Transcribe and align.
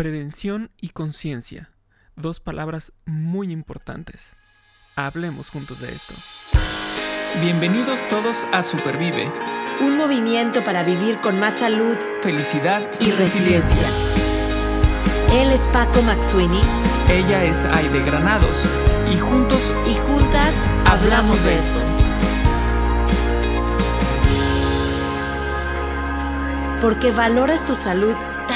Prevención 0.00 0.70
y 0.80 0.88
conciencia, 0.88 1.68
dos 2.16 2.40
palabras 2.40 2.94
muy 3.04 3.52
importantes. 3.52 4.32
Hablemos 4.96 5.50
juntos 5.50 5.82
de 5.82 5.92
esto. 5.92 6.14
Bienvenidos 7.42 8.00
todos 8.08 8.46
a 8.50 8.62
Supervive, 8.62 9.30
un 9.82 9.98
movimiento 9.98 10.64
para 10.64 10.84
vivir 10.84 11.18
con 11.18 11.38
más 11.38 11.58
salud, 11.58 11.98
felicidad 12.22 12.80
y, 12.98 13.10
resiliencia. 13.10 13.86
Él 15.34 15.52
es 15.52 15.66
Paco 15.66 16.00
Maxuini. 16.00 16.62
Ella 17.10 17.44
es 17.44 17.66
Aide 17.66 18.02
Granados. 18.02 18.56
Y 19.12 19.18
juntos 19.18 19.74
y 19.86 19.94
juntas 19.96 20.54
hablamos 20.86 21.44
de 21.44 21.58
esto. 21.58 21.80
Porque 26.80 27.10
valoras 27.12 27.66
tu 27.66 27.74
salud 27.74 28.16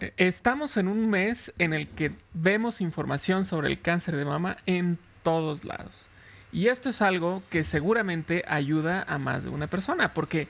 Eh, 0.00 0.12
estamos 0.16 0.76
en 0.76 0.88
un 0.88 1.08
mes 1.08 1.52
en 1.58 1.72
el 1.72 1.88
que 1.88 2.12
vemos 2.32 2.80
información 2.80 3.44
sobre 3.44 3.68
el 3.68 3.80
cáncer 3.80 4.16
de 4.16 4.24
mama 4.24 4.56
en 4.66 4.98
todos 5.22 5.64
lados. 5.64 6.08
Y 6.52 6.68
esto 6.68 6.88
es 6.88 7.02
algo 7.02 7.42
que 7.50 7.64
seguramente 7.64 8.44
ayuda 8.46 9.04
a 9.08 9.18
más 9.18 9.44
de 9.44 9.50
una 9.50 9.66
persona, 9.66 10.14
porque, 10.14 10.48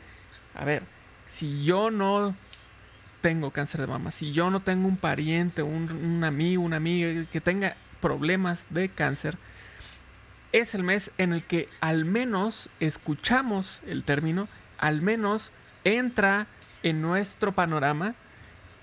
a 0.55 0.65
ver, 0.65 0.83
si 1.29 1.65
yo 1.65 1.91
no 1.91 2.35
tengo 3.21 3.51
cáncer 3.51 3.81
de 3.81 3.87
mama, 3.87 4.11
si 4.11 4.33
yo 4.33 4.51
no 4.51 4.61
tengo 4.61 4.87
un 4.87 4.99
pariente, 4.99 5.63
un, 5.63 6.23
amigo, 6.25 6.63
una 6.63 6.77
amiga 6.77 7.25
que 7.33 7.41
tenga 7.41 7.77
problemas 8.03 8.67
de 8.69 8.91
cáncer, 8.91 9.39
es 10.53 10.75
el 10.75 10.85
mes 10.85 11.11
en 11.17 11.33
el 11.33 11.43
que 11.43 11.69
al 11.81 12.05
menos 12.05 12.69
escuchamos 12.81 13.81
el 13.87 14.05
término, 14.05 14.47
al 14.79 15.01
menos 15.01 15.53
entra 15.85 16.47
en 16.83 17.01
nuestro 17.01 17.53
panorama 17.53 18.15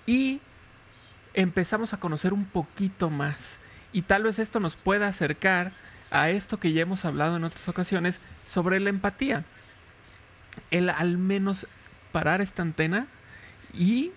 y 0.08 0.42
empezamos 1.34 1.94
a 1.94 2.00
conocer 2.00 2.34
un 2.34 2.46
poquito 2.46 3.10
más. 3.10 3.58
Y 3.94 4.04
tal 4.04 4.24
vez 4.24 4.40
esto 4.40 4.60
nos 4.60 4.76
pueda 4.76 5.08
acercar 5.08 5.74
a 6.12 6.30
esto 6.30 6.60
que 6.60 6.74
ya 6.74 6.82
hemos 6.82 7.06
hablado 7.06 7.38
en 7.38 7.44
otras 7.44 7.68
ocasiones 7.68 8.20
sobre 8.46 8.80
la 8.80 8.90
empatía. 8.90 9.44
El 10.70 10.90
al 10.90 11.18
menos 11.18 11.68
parar 12.12 12.42
esta 12.42 12.62
antena 12.62 13.08
y 13.74 14.12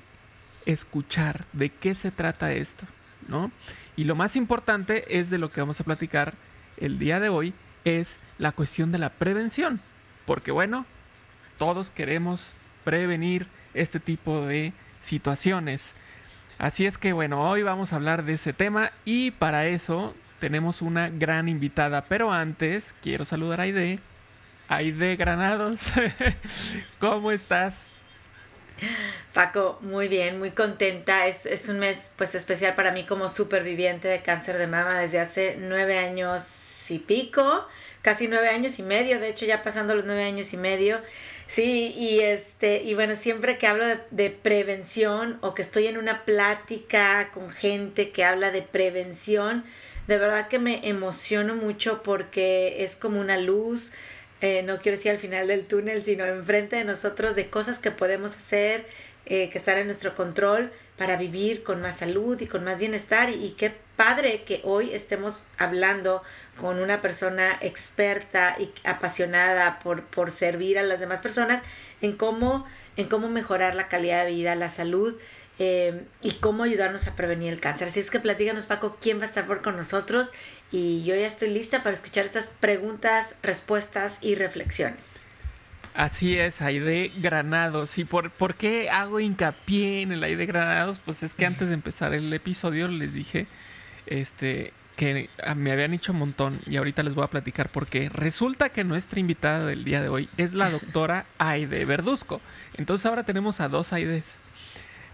escuchar 0.67 1.45
de 1.53 1.71
qué 1.71 1.95
se 1.95 2.11
trata 2.11 2.53
esto, 2.53 2.87
¿no? 3.29 3.53
Y 3.97 4.05
lo 4.05 4.17
más 4.17 4.35
importante 4.37 5.19
es 5.19 5.31
de 5.31 5.39
lo 5.39 5.53
que 5.53 5.61
vamos 5.61 5.81
a 5.81 5.85
platicar 5.85 6.35
el 6.77 6.99
día 6.99 7.21
de 7.21 7.29
hoy, 7.29 7.55
es 7.85 8.19
la 8.39 8.53
cuestión 8.53 8.91
de 8.91 8.99
la 8.99 9.11
prevención. 9.11 9.81
Porque 10.27 10.51
bueno, 10.51 10.87
todos 11.59 11.91
queremos 11.91 12.55
prevenir 12.83 13.47
este 13.75 14.01
tipo 14.01 14.47
de 14.47 14.73
situaciones. 15.01 15.95
Así 16.59 16.87
es 16.87 16.99
que 16.99 17.13
bueno, 17.13 17.49
hoy 17.49 17.63
vamos 17.63 17.93
a 17.93 17.97
hablar 17.97 18.25
de 18.25 18.35
ese 18.35 18.53
tema 18.53 18.93
y 19.05 19.33
para 19.33 19.67
eso 19.67 20.15
tenemos 20.39 20.83
una 20.83 21.09
gran 21.11 21.49
invitada. 21.49 22.05
Pero 22.05 22.33
antes 22.33 22.95
quiero 23.03 23.25
saludar 23.25 23.61
a 23.61 23.65
Aide. 23.65 23.99
Aide 24.69 25.17
Granados, 25.17 25.91
¿cómo 26.99 27.31
estás? 27.33 27.87
Paco, 29.33 29.79
muy 29.83 30.09
bien, 30.09 30.39
muy 30.39 30.51
contenta. 30.51 31.27
Es, 31.27 31.47
es, 31.47 31.69
un 31.69 31.79
mes 31.79 32.13
pues 32.17 32.35
especial 32.35 32.75
para 32.75 32.93
mí 32.93 33.05
como 33.05 33.29
superviviente 33.29 34.09
de 34.09 34.23
cáncer 34.23 34.59
de 34.59 34.67
mama 34.67 34.99
desde 34.99 35.21
hace 35.21 35.57
nueve 35.59 35.99
años 35.99 36.91
y 36.91 36.99
pico, 36.99 37.67
casi 38.03 38.29
nueve 38.29 38.49
años 38.49 38.79
y 38.79 38.83
medio, 38.83 39.21
de 39.21 39.29
hecho 39.29 39.47
ya 39.47 39.63
pasando 39.63 39.95
los 39.95 40.05
nueve 40.05 40.25
años 40.25 40.53
y 40.53 40.57
medio. 40.57 41.01
Sí, 41.47 41.95
y 41.97 42.21
este, 42.21 42.83
y 42.83 42.95
bueno, 42.95 43.17
siempre 43.17 43.59
que 43.59 43.67
hablo 43.67 43.85
de, 44.11 44.31
prevención 44.31 45.39
o 45.43 45.55
que 45.55 45.63
estoy 45.63 45.87
en 45.87 45.99
una 45.99 46.25
plática 46.25 47.31
con 47.33 47.51
gente 47.51 48.11
que 48.11 48.25
habla 48.25 48.51
de 48.51 48.63
prevención, 48.63 49.65
de 50.07 50.19
verdad 50.19 50.49
que 50.49 50.59
me 50.59 50.89
emociono 50.89 51.55
mucho 51.55 52.03
porque 52.03 52.83
es 52.83 52.97
como 52.97 53.21
una 53.21 53.39
luz, 53.39 53.93
eh, 54.41 54.63
no 54.63 54.79
quiero 54.79 54.97
decir 54.97 55.13
al 55.13 55.19
final 55.19 55.47
del 55.49 55.67
túnel, 55.67 56.05
sino 56.05 56.25
enfrente 56.25 56.77
de 56.77 56.85
nosotros 56.85 57.37
de 57.37 57.49
cosas 57.51 57.79
que 57.79 57.91
podemos 57.91 58.37
hacer, 58.37 58.87
eh, 59.27 59.49
que 59.51 59.59
están 59.59 59.79
en 59.79 59.87
nuestro 59.87 60.15
control 60.15 60.73
para 60.99 61.17
vivir 61.17 61.63
con 61.63 61.81
más 61.81 61.99
salud 61.99 62.41
y 62.41 62.47
con 62.47 62.65
más 62.65 62.79
bienestar. 62.79 63.31
Y, 63.31 63.35
y 63.45 63.51
qué 63.53 63.73
padre 63.97 64.43
que 64.45 64.61
hoy 64.65 64.93
estemos 64.93 65.47
hablando 65.57 66.23
con 66.59 66.79
una 66.79 67.01
persona 67.01 67.57
experta 67.61 68.57
y 68.59 68.73
apasionada 68.85 69.79
por, 69.81 70.05
por 70.05 70.31
servir 70.31 70.79
a 70.79 70.83
las 70.83 71.01
demás 71.01 71.21
personas 71.21 71.63
en 72.01 72.13
cómo, 72.13 72.67
en 72.97 73.09
cómo 73.09 73.29
mejorar 73.29 73.75
la 73.75 73.89
calidad 73.89 74.25
de 74.25 74.31
vida, 74.31 74.55
la 74.55 74.71
salud 74.71 75.17
eh, 75.59 76.03
y 76.23 76.33
cómo 76.33 76.65
ayudarnos 76.65 77.07
a 77.07 77.17
prevenir 77.17 77.53
el 77.53 77.61
cáncer. 77.61 77.89
Así 77.89 78.01
es 78.01 78.11
que 78.11 78.21
platíganos, 78.21 78.67
Paco, 78.67 78.97
quién 79.01 79.19
va 79.19 79.25
a 79.25 79.27
estar 79.27 79.47
por 79.47 79.63
con 79.63 79.77
nosotros 79.77 80.33
y 80.71 81.05
yo 81.05 81.15
ya 81.15 81.27
estoy 81.27 81.51
lista 81.51 81.83
para 81.83 81.95
escuchar 81.95 82.25
estas 82.25 82.49
preguntas, 82.49 83.35
respuestas 83.43 84.19
y 84.21 84.35
reflexiones. 84.35 85.21
Así 85.95 86.37
es, 86.37 86.61
Aide 86.61 87.13
Granados. 87.19 87.99
¿Y 87.99 88.05
por, 88.05 88.33
por 88.33 88.57
qué 88.57 88.91
hago 88.91 89.21
hincapié 89.21 90.03
en 90.03 90.11
el 90.11 90.25
Aide 90.25 90.45
Granados? 90.47 90.99
Pues 90.99 91.23
es 91.23 91.35
que 91.35 91.47
antes 91.47 91.69
de 91.69 91.75
empezar 91.75 92.15
el 92.15 92.33
episodio 92.33 92.89
les 92.89 93.15
dije 93.15 93.47
este, 94.07 94.73
que 94.97 95.29
me 95.57 95.73
habían 95.73 95.91
dicho 95.91 96.13
un 96.13 96.19
montón 96.19 96.61
y 96.67 96.77
ahorita 96.77 97.03
les 97.03 97.15
voy 97.15 97.25
a 97.25 97.29
platicar 97.29 97.71
porque 97.71 98.09
resulta 98.09 98.69
que 98.69 98.85
nuestra 98.85 99.19
invitada 99.19 99.67
del 99.67 99.85
día 99.85 100.01
de 100.01 100.09
hoy 100.09 100.29
es 100.37 100.55
la 100.55 100.71
doctora 100.71 101.27
Aide 101.39 101.85
Verduzco. 101.85 102.41
Entonces 102.75 103.07
ahora 103.07 103.25
tenemos 103.25 103.61
a 103.61 103.69
dos 103.69 103.93
Aides. 103.93 104.39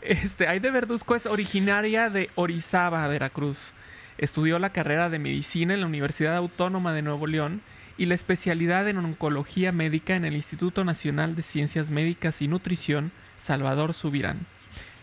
Este, 0.02 0.48
Aide 0.48 0.70
Verduzco 0.70 1.14
es 1.14 1.26
originaria 1.26 2.10
de 2.10 2.30
Orizaba, 2.34 3.06
Veracruz. 3.08 3.72
Estudió 4.18 4.58
la 4.58 4.70
carrera 4.72 5.08
de 5.08 5.18
medicina 5.18 5.72
en 5.72 5.80
la 5.80 5.86
Universidad 5.86 6.36
Autónoma 6.36 6.92
de 6.92 7.02
Nuevo 7.02 7.26
León 7.26 7.62
y 7.96 8.06
la 8.06 8.14
especialidad 8.14 8.86
en 8.88 8.98
oncología 8.98 9.72
médica 9.72 10.14
en 10.14 10.24
el 10.24 10.34
Instituto 10.34 10.84
Nacional 10.84 11.36
de 11.36 11.42
Ciencias 11.42 11.90
Médicas 11.90 12.42
y 12.42 12.48
Nutrición 12.48 13.12
Salvador 13.38 13.94
Subirán, 13.94 14.46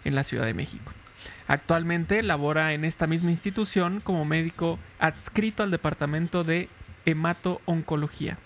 en 0.03 0.15
la 0.15 0.23
Ciudad 0.23 0.45
de 0.45 0.53
México. 0.53 0.91
Actualmente 1.47 2.21
labora 2.23 2.73
en 2.73 2.85
esta 2.85 3.07
misma 3.07 3.31
institución 3.31 4.01
como 4.01 4.25
médico 4.25 4.79
adscrito 4.99 5.63
al 5.63 5.71
departamento 5.71 6.43
de 6.43 6.69
hemato-oncología, 7.05 8.37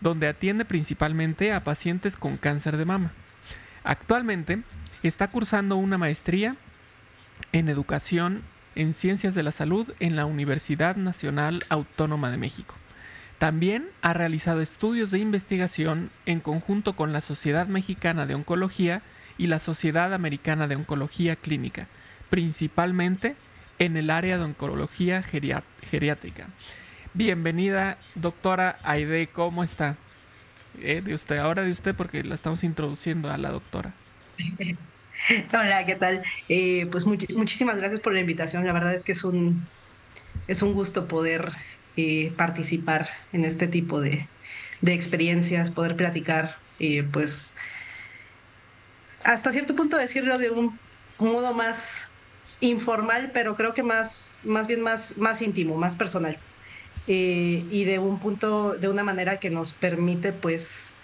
donde 0.00 0.28
atiende 0.28 0.64
principalmente 0.64 1.52
a 1.52 1.64
pacientes 1.64 2.16
con 2.16 2.36
cáncer 2.36 2.76
de 2.76 2.84
mama. 2.84 3.12
Actualmente 3.82 4.62
está 5.02 5.28
cursando 5.28 5.76
una 5.76 5.98
maestría 5.98 6.56
en 7.52 7.68
educación 7.68 8.42
en 8.74 8.94
ciencias 8.94 9.34
de 9.34 9.42
la 9.42 9.52
salud 9.52 9.92
en 10.00 10.16
la 10.16 10.26
Universidad 10.26 10.96
Nacional 10.96 11.60
Autónoma 11.68 12.30
de 12.30 12.38
México. 12.38 12.74
También 13.38 13.88
ha 14.00 14.12
realizado 14.12 14.60
estudios 14.60 15.10
de 15.10 15.18
investigación 15.18 16.10
en 16.24 16.40
conjunto 16.40 16.94
con 16.94 17.12
la 17.12 17.20
Sociedad 17.20 17.66
Mexicana 17.66 18.26
de 18.26 18.34
Oncología 18.34 19.02
y 19.36 19.48
la 19.48 19.58
Sociedad 19.58 20.14
Americana 20.14 20.68
de 20.68 20.76
Oncología 20.76 21.36
Clínica, 21.36 21.88
principalmente 22.34 23.36
en 23.78 23.96
el 23.96 24.10
área 24.10 24.36
de 24.36 24.42
oncología 24.42 25.22
geriátrica. 25.22 26.48
Bienvenida, 27.12 27.96
doctora 28.16 28.76
Aide, 28.82 29.28
¿cómo 29.28 29.62
está? 29.62 29.96
Eh, 30.80 31.00
de 31.00 31.14
usted, 31.14 31.36
ahora 31.36 31.62
de 31.62 31.70
usted 31.70 31.94
porque 31.94 32.24
la 32.24 32.34
estamos 32.34 32.64
introduciendo 32.64 33.30
a 33.30 33.38
la 33.38 33.50
doctora. 33.50 33.94
Hola, 35.52 35.86
¿qué 35.86 35.94
tal? 35.94 36.24
Eh, 36.48 36.88
pues 36.90 37.06
muchísimas 37.06 37.76
gracias 37.76 38.00
por 38.00 38.12
la 38.12 38.18
invitación. 38.18 38.66
La 38.66 38.72
verdad 38.72 38.94
es 38.94 39.04
que 39.04 39.12
es 39.12 39.22
un, 39.22 39.64
es 40.48 40.60
un 40.60 40.72
gusto 40.72 41.06
poder 41.06 41.52
eh, 41.96 42.32
participar 42.36 43.10
en 43.32 43.44
este 43.44 43.68
tipo 43.68 44.00
de, 44.00 44.26
de 44.80 44.92
experiencias, 44.92 45.70
poder 45.70 45.94
platicar, 45.94 46.58
pues 47.12 47.54
hasta 49.22 49.52
cierto 49.52 49.76
punto 49.76 49.96
decirlo 49.96 50.36
de 50.36 50.50
un 50.50 50.76
modo 51.20 51.54
más 51.54 52.08
informal, 52.68 53.30
pero 53.32 53.56
creo 53.56 53.74
que 53.74 53.82
más, 53.82 54.38
más 54.44 54.66
bien 54.66 54.80
más, 54.80 55.18
más 55.18 55.42
íntimo, 55.42 55.76
más 55.76 55.94
personal. 55.94 56.38
Eh, 57.06 57.64
y 57.70 57.84
de 57.84 57.98
un 57.98 58.18
punto, 58.18 58.76
de 58.76 58.88
una 58.88 59.02
manera 59.02 59.38
que 59.38 59.50
nos 59.50 59.72
permite, 59.72 60.32
pues, 60.32 60.94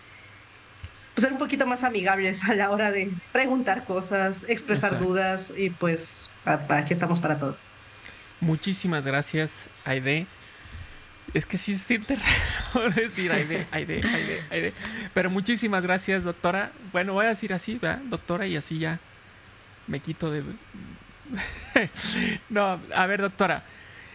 pues, 1.15 1.25
ser 1.25 1.33
un 1.33 1.39
poquito 1.39 1.67
más 1.67 1.85
amigables 1.85 2.49
a 2.49 2.55
la 2.55 2.71
hora 2.71 2.91
de 2.91 3.13
preguntar 3.33 3.85
cosas, 3.85 4.47
expresar 4.49 4.99
dudas 4.99 5.53
y 5.55 5.69
pues 5.71 6.31
aquí 6.47 6.95
estamos 6.95 7.21
para 7.21 7.39
todo. 7.39 7.57
Muchísimas 8.41 9.05
gracias, 9.05 9.69
Aide. 9.85 10.27
Es 11.35 11.45
que 11.45 11.59
sí 11.59 11.77
se 11.77 11.85
siente 11.85 12.17
raro 12.75 12.91
decir 12.91 13.31
Aide, 13.31 13.67
Aide, 13.71 14.01
Aide, 14.03 14.43
Aide. 14.51 14.73
Pero 15.13 15.29
muchísimas 15.29 15.83
gracias, 15.83 16.25
doctora. 16.25 16.73
Bueno, 16.93 17.13
voy 17.13 17.27
a 17.27 17.29
decir 17.29 17.53
así, 17.53 17.75
¿verdad? 17.75 18.01
Doctora, 18.07 18.47
y 18.47 18.57
así 18.57 18.79
ya 18.79 18.99
me 19.87 20.01
quito 20.01 20.31
de... 20.31 20.43
no, 22.49 22.81
a 22.95 23.07
ver, 23.07 23.23
doctora. 23.23 23.65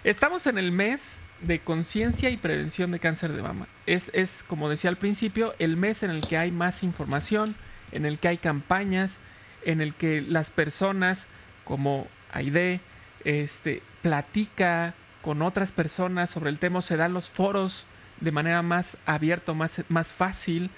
Estamos 0.03 0.47
en 0.47 0.57
el 0.57 0.71
mes 0.71 1.17
de 1.41 1.59
conciencia 1.59 2.29
y 2.29 2.38
prevención 2.38 2.91
de 2.91 3.00
cáncer 3.00 3.33
de 3.33 3.41
mama. 3.41 3.67
Es, 3.85 4.12
es, 4.13 4.44
como 4.47 4.69
decía 4.69 4.89
al 4.89 4.97
principio, 4.97 5.53
el 5.59 5.77
mes 5.77 6.03
en 6.03 6.12
el 6.12 6.25
que 6.27 6.38
hay 6.38 6.51
más 6.51 6.83
información, 6.83 7.56
en 7.91 8.06
el 8.06 8.19
que 8.19 8.27
hay 8.27 8.38
campañas, 8.38 9.17
en 9.63 9.81
el 9.81 9.94
que 9.94 10.21
las 10.21 10.50
personas 10.50 11.27
como 11.63 12.07
Aide 12.31 12.79
este, 13.23 13.81
platica 14.01 14.94
con 15.21 15.41
otras 15.41 15.71
personas 15.71 16.29
sobre 16.29 16.50
el 16.50 16.59
tema, 16.59 16.81
se 16.81 16.97
dan 16.97 17.13
los 17.13 17.29
foros 17.29 17.85
de 18.21 18.31
manera 18.31 18.61
más 18.61 18.97
abierta, 19.06 19.53
más, 19.53 19.83
más 19.89 20.13
fácil. 20.13 20.69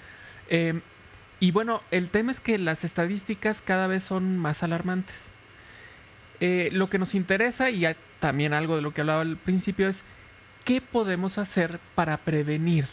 Em, 0.48 0.80
y 1.40 1.50
bueno, 1.50 1.82
el 1.90 2.08
tema 2.08 2.32
es 2.32 2.40
que 2.40 2.58
las 2.58 2.84
estadísticas 2.84 3.60
cada 3.60 3.86
vez 3.86 4.02
son 4.04 4.38
más 4.38 4.62
alarmantes. 4.62 5.26
Eh, 6.40 6.68
lo 6.72 6.88
que 6.88 6.98
nos 6.98 7.14
interesa, 7.14 7.70
y 7.70 7.84
también 8.20 8.54
algo 8.54 8.76
de 8.76 8.82
lo 8.82 8.92
que 8.92 9.00
hablaba 9.00 9.22
al 9.22 9.36
principio, 9.36 9.88
es 9.88 10.04
qué 10.64 10.80
podemos 10.80 11.38
hacer 11.38 11.80
para 11.94 12.16
prevenir, 12.18 12.86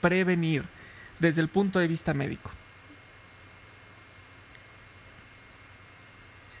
prevenir 0.00 0.64
desde 1.18 1.40
el 1.40 1.48
punto 1.48 1.78
de 1.78 1.88
vista 1.88 2.14
médico. 2.14 2.50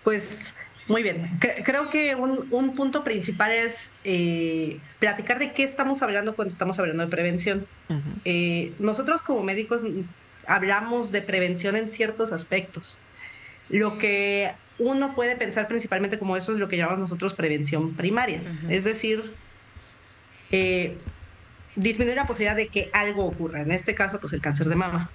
Pues 0.02 0.56
muy 0.88 1.02
bien, 1.02 1.30
creo 1.64 1.90
que 1.90 2.14
un, 2.16 2.74
punto 2.74 3.04
principal 3.04 3.52
es 3.52 3.96
eh, 4.02 4.80
platicar 4.98 5.38
de 5.38 5.52
qué 5.52 5.62
estamos 5.62 6.02
hablando 6.02 6.34
cuando 6.34 6.50
estamos 6.50 6.78
hablando 6.78 7.04
de 7.04 7.10
prevención. 7.10 7.66
Eh, 8.24 8.72
nosotros 8.80 9.22
como 9.22 9.42
médicos 9.42 9.82
hablamos 10.46 11.12
de 11.12 11.22
prevención 11.22 11.76
en 11.76 11.88
ciertos 11.88 12.32
aspectos. 12.32 12.98
Lo 13.68 13.96
que 13.98 14.52
uno 14.78 15.14
puede 15.14 15.36
pensar 15.36 15.68
principalmente 15.68 16.18
como 16.18 16.36
eso 16.36 16.52
es 16.52 16.58
lo 16.58 16.68
que 16.68 16.76
llamamos 16.76 17.00
nosotros 17.00 17.34
prevención 17.34 17.94
primaria, 17.94 18.42
es 18.68 18.84
decir, 18.84 19.32
eh, 20.50 20.96
disminuir 21.76 22.16
la 22.16 22.26
posibilidad 22.26 22.56
de 22.56 22.68
que 22.68 22.90
algo 22.92 23.24
ocurra, 23.24 23.62
en 23.62 23.72
este 23.72 23.94
caso 23.94 24.20
pues 24.20 24.32
el 24.32 24.40
cáncer 24.40 24.68
de 24.68 24.76
mama. 24.76 25.10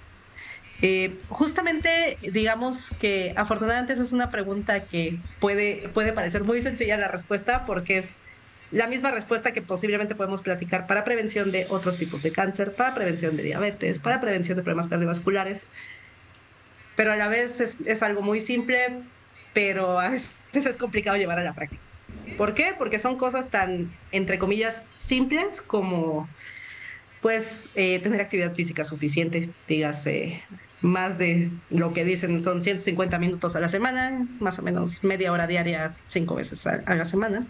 Eh, 0.80 1.18
justamente, 1.28 2.18
digamos 2.20 2.90
que 3.00 3.34
afortunadamente 3.36 3.94
esa 3.94 4.02
es 4.02 4.12
una 4.12 4.30
pregunta 4.30 4.84
que 4.84 5.18
puede, 5.40 5.88
puede 5.92 6.12
parecer 6.12 6.44
muy 6.44 6.62
sencilla 6.62 6.96
la 6.96 7.08
respuesta 7.08 7.66
porque 7.66 7.98
es 7.98 8.22
la 8.70 8.86
misma 8.86 9.10
respuesta 9.10 9.52
que 9.52 9.62
posiblemente 9.62 10.14
podemos 10.14 10.42
platicar 10.42 10.86
para 10.86 11.04
prevención 11.04 11.50
de 11.50 11.66
otros 11.68 11.96
tipos 11.96 12.22
de 12.22 12.30
cáncer, 12.30 12.74
para 12.74 12.94
prevención 12.94 13.36
de 13.36 13.42
diabetes, 13.42 13.98
para 13.98 14.20
prevención 14.20 14.56
de 14.56 14.62
problemas 14.62 14.88
cardiovasculares. 14.88 15.70
Pero 16.94 17.12
a 17.12 17.16
la 17.16 17.28
vez 17.28 17.60
es, 17.60 17.78
es 17.84 18.02
algo 18.02 18.22
muy 18.22 18.40
simple, 18.40 19.02
pero 19.58 19.98
a 20.00 20.10
veces 20.10 20.36
es 20.52 20.76
complicado 20.76 21.16
llevar 21.16 21.40
a 21.40 21.42
la 21.42 21.52
práctica. 21.52 21.82
¿Por 22.36 22.54
qué? 22.54 22.74
Porque 22.78 23.00
son 23.00 23.16
cosas 23.16 23.50
tan, 23.50 23.92
entre 24.12 24.38
comillas, 24.38 24.86
simples 24.94 25.60
como 25.60 26.28
pues 27.20 27.70
eh, 27.74 27.98
tener 27.98 28.20
actividad 28.20 28.54
física 28.54 28.84
suficiente, 28.84 29.50
dígase 29.66 30.44
más 30.80 31.18
de 31.18 31.50
lo 31.70 31.92
que 31.92 32.04
dicen 32.04 32.40
son 32.40 32.60
150 32.60 33.18
minutos 33.18 33.56
a 33.56 33.60
la 33.60 33.68
semana, 33.68 34.28
más 34.38 34.60
o 34.60 34.62
menos 34.62 35.02
media 35.02 35.32
hora 35.32 35.48
diaria, 35.48 35.90
cinco 36.06 36.36
veces 36.36 36.64
a, 36.68 36.94
la 36.94 37.04
semana. 37.04 37.44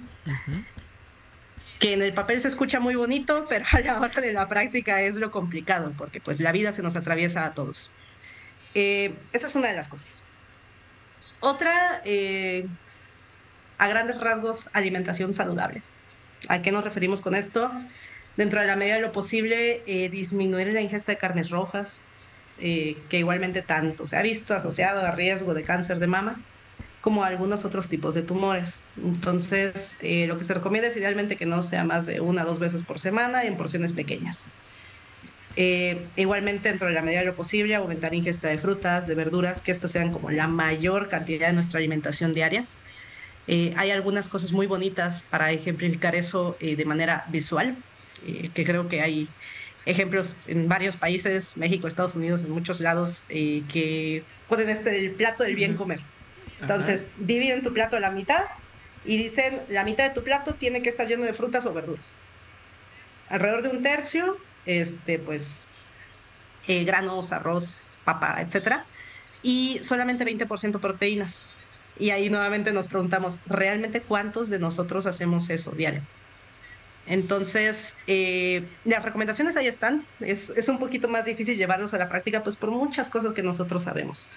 Que 1.79 1.93
en 1.93 2.01
el 2.01 2.15
papel 2.15 2.41
se 2.41 2.49
escucha 2.49 2.81
muy 2.81 2.95
bonito, 2.95 3.45
pero 3.51 3.67
a 3.71 3.81
la 3.81 4.01
hora 4.01 4.23
de 4.23 4.33
la 4.33 4.49
práctica 4.49 5.03
es 5.03 5.17
lo 5.17 5.31
complicado, 5.31 5.93
porque 5.99 6.23
pues 6.23 6.41
la 6.41 6.53
vida 6.53 6.73
se 6.73 6.83
nos 6.83 6.97
atraviesa 6.97 7.45
a 7.45 7.53
todos. 7.53 7.91
Eh, 8.75 9.15
esa 9.35 9.47
es 9.47 9.55
una 9.55 9.69
de 9.69 9.75
las 9.75 9.89
cosas. 9.89 10.23
Otra, 11.41 12.01
eh, 12.05 12.65
a 13.79 13.89
grandes 13.89 14.21
rasgos, 14.21 14.69
alimentación 14.73 15.35
saludable. 15.35 15.85
¿A 16.49 16.63
qué 16.63 16.73
nos 16.73 16.85
referimos 16.85 17.23
con 17.23 17.35
esto? 17.35 17.71
Dentro 18.37 18.61
de 18.61 18.67
la 18.67 18.77
medida 18.77 18.97
de 18.97 19.03
lo 19.03 19.13
posible, 19.13 19.83
eh, 19.87 20.11
disminuir 20.11 20.73
la 20.73 20.81
ingesta 20.83 21.13
de 21.13 21.19
carnes 21.19 21.51
rojas, 21.51 22.05
eh, 22.57 23.07
que 23.09 23.19
igualmente 23.19 23.63
tanto 23.63 24.07
se 24.07 24.17
ha 24.17 24.23
visto 24.23 24.55
asociado 24.55 25.03
a 25.03 25.13
riesgo 25.13 25.55
de 25.55 25.65
cáncer 25.65 25.99
de 25.99 26.09
mama 26.09 26.45
como 27.01 27.25
a 27.25 27.29
algunos 27.29 27.65
otros 27.65 27.89
tipos 27.89 28.15
de 28.15 28.25
tumores. 28.25 28.83
Entonces, 28.97 29.99
lo 30.03 30.39
que 30.39 30.45
se 30.45 30.55
recomienda 30.55 30.89
es 30.89 30.97
idealmente 30.97 31.37
que 31.37 31.47
no 31.47 31.63
sea 31.63 31.85
más 31.85 32.07
de 32.07 32.21
una 32.21 32.45
o 32.45 32.47
dos 32.47 32.59
veces 32.61 32.85
por 32.85 33.01
semana 33.01 33.45
y 33.45 33.49
en 33.49 33.57
porciones 33.57 33.95
pequeñas. 33.95 34.45
Eh, 35.61 36.07
igualmente, 36.17 36.69
dentro 36.69 36.87
de 36.87 36.95
la 36.95 37.03
medida 37.03 37.19
de 37.21 37.27
lo 37.27 37.35
posible, 37.35 37.75
aumentar 37.75 38.15
ingesta 38.15 38.47
de 38.49 38.59
frutas, 38.59 39.09
de 39.09 39.15
verduras, 39.15 39.61
que 39.61 39.73
estos 39.73 39.91
sean 39.91 40.13
como 40.13 40.31
la 40.31 40.47
mayor 40.47 41.09
cantidad 41.09 41.49
de 41.49 41.53
nuestra 41.53 41.79
alimentación 41.79 42.33
diaria. 42.33 42.65
hay 43.49 43.91
algunas 43.91 44.29
cosas 44.29 44.53
muy 44.53 44.67
bonitas 44.67 45.23
para 45.31 45.51
ejemplificar 45.51 46.15
eso 46.15 46.57
de 46.61 46.85
manera 46.85 47.25
visual, 47.29 47.77
que 48.55 48.65
creo 48.65 48.89
que 48.89 49.01
hay 49.01 49.29
ejemplos 49.89 50.49
en 50.49 50.69
varios 50.69 50.97
países, 50.97 51.57
México, 51.57 51.89
Estados 51.89 52.15
Unidos, 52.15 52.45
en 52.45 52.51
muchos 52.51 52.81
lados, 52.81 53.25
eh, 53.31 53.63
que 53.73 54.23
ponen 54.47 54.69
este 54.69 54.97
el 54.97 55.13
plato 55.13 55.45
del 55.45 55.55
bien 55.55 55.75
comer. 55.75 56.01
Entonces, 56.61 57.07
dividen 57.19 57.63
tu 57.63 57.73
plato 57.73 57.97
a 57.97 58.01
la 58.01 58.11
mitad 58.11 58.45
y 59.05 59.17
dicen, 59.17 59.61
la 59.71 59.85
mitad 59.85 60.07
de 60.07 60.15
tu 60.15 60.23
plato 60.23 60.55
tiene 60.55 60.83
que 60.83 60.91
estar 60.91 61.07
lleno 61.07 61.25
de 61.25 61.33
frutas 61.33 61.65
o 61.65 61.73
verduras. 61.73 62.13
Alrededor 63.31 63.63
de 63.63 63.69
un 63.71 63.83
tercio, 63.83 64.37
este, 64.69 65.19
pues, 65.19 65.69
eh, 66.69 66.85
granos, 66.85 67.33
arroz, 67.33 67.99
papa, 68.05 68.37
etcétera, 68.41 68.85
y 69.43 69.81
solamente 69.83 70.25
20% 70.25 70.79
proteínas. 70.79 71.49
Y 71.99 72.11
ahí 72.11 72.29
nuevamente 72.31 72.71
nos 72.73 72.87
preguntamos, 72.87 73.41
¿realmente 73.47 74.03
cuántos 74.03 74.51
de 74.51 74.59
nosotros 74.59 75.07
hacemos 75.07 75.51
eso 75.51 75.73
diario? 75.73 76.03
Entonces, 77.07 77.97
eh, 78.07 78.63
las 78.85 79.03
recomendaciones 79.03 79.57
ahí 79.57 79.67
están. 79.67 80.07
Es, 80.21 80.53
un 80.69 80.79
poquito 80.79 81.09
más 81.09 81.25
difícil 81.25 81.57
llevarlos 81.57 81.95
a 81.95 81.99
la 81.99 82.09
práctica, 82.09 82.43
pues 82.43 82.57
por 82.57 82.71
muchas 82.71 83.09
cosas 83.09 83.33
que 83.33 83.43
nosotros 83.43 83.85
sabemos. 83.85 84.29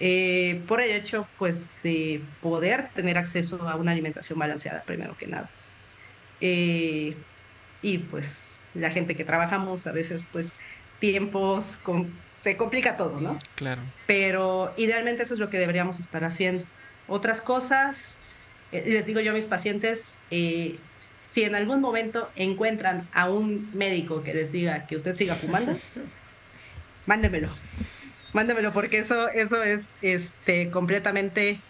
Eh, 0.00 0.62
por 0.66 0.80
el 0.80 0.90
hecho, 0.92 1.28
pues, 1.38 1.78
de 1.82 2.22
poder 2.40 2.88
tener 2.94 3.18
acceso 3.18 3.68
a 3.68 3.76
una 3.76 3.92
alimentación 3.92 4.38
balanceada, 4.38 4.82
primero 4.84 5.16
que 5.18 5.26
nada. 5.26 5.50
Y 7.82 7.98
pues, 7.98 8.57
la 8.74 8.90
gente 8.90 9.16
que 9.16 9.24
trabajamos, 9.24 9.86
a 9.86 9.92
veces, 9.92 10.22
pues, 10.32 10.56
tiempos, 10.98 11.78
se 12.34 12.56
complica 12.56 12.96
todo, 12.96 13.20
¿no? 13.20 13.38
Claro. 13.54 13.82
Pero 14.06 14.74
idealmente 14.76 15.22
eso 15.22 15.34
es 15.34 15.40
lo 15.40 15.50
que 15.50 15.58
deberíamos 15.58 16.00
estar 16.00 16.24
haciendo. 16.24 16.64
Otras 17.06 17.40
cosas, 17.40 18.18
les 18.72 19.06
digo 19.06 19.20
yo 19.20 19.30
a 19.30 19.34
mis 19.34 19.46
pacientes, 19.46 20.18
si 21.18 21.42
en 21.42 21.54
algún 21.54 21.80
momento 21.80 22.30
encuentran 22.36 23.08
a 23.12 23.28
un 23.28 23.76
médico 23.76 24.22
que 24.22 24.32
les 24.34 24.52
diga 24.52 24.86
que 24.86 24.96
usted 24.96 25.14
siga 25.14 25.34
fumando, 25.34 25.76
mándemelo. 27.06 27.48
Mándemelo 28.32 28.72
porque 28.72 28.98
eso, 28.98 29.28
eso 29.28 29.62
es 29.62 29.98
este, 30.00 30.70
completamente, 30.70 31.60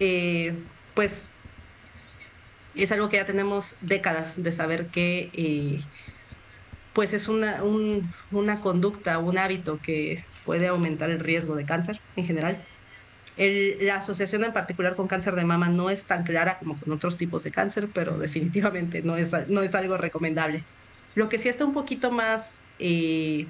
eh, 0.00 0.54
pues, 0.94 1.30
es 2.74 2.92
algo 2.92 3.08
que 3.08 3.16
ya 3.16 3.24
tenemos 3.24 3.76
décadas 3.80 4.42
de 4.42 4.52
saber 4.52 4.88
que, 4.88 5.30
eh, 5.32 5.80
pues, 6.94 7.12
es 7.12 7.28
una, 7.28 7.62
una 8.30 8.60
conducta, 8.60 9.18
un 9.18 9.36
hábito 9.36 9.78
que 9.82 10.24
puede 10.44 10.68
aumentar 10.68 11.10
el 11.10 11.20
riesgo 11.20 11.56
de 11.56 11.64
cáncer 11.64 12.00
en 12.16 12.24
general 12.24 12.64
la 13.36 13.96
asociación 13.96 14.44
en 14.44 14.52
particular 14.52 14.94
con 14.94 15.08
cáncer 15.08 15.34
de 15.34 15.44
mama 15.44 15.68
no 15.68 15.90
es 15.90 16.04
tan 16.04 16.22
clara 16.22 16.58
como 16.58 16.78
con 16.78 16.92
otros 16.92 17.16
tipos 17.16 17.42
de 17.42 17.50
cáncer, 17.50 17.88
pero 17.92 18.18
definitivamente 18.18 19.02
no 19.02 19.16
es, 19.16 19.32
no 19.48 19.62
es 19.62 19.74
algo 19.74 19.96
recomendable. 19.96 20.62
Lo 21.14 21.28
que 21.28 21.38
sí 21.38 21.48
está 21.48 21.64
un 21.64 21.74
poquito 21.74 22.10
más 22.10 22.64
eh, 22.78 23.46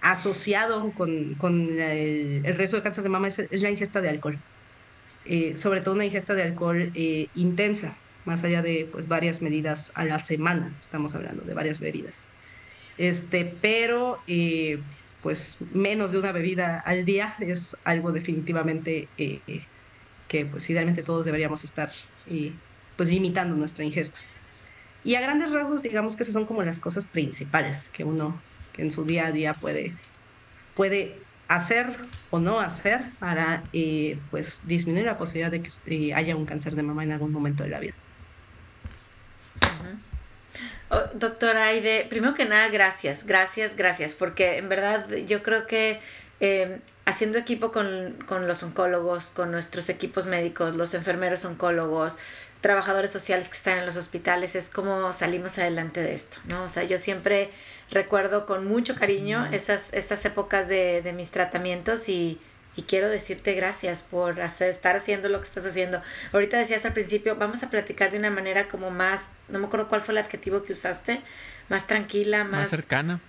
asociado 0.00 0.90
con, 0.92 1.34
con 1.34 1.80
el, 1.80 2.42
riesgo 2.56 2.76
de 2.76 2.82
cáncer 2.82 3.02
de 3.04 3.10
mama 3.10 3.28
es, 3.28 3.48
la 3.50 3.70
ingesta 3.70 4.00
de 4.00 4.10
alcohol. 4.10 4.38
Eh, 5.24 5.56
sobre 5.56 5.80
todo 5.80 5.94
una 5.94 6.04
ingesta 6.04 6.34
de 6.34 6.42
alcohol 6.42 6.90
eh, 6.94 7.28
intensa, 7.36 7.96
más 8.24 8.44
allá 8.44 8.62
de 8.62 8.88
pues, 8.90 9.08
varias 9.08 9.42
medidas 9.42 9.92
a 9.94 10.04
la 10.04 10.18
semana, 10.18 10.72
estamos 10.80 11.14
hablando 11.14 11.42
de 11.44 11.54
varias 11.54 11.80
bebidas. 11.80 12.24
Este, 12.98 13.44
pero 13.60 14.20
pues 15.22 15.58
menos 15.72 16.12
de 16.12 16.18
una 16.18 16.32
bebida 16.32 16.80
al 16.80 17.04
día 17.04 17.36
es 17.40 17.76
algo 17.84 18.12
definitivamente 18.12 19.08
eh, 19.16 19.40
que 20.28 20.44
pues 20.44 20.68
idealmente 20.68 21.02
todos 21.02 21.24
deberíamos 21.24 21.64
estar 21.64 21.92
eh, 22.28 22.52
pues 22.96 23.08
limitando 23.08 23.56
nuestra 23.56 23.84
ingesta. 23.84 24.18
Y 25.04 25.14
a 25.14 25.20
grandes 25.20 25.50
rasgos 25.50 25.82
digamos 25.82 26.16
que 26.16 26.24
esas 26.24 26.32
son 26.34 26.44
como 26.44 26.62
las 26.62 26.78
cosas 26.78 27.06
principales 27.06 27.88
que 27.90 28.04
uno 28.04 28.40
que 28.72 28.82
en 28.82 28.90
su 28.90 29.04
día 29.04 29.26
a 29.26 29.32
día 29.32 29.54
puede, 29.54 29.94
puede 30.74 31.18
hacer 31.48 31.94
o 32.30 32.40
no 32.40 32.60
hacer 32.60 33.02
para 33.18 33.62
eh, 33.72 34.18
pues 34.30 34.62
disminuir 34.66 35.06
la 35.06 35.18
posibilidad 35.18 35.50
de 35.50 35.62
que 35.62 36.14
haya 36.14 36.34
un 36.34 36.46
cáncer 36.46 36.74
de 36.74 36.82
mama 36.82 37.04
en 37.04 37.12
algún 37.12 37.32
momento 37.32 37.62
de 37.62 37.70
la 37.70 37.80
vida. 37.80 37.94
Oh, 40.94 41.00
doctora 41.14 41.68
Aide, 41.68 42.06
primero 42.10 42.34
que 42.34 42.44
nada, 42.44 42.68
gracias, 42.68 43.24
gracias, 43.24 43.76
gracias, 43.76 44.12
porque 44.12 44.58
en 44.58 44.68
verdad 44.68 45.08
yo 45.26 45.42
creo 45.42 45.66
que 45.66 46.00
eh, 46.40 46.80
haciendo 47.06 47.38
equipo 47.38 47.72
con, 47.72 48.18
con, 48.26 48.46
los 48.46 48.62
oncólogos, 48.62 49.30
con 49.30 49.50
nuestros 49.50 49.88
equipos 49.88 50.26
médicos, 50.26 50.76
los 50.76 50.92
enfermeros 50.92 51.46
oncólogos, 51.46 52.18
trabajadores 52.60 53.10
sociales 53.10 53.48
que 53.48 53.56
están 53.56 53.78
en 53.78 53.86
los 53.86 53.96
hospitales, 53.96 54.54
es 54.54 54.68
como 54.68 55.14
salimos 55.14 55.56
adelante 55.56 56.02
de 56.02 56.12
esto, 56.12 56.36
¿no? 56.44 56.64
O 56.64 56.68
sea, 56.68 56.82
yo 56.82 56.98
siempre 56.98 57.50
recuerdo 57.90 58.44
con 58.44 58.66
mucho 58.66 58.94
cariño 58.94 59.48
esas, 59.50 59.94
estas 59.94 60.22
épocas 60.26 60.68
de, 60.68 61.00
de 61.00 61.14
mis 61.14 61.30
tratamientos 61.30 62.10
y, 62.10 62.38
y 62.76 62.82
quiero 62.82 63.08
decirte 63.08 63.54
gracias 63.54 64.02
por 64.02 64.40
hacer, 64.40 64.70
estar 64.70 64.96
haciendo 64.96 65.28
lo 65.28 65.40
que 65.40 65.46
estás 65.46 65.66
haciendo. 65.66 66.02
Ahorita 66.32 66.58
decías 66.58 66.84
al 66.84 66.92
principio, 66.92 67.36
vamos 67.36 67.62
a 67.62 67.70
platicar 67.70 68.10
de 68.10 68.18
una 68.18 68.30
manera 68.30 68.68
como 68.68 68.90
más, 68.90 69.30
no 69.48 69.58
me 69.58 69.66
acuerdo 69.66 69.88
cuál 69.88 70.00
fue 70.00 70.12
el 70.12 70.18
adjetivo 70.18 70.62
que 70.62 70.72
usaste, 70.72 71.20
más 71.68 71.86
tranquila, 71.86 72.44
más... 72.44 72.60
Más 72.60 72.70
cercana. 72.70 73.20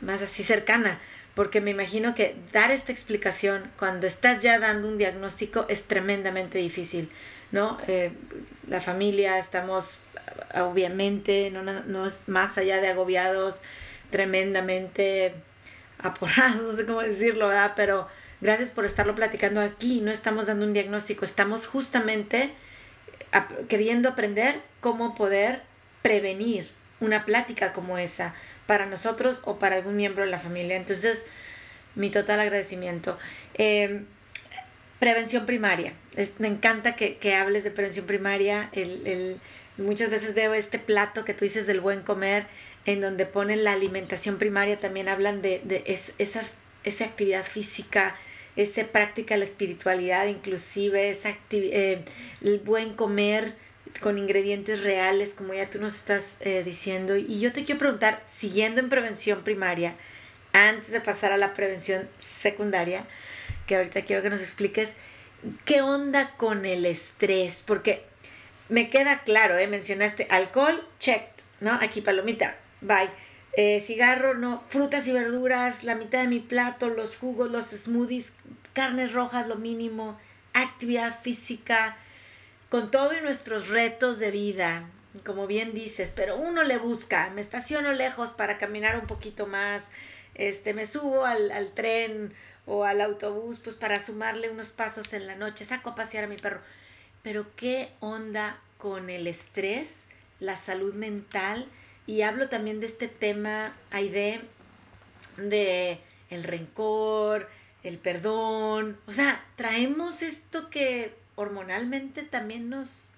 Más 0.00 0.22
así 0.22 0.42
cercana, 0.42 0.98
porque 1.34 1.60
me 1.60 1.70
imagino 1.70 2.14
que 2.14 2.36
dar 2.52 2.70
esta 2.70 2.92
explicación 2.92 3.70
cuando 3.78 4.06
estás 4.06 4.42
ya 4.42 4.58
dando 4.58 4.88
un 4.88 4.98
diagnóstico 4.98 5.66
es 5.68 5.84
tremendamente 5.84 6.58
difícil, 6.58 7.10
¿no? 7.52 7.78
Eh, 7.86 8.12
la 8.68 8.80
familia, 8.80 9.38
estamos 9.38 10.00
obviamente, 10.54 11.50
no, 11.50 11.62
no 11.62 12.06
es 12.06 12.28
más 12.28 12.58
allá 12.58 12.80
de 12.80 12.88
agobiados, 12.88 13.62
tremendamente 14.10 15.34
aporrados, 15.98 16.62
no 16.62 16.72
sé 16.72 16.86
cómo 16.86 17.02
decirlo, 17.02 17.48
¿verdad? 17.48 17.72
Pero 17.76 18.08
Gracias 18.40 18.70
por 18.70 18.84
estarlo 18.84 19.14
platicando 19.14 19.60
aquí. 19.60 20.00
No 20.00 20.10
estamos 20.10 20.46
dando 20.46 20.66
un 20.66 20.72
diagnóstico, 20.72 21.24
estamos 21.24 21.66
justamente 21.66 22.52
queriendo 23.68 24.08
aprender 24.08 24.60
cómo 24.80 25.14
poder 25.14 25.62
prevenir 26.02 26.68
una 27.00 27.24
plática 27.24 27.72
como 27.72 27.98
esa 27.98 28.34
para 28.66 28.86
nosotros 28.86 29.42
o 29.44 29.58
para 29.58 29.76
algún 29.76 29.96
miembro 29.96 30.24
de 30.24 30.30
la 30.30 30.38
familia. 30.38 30.76
Entonces, 30.76 31.26
mi 31.94 32.10
total 32.10 32.40
agradecimiento. 32.40 33.18
Em, 33.54 34.06
prevención 34.98 35.46
primaria. 35.46 35.92
me 36.38 36.48
encanta 36.48 36.96
que, 36.96 37.34
hables 37.34 37.64
de 37.64 37.70
prevención 37.70 38.06
primaria. 38.06 38.70
El, 38.72 39.40
muchas 39.76 40.10
veces 40.10 40.34
veo 40.34 40.54
este 40.54 40.78
plato 40.78 41.24
que 41.24 41.34
tú 41.34 41.44
dices 41.44 41.66
del 41.66 41.80
buen 41.80 42.02
comer, 42.02 42.46
en 42.86 43.00
donde 43.00 43.26
ponen 43.26 43.64
la 43.64 43.72
alimentación 43.72 44.38
primaria, 44.38 44.78
también 44.78 45.08
hablan 45.08 45.42
de, 45.42 45.60
de 45.64 45.82
esas, 46.18 46.58
esa 46.84 47.04
actividad 47.04 47.44
física, 47.44 48.16
esa 48.56 48.84
práctica 48.84 49.36
la 49.36 49.44
espiritualidad, 49.44 50.26
inclusive 50.26 51.10
esa 51.10 51.36
eh, 51.50 52.04
el 52.42 52.58
buen 52.60 52.94
comer 52.94 53.54
con 54.00 54.18
ingredientes 54.18 54.82
reales, 54.82 55.34
como 55.34 55.54
ya 55.54 55.70
tú 55.70 55.78
nos 55.78 55.94
estás 55.94 56.38
eh, 56.40 56.62
diciendo. 56.64 57.16
Y 57.16 57.40
yo 57.40 57.52
te 57.52 57.64
quiero 57.64 57.78
preguntar, 57.78 58.22
siguiendo 58.26 58.80
en 58.80 58.88
prevención 58.88 59.42
primaria, 59.42 59.94
antes 60.52 60.90
de 60.90 61.00
pasar 61.00 61.32
a 61.32 61.36
la 61.36 61.54
prevención 61.54 62.08
secundaria, 62.18 63.06
que 63.66 63.76
ahorita 63.76 64.02
quiero 64.02 64.22
que 64.22 64.30
nos 64.30 64.40
expliques, 64.40 64.94
¿qué 65.64 65.82
onda 65.82 66.30
con 66.36 66.64
el 66.64 66.86
estrés? 66.86 67.62
Porque 67.66 68.04
me 68.68 68.88
queda 68.90 69.20
claro, 69.20 69.58
¿eh? 69.58 69.66
mencionaste 69.66 70.26
alcohol, 70.30 70.86
check, 70.98 71.22
¿no? 71.60 71.72
Aquí 71.82 72.00
palomita, 72.00 72.56
bye 72.80 73.25
eh, 73.56 73.80
cigarro, 73.80 74.34
no, 74.34 74.62
frutas 74.68 75.06
y 75.08 75.12
verduras, 75.12 75.82
la 75.82 75.94
mitad 75.94 76.20
de 76.20 76.28
mi 76.28 76.40
plato, 76.40 76.88
los 76.88 77.16
jugos, 77.16 77.50
los 77.50 77.66
smoothies, 77.68 78.32
carnes 78.74 79.12
rojas, 79.12 79.48
lo 79.48 79.56
mínimo, 79.56 80.18
actividad 80.52 81.18
física, 81.18 81.96
con 82.68 82.90
todo 82.90 83.16
y 83.16 83.22
nuestros 83.22 83.68
retos 83.68 84.18
de 84.18 84.30
vida, 84.30 84.84
como 85.24 85.46
bien 85.46 85.72
dices, 85.72 86.12
pero 86.14 86.36
uno 86.36 86.64
le 86.64 86.76
busca, 86.76 87.30
me 87.30 87.40
estaciono 87.40 87.92
lejos 87.92 88.30
para 88.32 88.58
caminar 88.58 88.98
un 88.98 89.06
poquito 89.06 89.46
más, 89.46 89.84
este, 90.34 90.74
me 90.74 90.84
subo 90.84 91.24
al, 91.24 91.50
al 91.50 91.72
tren 91.72 92.34
o 92.66 92.84
al 92.84 93.00
autobús, 93.00 93.58
pues 93.58 93.74
para 93.74 94.02
sumarle 94.02 94.50
unos 94.50 94.68
pasos 94.68 95.14
en 95.14 95.26
la 95.26 95.34
noche, 95.34 95.64
saco 95.64 95.90
a 95.90 95.94
pasear 95.94 96.24
a 96.24 96.28
mi 96.28 96.36
perro. 96.36 96.60
Pero 97.22 97.46
qué 97.56 97.90
onda 98.00 98.58
con 98.76 99.08
el 99.08 99.26
estrés, 99.26 100.04
la 100.40 100.56
salud 100.56 100.92
mental, 100.92 101.66
y 102.06 102.22
hablo 102.22 102.48
también 102.48 102.80
de 102.80 102.86
este 102.86 103.08
tema, 103.08 103.74
Aide, 103.90 104.40
de 105.36 106.00
el 106.30 106.44
rencor, 106.44 107.48
el 107.82 107.98
perdón. 107.98 108.98
O 109.06 109.12
sea, 109.12 109.44
traemos 109.56 110.22
esto 110.22 110.70
que 110.70 111.14
hormonalmente 111.34 112.22
también 112.22 112.68
nos, 112.68 113.10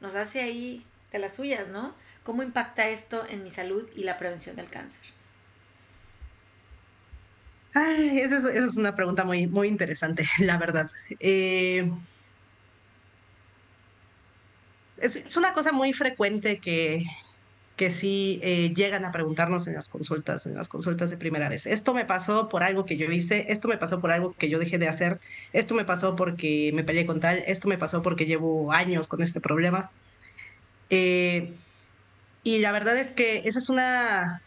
nos 0.00 0.14
hace 0.14 0.40
ahí 0.40 0.84
de 1.12 1.18
las 1.18 1.34
suyas, 1.34 1.68
¿no? 1.68 1.94
¿Cómo 2.22 2.42
impacta 2.42 2.88
esto 2.88 3.26
en 3.28 3.42
mi 3.42 3.50
salud 3.50 3.88
y 3.96 4.04
la 4.04 4.18
prevención 4.18 4.56
del 4.56 4.68
cáncer? 4.68 5.04
Ay, 7.74 8.18
esa 8.18 8.52
es, 8.52 8.76
una 8.76 8.94
pregunta 8.94 9.24
muy, 9.24 9.46
muy 9.46 9.68
interesante, 9.68 10.26
la 10.38 10.58
verdad. 10.58 10.90
Eh, 11.20 11.90
es, 14.98 15.36
una 15.36 15.52
cosa 15.52 15.72
muy 15.72 15.92
frecuente 15.92 16.58
que, 16.58 17.04
que 17.76 17.90
sí 17.90 18.38
eh, 18.42 18.72
llegan 18.74 19.04
a 19.04 19.12
preguntarnos 19.12 19.66
en 19.66 19.74
las 19.74 19.88
consultas, 19.88 20.46
en 20.46 20.54
las 20.54 20.68
consultas 20.68 21.10
de 21.10 21.16
primera 21.16 21.48
vez. 21.48 21.66
Esto 21.66 21.94
me 21.94 22.04
pasó 22.04 22.48
por 22.48 22.62
algo 22.62 22.84
que 22.84 22.96
yo 22.96 23.10
hice, 23.10 23.46
esto 23.48 23.68
me 23.68 23.78
pasó 23.78 24.00
por 24.00 24.10
algo 24.12 24.32
que 24.34 24.48
yo 24.48 24.58
dejé 24.58 24.78
de 24.78 24.88
hacer, 24.88 25.18
esto 25.52 25.74
me 25.74 25.84
pasó 25.84 26.14
porque 26.16 26.70
me 26.74 26.84
peleé 26.84 27.06
con 27.06 27.20
tal, 27.20 27.42
esto 27.46 27.68
me 27.68 27.78
pasó 27.78 28.02
porque 28.02 28.26
llevo 28.26 28.72
años 28.72 29.08
con 29.08 29.22
este 29.22 29.40
problema. 29.40 29.90
Eh, 30.90 31.54
y 32.44 32.58
la 32.58 32.72
verdad 32.72 32.96
es 32.98 33.10
que 33.10 33.42
esa 33.46 33.58
es 33.58 33.68
una, 33.68 34.40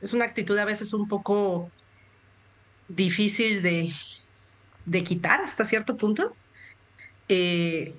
es 0.00 0.12
una 0.12 0.24
actitud 0.24 0.56
a 0.58 0.64
veces 0.64 0.92
un 0.92 1.08
poco 1.08 1.70
difícil 2.88 3.62
de, 3.62 3.92
de 4.84 5.04
quitar 5.04 5.40
hasta 5.40 5.64
cierto 5.64 5.96
punto. 5.96 6.34
Eh, 7.28 7.94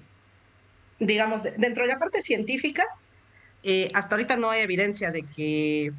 digamos, 1.00 1.42
dentro 1.44 1.84
de 1.84 1.90
la 1.90 2.00
parte 2.00 2.22
científica, 2.22 2.84
eh, 3.64 3.92
hasta 3.94 4.16
ahorita 4.16 4.38
no 4.38 4.50
hay 4.50 4.62
evidencia 4.62 5.12
de 5.12 5.24
que 5.24 5.92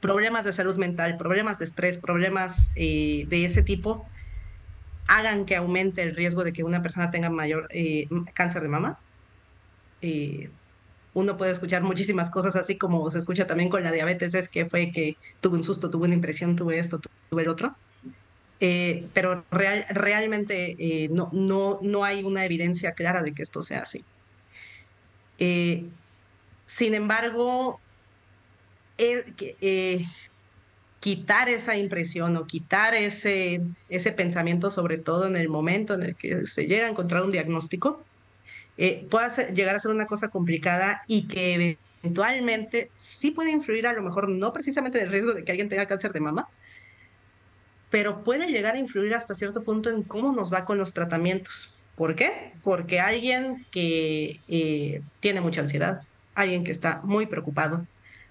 problemas 0.00 0.44
de 0.44 0.52
salud 0.52 0.76
mental, 0.76 1.16
problemas 1.16 1.58
de 1.58 1.64
estrés, 1.64 1.98
problemas 1.98 2.70
eh, 2.76 3.24
de 3.28 3.44
ese 3.44 3.62
tipo 3.62 4.06
hagan 5.08 5.46
que 5.46 5.56
aumente 5.56 6.02
el 6.02 6.14
riesgo 6.14 6.44
de 6.44 6.52
que 6.52 6.64
una 6.64 6.82
persona 6.82 7.10
tenga 7.10 7.30
mayor 7.30 7.68
eh, 7.70 8.06
cáncer 8.34 8.62
de 8.62 8.68
mama. 8.68 8.98
uno 11.14 11.36
puede 11.36 11.52
escuchar 11.52 11.82
muchísimas 11.82 12.30
cosas 12.30 12.56
así 12.56 12.76
como 12.76 13.08
se 13.10 13.18
escucha 13.18 13.46
también 13.46 13.70
con 13.70 13.82
la 13.82 13.92
diabetes, 13.92 14.34
es 14.34 14.48
que 14.48 14.66
fue 14.66 14.90
que 14.92 15.14
tuve 15.40 15.56
un 15.56 15.64
susto, 15.64 15.90
tuve 15.90 16.06
una 16.06 16.14
impresión, 16.14 16.56
tuve 16.56 16.78
esto, 16.78 17.00
tuve 17.30 17.42
el 17.42 17.48
otro. 17.48 17.72
pero 18.58 19.46
real, 19.50 19.86
realmente 19.90 21.08
no, 21.10 21.30
no, 21.32 21.78
no 21.82 22.04
hay 22.04 22.22
una 22.24 22.44
evidencia 22.44 22.92
clara 22.92 23.22
de 23.22 23.32
que 23.32 23.42
esto 23.42 23.62
sea 23.62 23.80
así. 23.80 24.04
Sin 26.66 26.94
embargo, 26.94 27.80
eh, 28.98 30.04
quitar 31.00 31.48
esa 31.48 31.76
impresión 31.76 32.36
o 32.36 32.46
quitar 32.46 32.94
ese, 32.94 33.60
ese 33.88 34.12
pensamiento, 34.12 34.70
sobre 34.70 34.98
todo 34.98 35.26
en 35.26 35.36
el 35.36 35.48
momento 35.48 35.94
en 35.94 36.02
el 36.02 36.16
que 36.16 36.46
se 36.46 36.66
llega 36.66 36.86
a 36.86 36.90
encontrar 36.90 37.22
un 37.22 37.30
diagnóstico, 37.30 38.04
eh, 38.76 39.06
puede 39.10 39.54
llegar 39.54 39.76
a 39.76 39.78
ser 39.78 39.92
una 39.92 40.06
cosa 40.06 40.28
complicada 40.28 41.02
y 41.06 41.28
que 41.28 41.78
eventualmente 42.02 42.90
sí 42.96 43.30
puede 43.30 43.50
influir 43.50 43.86
a 43.86 43.92
lo 43.92 44.02
mejor 44.02 44.28
no 44.28 44.52
precisamente 44.52 44.98
en 44.98 45.04
el 45.04 45.12
riesgo 45.12 45.32
de 45.32 45.44
que 45.44 45.52
alguien 45.52 45.68
tenga 45.68 45.86
cáncer 45.86 46.12
de 46.12 46.20
mama, 46.20 46.48
pero 47.90 48.24
puede 48.24 48.48
llegar 48.48 48.74
a 48.74 48.78
influir 48.78 49.14
hasta 49.14 49.34
cierto 49.34 49.62
punto 49.62 49.90
en 49.90 50.02
cómo 50.02 50.32
nos 50.32 50.52
va 50.52 50.64
con 50.64 50.76
los 50.76 50.92
tratamientos. 50.92 51.74
¿Por 51.94 52.14
qué? 52.14 52.52
Porque 52.62 53.00
alguien 53.00 53.64
que 53.70 54.40
eh, 54.48 55.02
tiene 55.20 55.40
mucha 55.40 55.62
ansiedad, 55.62 56.00
alguien 56.36 56.62
que 56.62 56.70
está 56.70 57.00
muy 57.02 57.26
preocupado, 57.26 57.84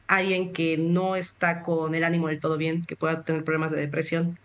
alguien 0.08 0.54
que 0.54 0.78
no 0.78 1.16
está 1.16 1.64
con 1.64 1.96
el 1.96 2.04
ánimo 2.04 2.30
del 2.30 2.40
todo 2.40 2.58
bien, 2.58 2.86
que 2.86 2.96
pueda 2.96 3.24
tener 3.24 3.44
problemas 3.44 3.72
de 3.72 3.80
depresión. 3.80 4.40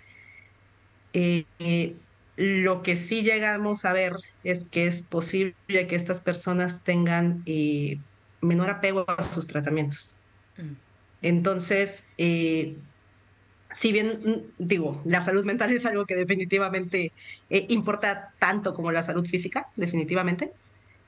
Eh, 1.12 1.44
eh, 1.58 1.94
lo 2.36 2.82
que 2.82 2.96
sí 2.96 3.22
llegamos 3.22 3.84
a 3.84 3.92
ver 3.92 4.16
es 4.44 4.64
que 4.64 4.86
es 4.86 5.02
posible 5.02 5.54
que 5.68 5.94
estas 5.94 6.20
personas 6.20 6.82
tengan 6.82 7.42
eh, 7.46 7.98
menor 8.40 8.70
apego 8.70 9.04
a 9.06 9.22
sus 9.22 9.46
tratamientos. 9.46 10.08
Mm. 10.56 10.72
Entonces, 11.22 12.08
si 12.16 13.92
bien 13.92 14.20
mm, 14.24 14.64
digo, 14.64 15.02
la 15.04 15.20
salud 15.20 15.44
mental 15.44 15.70
es 15.72 15.84
algo 15.84 16.06
que 16.06 16.16
definitivamente 16.16 17.12
importa 17.50 18.32
tanto 18.38 18.74
como 18.74 18.90
la 18.90 19.02
salud 19.02 19.26
física, 19.26 19.68
definitivamente, 19.76 20.52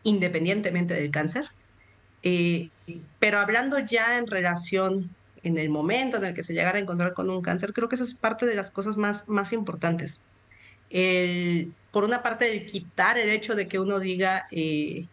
independientemente 0.02 0.92
del 0.92 1.10
cáncer, 1.10 1.46
eh, 2.22 2.68
pero 3.18 3.38
hablando 3.38 3.78
ya 3.78 4.18
en 4.18 4.26
relación 4.26 5.10
en 5.42 5.58
el 5.58 5.70
momento 5.70 6.16
en 6.18 6.24
el 6.24 6.34
que 6.34 6.42
se 6.42 6.54
llegara 6.54 6.78
a 6.78 6.80
encontrar 6.80 7.14
con 7.14 7.30
un 7.30 7.42
cáncer, 7.42 7.72
creo 7.72 7.88
que 7.88 7.96
esa 7.96 8.04
es 8.04 8.14
parte 8.14 8.46
de 8.46 8.54
las 8.54 8.70
cosas 8.70 8.96
más, 8.96 9.28
más 9.28 9.52
importantes. 9.52 10.22
El, 10.90 11.72
por 11.90 12.04
una 12.04 12.22
parte, 12.22 12.50
el 12.52 12.66
quitar 12.66 13.18
el 13.18 13.30
hecho 13.30 13.54
de 13.54 13.66
que 13.68 13.78
uno 13.78 13.98
diga, 13.98 14.46
eh, 14.50 15.06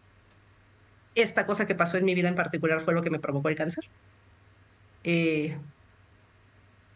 esta 1.14 1.46
cosa 1.46 1.66
que 1.66 1.74
pasó 1.74 1.96
en 1.96 2.04
mi 2.04 2.14
vida 2.14 2.28
en 2.28 2.36
particular 2.36 2.80
fue 2.80 2.94
lo 2.94 3.02
que 3.02 3.10
me 3.10 3.18
provocó 3.18 3.48
el 3.48 3.56
cáncer. 3.56 3.84
Eh, 5.04 5.56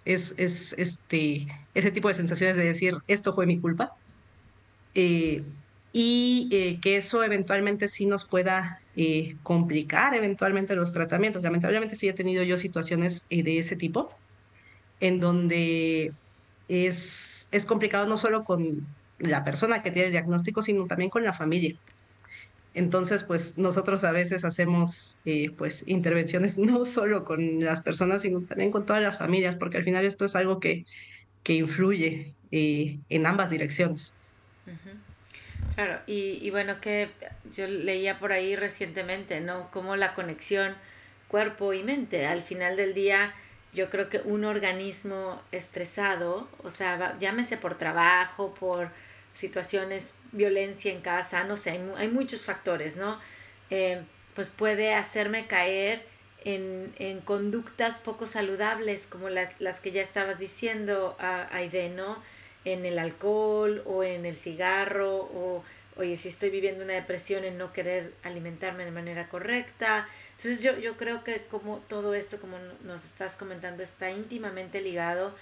es, 0.04 0.34
es 0.38 0.74
este, 0.78 1.46
ese 1.74 1.90
tipo 1.90 2.08
de 2.08 2.14
sensaciones 2.14 2.56
de 2.56 2.64
decir, 2.64 2.94
esto 3.08 3.32
fue 3.32 3.46
mi 3.46 3.60
culpa. 3.60 3.96
Eh, 4.94 5.42
y 5.96 6.48
eh, 6.50 6.80
que 6.82 6.96
eso 6.96 7.22
eventualmente 7.22 7.86
sí 7.88 8.04
nos 8.04 8.24
pueda 8.24 8.80
complicar 9.42 10.14
eventualmente 10.14 10.74
los 10.74 10.92
tratamientos. 10.92 11.42
Lamentablemente 11.42 11.96
sí 11.96 12.08
he 12.08 12.12
tenido 12.12 12.42
yo 12.42 12.58
situaciones 12.58 13.26
de 13.28 13.58
ese 13.58 13.76
tipo, 13.76 14.10
en 15.00 15.20
donde 15.20 16.12
es, 16.68 17.48
es 17.52 17.64
complicado 17.64 18.06
no 18.06 18.18
solo 18.18 18.44
con 18.44 18.86
la 19.18 19.44
persona 19.44 19.82
que 19.82 19.92
tiene 19.92 20.06
el 20.06 20.12
diagnóstico, 20.12 20.62
sino 20.62 20.86
también 20.86 21.10
con 21.10 21.24
la 21.24 21.32
familia. 21.32 21.76
Entonces, 22.74 23.22
pues 23.22 23.56
nosotros 23.56 24.02
a 24.02 24.10
veces 24.10 24.44
hacemos 24.44 25.18
eh, 25.24 25.50
pues 25.56 25.86
intervenciones 25.86 26.58
no 26.58 26.84
solo 26.84 27.24
con 27.24 27.60
las 27.64 27.82
personas, 27.82 28.22
sino 28.22 28.42
también 28.42 28.72
con 28.72 28.84
todas 28.84 29.02
las 29.02 29.16
familias, 29.16 29.56
porque 29.56 29.76
al 29.76 29.84
final 29.84 30.04
esto 30.04 30.24
es 30.24 30.34
algo 30.34 30.58
que, 30.58 30.84
que 31.44 31.54
influye 31.54 32.34
eh, 32.50 32.98
en 33.08 33.26
ambas 33.26 33.50
direcciones. 33.50 34.12
Claro, 35.74 36.00
y, 36.06 36.38
y, 36.40 36.50
bueno, 36.50 36.80
que 36.80 37.10
yo 37.52 37.66
leía 37.66 38.18
por 38.20 38.32
ahí 38.32 38.54
recientemente, 38.54 39.40
¿no? 39.40 39.70
Como 39.72 39.96
la 39.96 40.14
conexión 40.14 40.76
cuerpo 41.28 41.72
y 41.72 41.82
mente. 41.82 42.26
Al 42.26 42.44
final 42.44 42.76
del 42.76 42.94
día, 42.94 43.34
yo 43.72 43.90
creo 43.90 44.08
que 44.08 44.18
un 44.18 44.44
organismo 44.44 45.42
estresado, 45.50 46.48
o 46.62 46.70
sea, 46.70 47.16
llámese 47.18 47.56
por 47.56 47.76
trabajo, 47.76 48.54
por 48.54 48.90
situaciones, 49.32 50.14
violencia 50.30 50.92
en 50.92 51.00
casa, 51.00 51.42
no 51.42 51.56
sé, 51.56 51.70
hay, 51.72 51.84
hay 51.96 52.08
muchos 52.08 52.42
factores, 52.42 52.96
¿no? 52.96 53.18
Eh, 53.70 54.02
pues 54.36 54.48
puede 54.48 54.94
hacerme 54.94 55.46
caer 55.46 56.06
en, 56.44 56.94
en, 56.98 57.20
conductas 57.20 57.98
poco 57.98 58.28
saludables, 58.28 59.08
como 59.08 59.28
las, 59.28 59.60
las 59.60 59.80
que 59.80 59.90
ya 59.90 60.02
estabas 60.02 60.38
diciendo, 60.38 61.16
Aide, 61.50 61.88
¿no? 61.90 62.22
En 62.64 62.86
el 62.86 62.98
alcohol 62.98 63.82
o 63.86 64.02
en 64.02 64.24
el 64.26 64.36
cigarro 64.36 65.16
o, 65.16 65.64
oye, 65.96 66.16
si 66.16 66.28
estoy 66.28 66.50
viviendo 66.50 66.84
una 66.84 66.94
depresión 66.94 67.44
en 67.44 67.58
no 67.58 67.72
querer 67.72 68.12
alimentarme 68.22 68.84
de 68.84 68.90
manera 68.90 69.28
correcta. 69.28 70.08
Entonces 70.30 70.62
yo, 70.62 70.78
yo 70.78 70.96
creo 70.96 71.24
que 71.24 71.42
como 71.50 71.78
todo 71.88 72.14
esto, 72.14 72.40
como 72.40 72.58
nos 72.82 73.04
estás 73.04 73.36
comentando, 73.36 73.82
está 73.82 74.10
íntimamente 74.10 74.80
ligado 74.80 75.34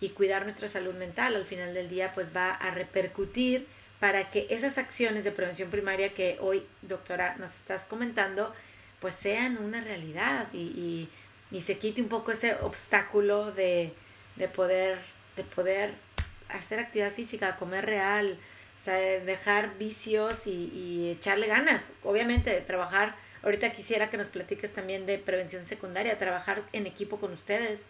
y 0.00 0.10
cuidar 0.10 0.44
nuestra 0.44 0.68
salud 0.68 0.94
mental 0.94 1.36
al 1.36 1.44
final 1.44 1.74
del 1.74 1.88
día 1.88 2.12
pues 2.12 2.34
va 2.34 2.50
a 2.50 2.70
repercutir 2.70 3.66
para 4.00 4.30
que 4.30 4.46
esas 4.48 4.78
acciones 4.78 5.24
de 5.24 5.30
prevención 5.30 5.70
primaria 5.70 6.14
que 6.14 6.38
hoy, 6.40 6.66
doctora, 6.80 7.36
nos 7.38 7.54
estás 7.54 7.84
comentando, 7.84 8.52
pues 8.98 9.14
sean 9.14 9.58
una 9.58 9.82
realidad 9.82 10.48
y, 10.54 11.08
y, 11.50 11.60
se 11.60 11.78
quite 11.78 12.00
un 12.00 12.08
poco 12.08 12.32
ese 12.32 12.54
obstáculo 12.62 13.52
de, 13.52 13.92
de, 14.36 14.48
poder, 14.48 14.98
de 15.36 15.44
poder 15.44 15.92
hacer 16.52 16.80
actividad 16.80 17.12
física, 17.12 17.56
comer 17.56 17.86
real, 17.86 18.38
dejar 19.26 19.76
vicios 19.78 20.46
y, 20.46 20.70
y 20.74 21.10
echarle 21.10 21.46
ganas. 21.46 21.92
Obviamente, 22.02 22.60
trabajar, 22.60 23.14
ahorita 23.42 23.72
quisiera 23.72 24.10
que 24.10 24.16
nos 24.16 24.28
platiques 24.28 24.72
también 24.72 25.06
de 25.06 25.18
prevención 25.18 25.66
secundaria, 25.66 26.18
trabajar 26.18 26.62
en 26.72 26.86
equipo 26.86 27.18
con 27.18 27.32
ustedes, 27.32 27.86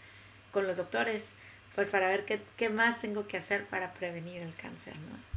con 0.53 0.67
los 0.67 0.77
doctores 0.77 1.35
pues 1.75 1.89
para 1.89 2.09
ver 2.09 2.25
qué, 2.25 2.41
qué 2.57 2.69
más 2.69 3.01
tengo 3.01 3.27
que 3.27 3.37
hacer 3.37 3.65
para 3.67 3.93
prevenir 3.95 4.43
el 4.43 4.55
cáncer, 4.55 4.95
¿no? 4.97 5.31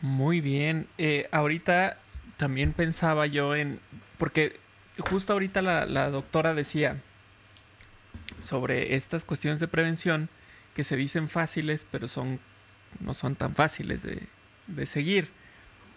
Muy 0.00 0.40
bien. 0.40 0.88
Eh, 0.98 1.28
ahorita 1.30 1.98
también 2.38 2.72
pensaba 2.72 3.26
yo 3.26 3.54
en, 3.54 3.78
porque 4.18 4.58
justo 4.98 5.32
ahorita 5.32 5.62
la, 5.62 5.86
la 5.86 6.10
doctora 6.10 6.54
decía 6.54 6.96
sobre 8.40 8.96
estas 8.96 9.24
cuestiones 9.24 9.60
de 9.60 9.68
prevención 9.68 10.28
que 10.74 10.84
se 10.84 10.96
dicen 10.96 11.28
fáciles, 11.28 11.86
pero 11.90 12.08
son 12.08 12.40
no 13.00 13.14
son 13.14 13.36
tan 13.36 13.54
fáciles 13.54 14.02
de, 14.02 14.22
de 14.66 14.86
seguir. 14.86 15.30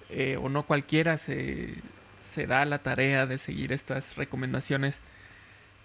Eh, 0.10 0.38
o 0.38 0.50
no 0.50 0.64
cualquiera 0.66 1.18
se, 1.18 1.76
se, 2.20 2.46
da 2.48 2.64
la 2.66 2.80
tarea 2.80 3.26
de 3.26 3.38
seguir 3.38 3.74
estas 3.74 4.16
recomendaciones 4.16 5.02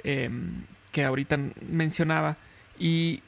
em, 0.04 0.64
que 0.92 1.04
ahorita 1.04 1.38
mencionaba. 1.68 2.36
Y, 2.78 3.22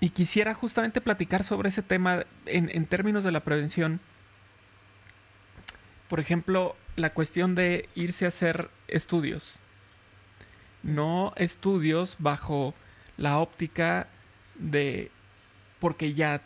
y 0.00 0.10
quisiera 0.10 0.54
justamente 0.54 1.00
platicar 1.00 1.44
sobre 1.44 1.68
ese 1.68 1.82
tema 1.82 2.24
en, 2.46 2.70
en 2.72 2.86
términos 2.86 3.24
de 3.24 3.32
la 3.32 3.40
prevención. 3.40 4.00
Por 6.08 6.20
ejemplo, 6.20 6.76
la 6.96 7.10
cuestión 7.10 7.54
de 7.54 7.88
irse 7.94 8.24
a 8.24 8.28
hacer 8.28 8.70
estudios. 8.88 9.52
No 10.82 11.32
estudios 11.36 12.16
bajo 12.18 12.74
la 13.16 13.38
óptica 13.38 14.08
de 14.54 15.10
porque 15.80 16.14
ya 16.14 16.40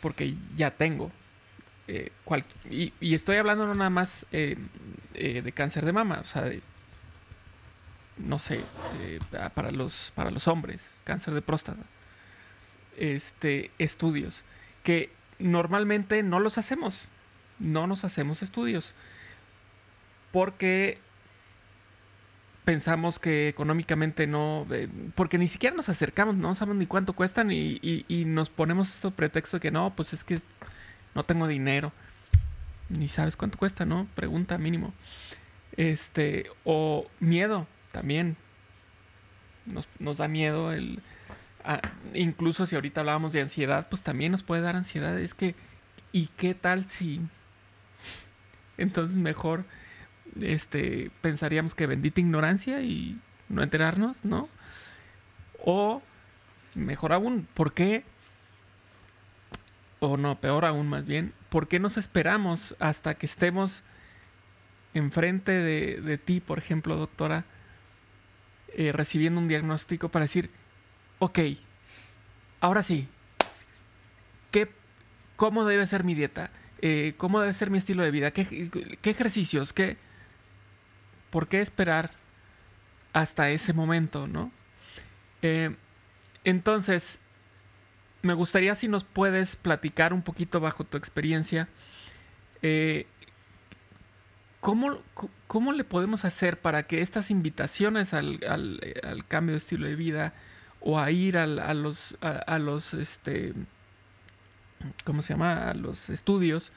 porque 0.00 0.34
ya 0.56 0.70
tengo. 0.72 1.10
Eh, 1.88 2.10
y, 2.70 3.14
estoy 3.14 3.36
hablando 3.36 3.66
no 3.66 3.74
nada 3.74 3.90
más 3.90 4.26
eh, 4.32 4.56
eh, 5.14 5.42
de 5.42 5.52
cáncer 5.52 5.84
de 5.84 5.92
mama, 5.92 6.20
o 6.22 6.26
sea, 6.26 6.50
no 8.18 8.38
sé, 8.38 8.60
para, 9.54 9.70
los, 9.70 10.12
para 10.14 10.30
los 10.30 10.48
hombres, 10.48 10.92
cáncer 11.04 11.34
de 11.34 11.42
próstata, 11.42 11.82
este, 12.96 13.70
estudios, 13.78 14.44
que 14.84 15.10
normalmente 15.38 16.22
no 16.22 16.38
los 16.38 16.58
hacemos, 16.58 17.08
no 17.58 17.86
nos 17.86 18.04
hacemos 18.04 18.42
estudios, 18.42 18.94
porque 20.30 20.98
pensamos 22.64 23.18
que 23.18 23.48
económicamente 23.48 24.26
no, 24.26 24.66
eh, 24.70 24.88
porque 25.14 25.38
ni 25.38 25.48
siquiera 25.48 25.74
nos 25.74 25.88
acercamos, 25.88 26.36
no 26.36 26.54
sabemos 26.54 26.78
ni 26.78 26.86
cuánto 26.86 27.12
cuestan 27.12 27.50
y, 27.50 27.80
y, 27.82 28.24
nos 28.24 28.50
ponemos 28.50 28.88
este 28.88 29.10
pretexto 29.10 29.56
de 29.56 29.60
que 29.60 29.70
no, 29.70 29.94
pues 29.94 30.12
es 30.12 30.24
que 30.24 30.40
no 31.14 31.24
tengo 31.24 31.48
dinero, 31.48 31.92
ni 32.88 33.08
sabes 33.08 33.36
cuánto 33.36 33.58
cuesta, 33.58 33.84
¿no? 33.84 34.06
Pregunta 34.14 34.58
mínimo. 34.58 34.92
Este, 35.76 36.46
o 36.64 37.06
miedo, 37.18 37.66
también 37.90 38.36
nos, 39.98 40.16
da 40.16 40.28
miedo 40.28 40.72
el... 40.72 41.00
incluso 42.14 42.66
si 42.66 42.74
ahorita 42.74 43.00
hablábamos 43.00 43.32
de 43.32 43.40
ansiedad, 43.42 43.88
pues 43.88 44.02
también 44.02 44.32
nos 44.32 44.42
puede 44.42 44.62
dar 44.62 44.76
ansiedad. 44.76 45.18
Es 45.18 45.34
que, 45.34 45.54
¿y 46.12 46.28
qué 46.36 46.54
tal 46.54 46.88
si... 46.88 47.20
Entonces 48.78 49.16
mejor 49.16 49.64
este, 50.40 51.10
pensaríamos 51.20 51.74
que 51.74 51.86
bendita 51.86 52.20
ignorancia 52.20 52.80
y 52.82 53.18
no 53.48 53.62
enterarnos, 53.62 54.24
¿no? 54.24 54.48
O 55.64 56.02
mejor 56.74 57.12
aún, 57.12 57.46
¿por 57.54 57.72
qué? 57.72 58.04
O 60.00 60.16
no, 60.16 60.40
peor 60.40 60.64
aún 60.64 60.88
más 60.88 61.06
bien, 61.06 61.32
¿por 61.48 61.68
qué 61.68 61.78
nos 61.78 61.96
esperamos 61.96 62.74
hasta 62.80 63.14
que 63.14 63.26
estemos 63.26 63.84
enfrente 64.94 65.52
de, 65.52 66.00
de 66.00 66.18
ti, 66.18 66.40
por 66.40 66.58
ejemplo, 66.58 66.96
doctora? 66.96 67.44
Eh, 68.74 68.90
recibiendo 68.90 69.38
un 69.38 69.48
diagnóstico 69.48 70.08
para 70.08 70.24
decir, 70.24 70.48
ok, 71.18 71.40
ahora 72.60 72.82
sí, 72.82 73.06
¿qué, 74.50 74.70
¿cómo 75.36 75.66
debe 75.66 75.86
ser 75.86 76.04
mi 76.04 76.14
dieta? 76.14 76.50
Eh, 76.80 77.12
¿Cómo 77.18 77.40
debe 77.40 77.52
ser 77.52 77.68
mi 77.68 77.76
estilo 77.76 78.02
de 78.02 78.10
vida? 78.10 78.30
¿Qué, 78.30 78.70
qué 79.02 79.10
ejercicios? 79.10 79.74
¿Qué, 79.74 79.98
¿Por 81.32 81.48
qué 81.48 81.60
esperar 81.60 82.12
hasta 83.12 83.50
ese 83.50 83.72
momento, 83.72 84.28
no? 84.28 84.52
Eh, 85.42 85.74
entonces, 86.44 87.18
me 88.22 88.34
gustaría 88.34 88.76
si 88.76 88.86
nos 88.86 89.02
puedes 89.02 89.56
platicar 89.56 90.12
un 90.12 90.22
poquito 90.22 90.60
bajo 90.60 90.84
tu 90.84 90.96
experiencia 90.96 91.68
¿cómo, 94.62 95.72
le 95.72 95.84
podemos 95.84 96.24
hacer 96.24 96.60
para 96.60 96.84
que 96.84 97.02
estas 97.02 97.32
invitaciones 97.32 98.14
al, 98.14 98.38
cambio 99.26 99.54
de 99.54 99.58
estilo 99.58 99.88
de 99.88 99.96
vida 99.96 100.34
o 100.80 101.00
a 101.00 101.10
ir 101.10 101.36
a 101.36 101.46
los, 101.74 102.16
a, 102.20 102.58
los, 102.60 102.94
este, 102.94 103.54
¿cómo 105.04 105.20
se 105.20 105.34
llama? 105.34 105.68
A 105.68 105.74
los 105.74 106.10
estudios, 106.10 106.72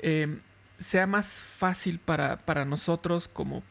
eh, 0.00 0.38
sea 0.78 1.06
más 1.06 1.40
fácil 1.40 1.98
para, 1.98 2.64
nosotros 2.66 3.28
como, 3.28 3.62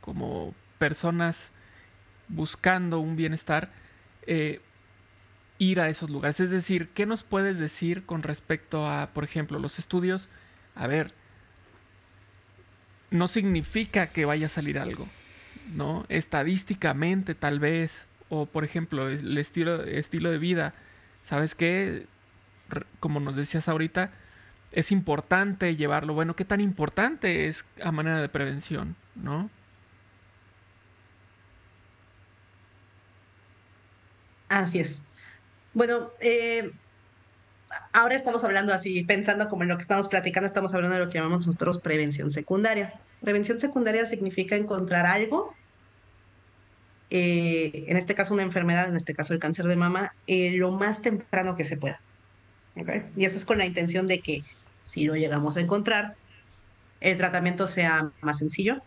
como 0.00 0.54
personas 0.78 1.52
buscando 2.28 3.00
un 3.00 3.16
bienestar, 3.16 3.70
eh, 4.26 4.60
ir 5.58 5.80
a 5.80 5.88
esos 5.88 6.10
lugares. 6.10 6.40
Es 6.40 6.50
decir, 6.50 6.88
¿qué 6.88 7.06
nos 7.06 7.22
puedes 7.22 7.58
decir 7.58 8.04
con 8.06 8.22
respecto 8.22 8.88
a, 8.88 9.08
por 9.08 9.24
ejemplo, 9.24 9.58
los 9.58 9.78
estudios? 9.78 10.28
A 10.74 10.86
ver, 10.86 11.12
no 13.10 13.28
significa 13.28 14.06
que 14.08 14.24
vaya 14.24 14.46
a 14.46 14.48
salir 14.48 14.78
algo, 14.78 15.06
¿no? 15.74 16.06
Estadísticamente 16.08 17.34
tal 17.34 17.58
vez, 17.58 18.06
o 18.28 18.46
por 18.46 18.64
ejemplo, 18.64 19.08
el 19.08 19.36
estilo, 19.36 19.84
estilo 19.84 20.30
de 20.30 20.38
vida, 20.38 20.74
¿sabes 21.22 21.54
qué? 21.54 22.06
Como 23.00 23.20
nos 23.20 23.36
decías 23.36 23.68
ahorita, 23.68 24.12
es 24.72 24.92
importante 24.92 25.76
llevarlo. 25.76 26.14
Bueno, 26.14 26.36
¿qué 26.36 26.44
tan 26.44 26.60
importante 26.60 27.48
es 27.48 27.66
a 27.82 27.92
manera 27.92 28.20
de 28.20 28.28
prevención, 28.28 28.96
no? 29.16 29.50
Así 34.50 34.80
es. 34.80 35.06
Bueno, 35.74 36.10
eh, 36.20 36.72
ahora 37.92 38.16
estamos 38.16 38.42
hablando 38.42 38.74
así, 38.74 39.04
pensando 39.04 39.48
como 39.48 39.62
en 39.62 39.68
lo 39.68 39.76
que 39.76 39.82
estamos 39.82 40.08
platicando, 40.08 40.48
estamos 40.48 40.74
hablando 40.74 40.96
de 40.96 41.04
lo 41.04 41.08
que 41.08 41.18
llamamos 41.18 41.46
nosotros 41.46 41.78
prevención 41.78 42.32
secundaria. 42.32 42.92
Prevención 43.20 43.60
secundaria 43.60 44.04
significa 44.06 44.56
encontrar 44.56 45.06
algo, 45.06 45.54
eh, 47.10 47.84
en 47.86 47.96
este 47.96 48.16
caso 48.16 48.34
una 48.34 48.42
enfermedad, 48.42 48.88
en 48.88 48.96
este 48.96 49.14
caso 49.14 49.34
el 49.34 49.38
cáncer 49.38 49.66
de 49.66 49.76
mama, 49.76 50.14
eh, 50.26 50.50
lo 50.50 50.72
más 50.72 51.00
temprano 51.00 51.54
que 51.54 51.64
se 51.64 51.76
pueda. 51.76 52.00
Y 53.16 53.24
eso 53.24 53.36
es 53.36 53.44
con 53.44 53.58
la 53.58 53.66
intención 53.66 54.08
de 54.08 54.18
que 54.18 54.42
si 54.80 55.04
lo 55.04 55.14
llegamos 55.14 55.56
a 55.56 55.60
encontrar, 55.60 56.16
el 57.00 57.16
tratamiento 57.16 57.68
sea 57.68 58.10
más 58.20 58.38
sencillo 58.38 58.82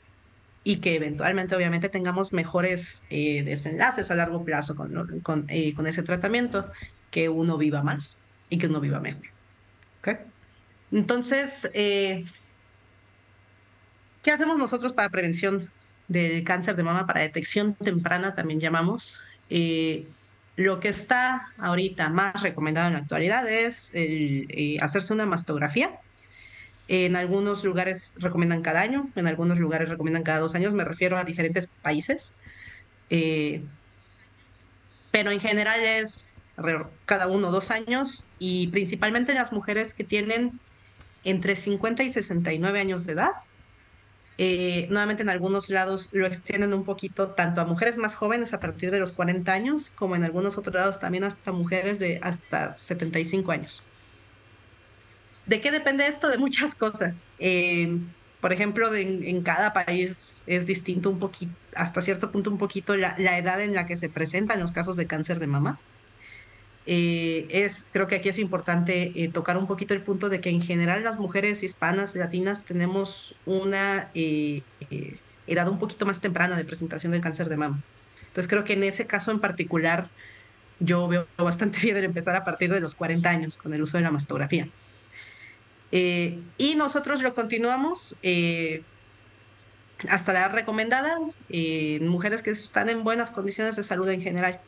y 0.63 0.78
que 0.78 0.95
eventualmente 0.95 1.56
obviamente 1.56 1.89
tengamos 1.89 2.32
mejores 2.34 3.04
eh, 3.10 3.43
desenlaces 3.43 4.10
a 4.12 4.15
largo 4.15 4.43
plazo 4.45 4.76
con, 4.76 5.19
con, 5.21 5.47
con 5.76 5.88
ese 5.88 6.04
tratamiento, 6.04 6.71
que 7.12 7.30
uno 7.30 7.58
viva 7.58 7.84
más 7.84 8.17
y 8.49 8.58
que 8.58 8.67
uno 8.67 8.80
viva 8.80 8.99
mejor. 8.99 9.23
¿Okay? 9.99 10.17
Entonces, 10.91 11.69
eh, 11.73 12.26
¿qué 14.21 14.32
hacemos 14.32 14.58
nosotros 14.58 14.93
para 14.93 15.10
prevención 15.10 15.62
del 16.08 16.43
cáncer 16.43 16.76
de 16.76 16.84
mama, 16.84 17.08
para 17.08 17.21
detección 17.21 17.76
temprana 17.76 18.36
también 18.36 18.60
llamamos? 18.60 19.21
Eh, 19.49 20.08
lo 20.56 20.80
que 20.80 20.89
está 20.89 21.47
ahorita 21.58 22.10
más 22.10 22.41
recomendado 22.41 22.88
en 22.88 22.93
la 22.93 22.99
actualidad 22.99 23.49
es 23.49 23.91
eh, 23.95 24.78
hacerse 24.82 25.13
una 25.13 25.26
mastografía. 25.26 25.99
En 26.88 27.15
algunos 27.15 27.63
lugares 27.63 28.13
recomiendan 28.17 28.62
cada 28.62 28.82
año, 28.82 29.10
en 29.15 29.28
algunos 29.28 29.60
lugares 29.60 29.89
recomiendan 29.89 30.24
cada 30.24 30.39
dos 30.39 30.54
años, 30.56 30.74
me 30.74 30.84
refiero 30.84 31.17
a 31.17 31.24
diferentes 31.24 31.67
países 31.67 32.34
pero 35.13 35.30
en 35.30 35.39
general 35.39 35.80
es 35.84 36.52
cada 37.06 37.28
uno 37.28 37.52
dos 37.52 37.69
años 37.69 38.26
y 38.39 38.69
principalmente 38.69 39.36
las 39.36 39.52
mujeres 39.52 39.93
que 39.93 40.04
tienen 40.04 40.60
entre 41.24 41.56
50 41.56 42.02
y 42.02 42.10
69 42.10 42.80
años 42.80 43.06
de 43.06 43.13
edad. 43.13 43.30
Eh, 44.39 44.88
nuevamente 44.89 45.22
en 45.22 45.30
algunos 45.30 45.69
lados 45.69 46.10
lo 46.13 46.26
extienden 46.26 46.74
un 46.74 46.84
poquito 46.84 47.30
tanto 47.30 47.62
a 47.62 47.65
mujeres 47.65 47.96
más 47.96 48.15
jóvenes 48.15 48.54
a 48.54 48.60
partir 48.60 48.89
de 48.89 48.98
los 48.98 49.13
40 49.13 49.54
años 49.54 49.91
como 49.91 50.15
en 50.15 50.24
algunos 50.24 50.58
otros 50.58 50.74
lados 50.74 51.00
también 51.00 51.26
hasta 51.26 51.52
mujeres 51.52 52.00
de 52.00 52.19
hasta 52.24 52.76
75 52.80 53.52
años. 53.52 53.84
¿De 55.45 55.62
qué 55.62 55.71
depende 55.71 56.08
esto? 56.08 56.29
De 56.29 56.38
muchas 56.38 56.75
cosas. 56.75 57.29
Eh, 57.39 57.97
por 58.43 58.51
ejemplo, 58.51 58.93
en 58.93 59.41
cada 59.41 59.71
país 59.71 60.43
es 60.47 60.65
distinto 60.65 61.10
un 61.10 61.17
poquito, 61.17 61.53
hasta 61.75 62.01
cierto 62.01 62.29
punto 62.29 62.49
un 62.49 62.58
poquito 62.58 62.97
la, 62.97 63.15
edad 63.38 63.62
en 63.62 63.73
la 63.73 63.86
que 63.86 63.95
se 63.95 64.10
presentan 64.10 64.60
los 64.60 64.73
casos 64.73 64.97
de 64.97 65.08
cáncer 65.08 65.39
de 65.39 65.47
mama. 65.47 65.79
Eh, 66.86 67.47
es, 67.49 67.86
creo 67.93 68.08
que 68.08 68.15
aquí 68.15 68.27
es 68.27 68.39
importante 68.39 69.13
eh, 69.15 69.29
tocar 69.29 69.56
un 69.56 69.65
poquito 69.65 69.93
el 69.93 70.01
punto 70.01 70.27
de 70.27 70.41
que 70.41 70.49
en 70.49 70.62
general 70.62 71.06
las 71.06 71.17
mujeres 71.17 71.63
hispanas, 71.63 72.15
latinas, 72.15 72.65
tenemos 72.65 73.34
una 73.45 74.10
eh, 74.13 74.62
edad 75.47 75.69
un 75.69 75.79
poquito 75.79 76.06
más 76.06 76.19
temprana 76.19 76.58
de 76.58 76.65
presentación 76.65 77.13
del 77.13 77.21
cáncer 77.21 77.47
de 77.47 77.56
mama. 77.56 77.82
Entonces 78.27 78.49
creo 78.49 78.65
que 78.65 78.73
en 78.73 78.84
ese 78.84 79.08
caso 79.08 79.32
en 79.32 79.39
particular 79.39 80.10
yo 80.82 81.08
veo 81.08 81.27
bastante 81.38 81.79
bien 81.82 81.95
el 81.95 82.03
empezar 82.03 82.36
a 82.36 82.43
partir 82.43 82.73
de 82.73 82.82
los 82.82 82.93
40 82.95 83.29
años 83.29 83.56
con 83.56 83.73
el 83.73 83.82
uso 83.82 83.97
de 83.97 84.03
la 84.03 84.12
mastografía. 84.12 84.67
Eh, 85.95 86.39
y 86.58 86.73
nosotros 86.73 87.21
lo 87.21 87.36
continuamos 87.36 88.15
eh, 88.23 88.82
hasta 90.10 90.34
la 90.34 90.39
edad 90.39 90.53
recomendada 90.53 91.17
en 91.17 91.34
eh, 91.49 91.99
mujeres 92.01 92.41
que 92.41 92.49
están 92.49 92.89
en 92.89 93.03
buenas 93.03 93.29
condiciones 93.29 93.75
de 93.75 93.84
salud 93.84 94.10
en 94.10 94.19
general. 94.19 94.60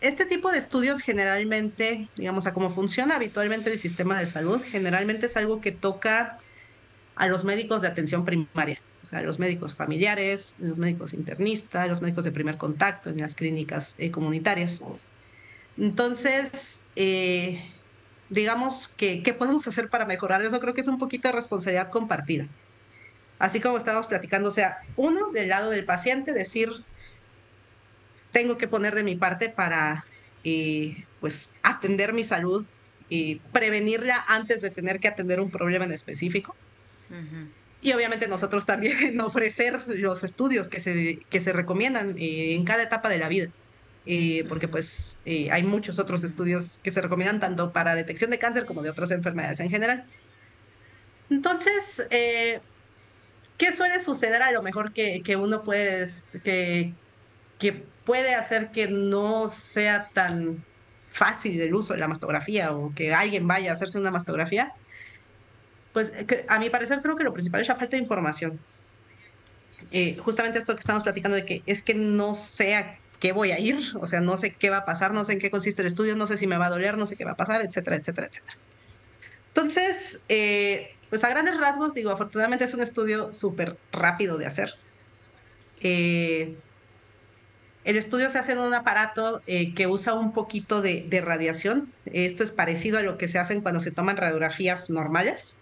este 0.00 0.24
tipo 0.24 0.50
de 0.50 0.56
estudios 0.56 1.02
generalmente, 1.02 2.08
digamos, 2.16 2.46
a 2.46 2.54
cómo 2.54 2.70
funciona 2.70 3.16
habitualmente 3.16 3.70
el 3.70 3.78
sistema 3.78 4.18
de 4.18 4.24
salud, 4.24 4.62
generalmente 4.62 5.26
es 5.26 5.36
algo 5.36 5.60
que 5.60 5.70
toca 5.70 6.38
a 7.14 7.26
los 7.26 7.44
médicos 7.44 7.82
de 7.82 7.88
atención 7.88 8.24
primaria, 8.24 8.80
o 9.02 9.06
sea, 9.06 9.20
los 9.20 9.38
médicos 9.38 9.74
familiares, 9.74 10.56
los 10.60 10.78
médicos 10.78 11.12
internistas, 11.12 11.88
los 11.88 12.00
médicos 12.00 12.24
de 12.24 12.32
primer 12.32 12.56
contacto 12.56 13.10
en 13.10 13.18
las 13.18 13.34
clínicas 13.34 13.96
comunitarias. 14.12 14.80
Entonces, 15.76 16.82
eh, 16.96 17.70
digamos 18.28 18.88
que, 18.88 19.22
¿qué 19.22 19.34
podemos 19.34 19.66
hacer 19.66 19.88
para 19.88 20.06
mejorar 20.06 20.42
eso? 20.42 20.60
Creo 20.60 20.74
que 20.74 20.80
es 20.80 20.88
un 20.88 20.98
poquito 20.98 21.28
de 21.28 21.32
responsabilidad 21.32 21.90
compartida. 21.90 22.46
Así 23.38 23.60
como 23.60 23.76
estábamos 23.76 24.06
platicando, 24.06 24.48
o 24.48 24.52
sea, 24.52 24.78
uno, 24.96 25.30
del 25.32 25.48
lado 25.48 25.70
del 25.70 25.84
paciente, 25.84 26.32
decir, 26.32 26.70
tengo 28.32 28.58
que 28.58 28.68
poner 28.68 28.94
de 28.94 29.02
mi 29.02 29.16
parte 29.16 29.48
para, 29.48 30.04
eh, 30.44 31.04
pues, 31.20 31.50
atender 31.62 32.12
mi 32.12 32.24
salud 32.24 32.66
y 33.08 33.36
prevenirla 33.52 34.24
antes 34.28 34.62
de 34.62 34.70
tener 34.70 35.00
que 35.00 35.08
atender 35.08 35.40
un 35.40 35.50
problema 35.50 35.84
en 35.84 35.92
específico. 35.92 36.54
Y 37.82 37.92
obviamente 37.92 38.28
nosotros 38.28 38.64
también 38.64 39.20
ofrecer 39.20 39.80
los 39.86 40.24
estudios 40.24 40.68
que 40.68 40.80
se, 40.80 41.20
que 41.28 41.40
se 41.40 41.52
recomiendan 41.52 42.16
eh, 42.18 42.54
en 42.54 42.64
cada 42.64 42.82
etapa 42.82 43.08
de 43.08 43.18
la 43.18 43.28
vida. 43.28 43.50
Eh, 44.06 44.44
porque 44.48 44.68
pues 44.68 45.18
eh, 45.24 45.50
hay 45.50 45.62
muchos 45.62 45.98
otros 45.98 46.24
estudios 46.24 46.78
que 46.82 46.90
se 46.90 47.00
recomiendan 47.00 47.40
tanto 47.40 47.72
para 47.72 47.94
detección 47.94 48.30
de 48.30 48.38
cáncer 48.38 48.66
como 48.66 48.82
de 48.82 48.90
otras 48.90 49.10
enfermedades 49.10 49.60
en 49.60 49.70
general. 49.70 50.04
Entonces, 51.30 52.06
eh, 52.10 52.60
¿qué 53.56 53.74
suele 53.74 53.98
suceder 53.98 54.42
a 54.42 54.52
lo 54.52 54.62
mejor 54.62 54.92
que, 54.92 55.22
que 55.22 55.36
uno 55.36 55.62
puede, 55.62 56.06
que, 56.42 56.92
que 57.58 57.72
puede 58.04 58.34
hacer 58.34 58.70
que 58.72 58.88
no 58.88 59.48
sea 59.48 60.10
tan 60.12 60.62
fácil 61.12 61.60
el 61.62 61.74
uso 61.74 61.94
de 61.94 62.00
la 62.00 62.08
mastografía 62.08 62.72
o 62.72 62.92
que 62.94 63.14
alguien 63.14 63.48
vaya 63.48 63.70
a 63.70 63.72
hacerse 63.72 63.98
una 63.98 64.10
mastografía? 64.10 64.72
Pues 65.94 66.12
a 66.48 66.58
mi 66.58 66.68
parecer 66.68 67.00
creo 67.00 67.16
que 67.16 67.24
lo 67.24 67.32
principal 67.32 67.62
es 67.62 67.68
la 67.68 67.76
falta 67.76 67.96
de 67.96 68.02
información. 68.02 68.60
justamente 70.18 70.58
esto 70.58 70.74
que 70.74 70.80
estamos 70.80 71.04
platicando 71.04 71.36
de 71.36 71.46
que 71.46 71.62
es 71.64 71.80
que 71.82 71.94
no 71.94 72.34
sea 72.34 72.98
qué 73.24 73.32
voy 73.32 73.52
a 73.52 73.58
ir, 73.58 73.78
o 73.98 74.06
sea, 74.06 74.20
no 74.20 74.36
sé 74.36 74.52
qué 74.52 74.68
va 74.68 74.76
a 74.76 74.84
pasar, 74.84 75.14
no 75.14 75.24
sé 75.24 75.32
en 75.32 75.38
qué 75.38 75.50
consiste 75.50 75.80
el 75.80 75.88
estudio, 75.88 76.14
no 76.14 76.26
sé 76.26 76.36
si 76.36 76.46
me 76.46 76.58
va 76.58 76.66
a 76.66 76.68
doler, 76.68 76.98
no 76.98 77.06
sé 77.06 77.16
qué 77.16 77.24
va 77.24 77.30
a 77.30 77.36
pasar, 77.36 77.62
etcétera, 77.62 77.96
etcétera, 77.96 78.26
etcétera. 78.26 78.58
Entonces, 79.48 80.26
eh, 80.28 80.94
pues 81.08 81.24
a 81.24 81.30
grandes 81.30 81.56
rasgos, 81.56 81.94
digo, 81.94 82.10
afortunadamente 82.10 82.66
es 82.66 82.74
un 82.74 82.82
estudio 82.82 83.32
súper 83.32 83.78
rápido 83.92 84.36
de 84.36 84.44
hacer. 84.44 84.74
Eh, 85.80 86.54
el 87.84 87.96
estudio 87.96 88.28
se 88.28 88.38
hace 88.40 88.52
en 88.52 88.58
un 88.58 88.74
aparato 88.74 89.40
eh, 89.46 89.72
que 89.72 89.86
usa 89.86 90.12
un 90.12 90.34
poquito 90.34 90.82
de, 90.82 91.06
de, 91.08 91.22
radiación. 91.22 91.90
Esto 92.04 92.44
es 92.44 92.50
parecido 92.50 92.98
a 92.98 93.02
lo 93.02 93.16
que 93.16 93.28
se 93.28 93.38
hacen 93.38 93.62
cuando 93.62 93.80
se 93.80 93.90
toman 93.90 94.18
radiografías 94.18 94.90
normales. 94.90 95.56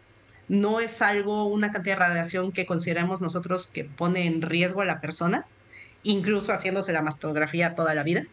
No 0.48 0.80
es 0.80 1.00
algo, 1.00 1.44
una 1.44 1.70
cantidad 1.70 1.94
de 1.94 2.06
radiación 2.06 2.50
que 2.50 2.66
consideremos 2.66 3.20
nosotros 3.20 3.68
que 3.68 3.84
pone 3.84 4.26
en 4.26 4.42
riesgo 4.42 4.80
a 4.80 4.84
la 4.84 5.00
persona 5.00 5.46
incluso 6.02 6.52
haciéndose 6.52 6.92
la 6.92 7.02
mastografía 7.02 7.74
toda 7.74 7.94
la 7.94 8.02
vida. 8.02 8.24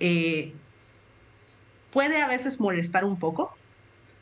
Eh, 0.00 0.52
puede 1.92 2.22
a 2.22 2.28
veces 2.28 2.60
molestar 2.60 3.04
un 3.04 3.18
poco, 3.18 3.56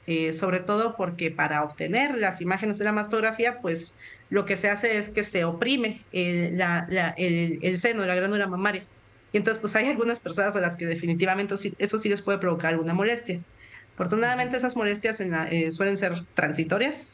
eh, 0.07 0.33
sobre 0.33 0.61
todo 0.61 0.97
porque 0.97 1.31
para 1.31 1.63
obtener 1.65 2.17
las 2.17 2.41
imágenes 2.41 2.79
de 2.79 2.85
la 2.85 2.93
mastografía, 2.93 3.61
pues 3.61 3.97
lo 4.31 4.45
que 4.45 4.57
se 4.57 4.71
hace 4.71 4.99
es 4.99 5.09
que 5.09 5.23
se 5.23 5.45
oprime 5.45 6.01
el, 6.13 6.61
el, 7.17 7.79
seno 7.79 8.03
de 8.03 8.09
la 8.09 8.15
glándula 8.15 8.47
mamaria. 8.47 8.85
Y 9.33 9.37
entonces, 9.37 9.61
pues 9.61 9.77
hay 9.77 9.89
algunas 9.89 10.21
personas 10.21 10.57
a 10.57 10.61
las 10.61 10.77
que 10.77 10.87
definitivamente 10.87 11.55
eso 11.79 11.99
sí 11.99 12.09
les 12.09 12.23
puede 12.23 12.39
provocar 12.39 12.73
alguna 12.73 12.95
molestia. 12.95 13.41
Afortunadamente, 13.95 14.57
esas 14.57 14.77
molestias 14.77 15.21
eh, 15.21 15.71
suelen 15.71 15.97
ser 15.97 16.15
transitorias, 16.35 17.13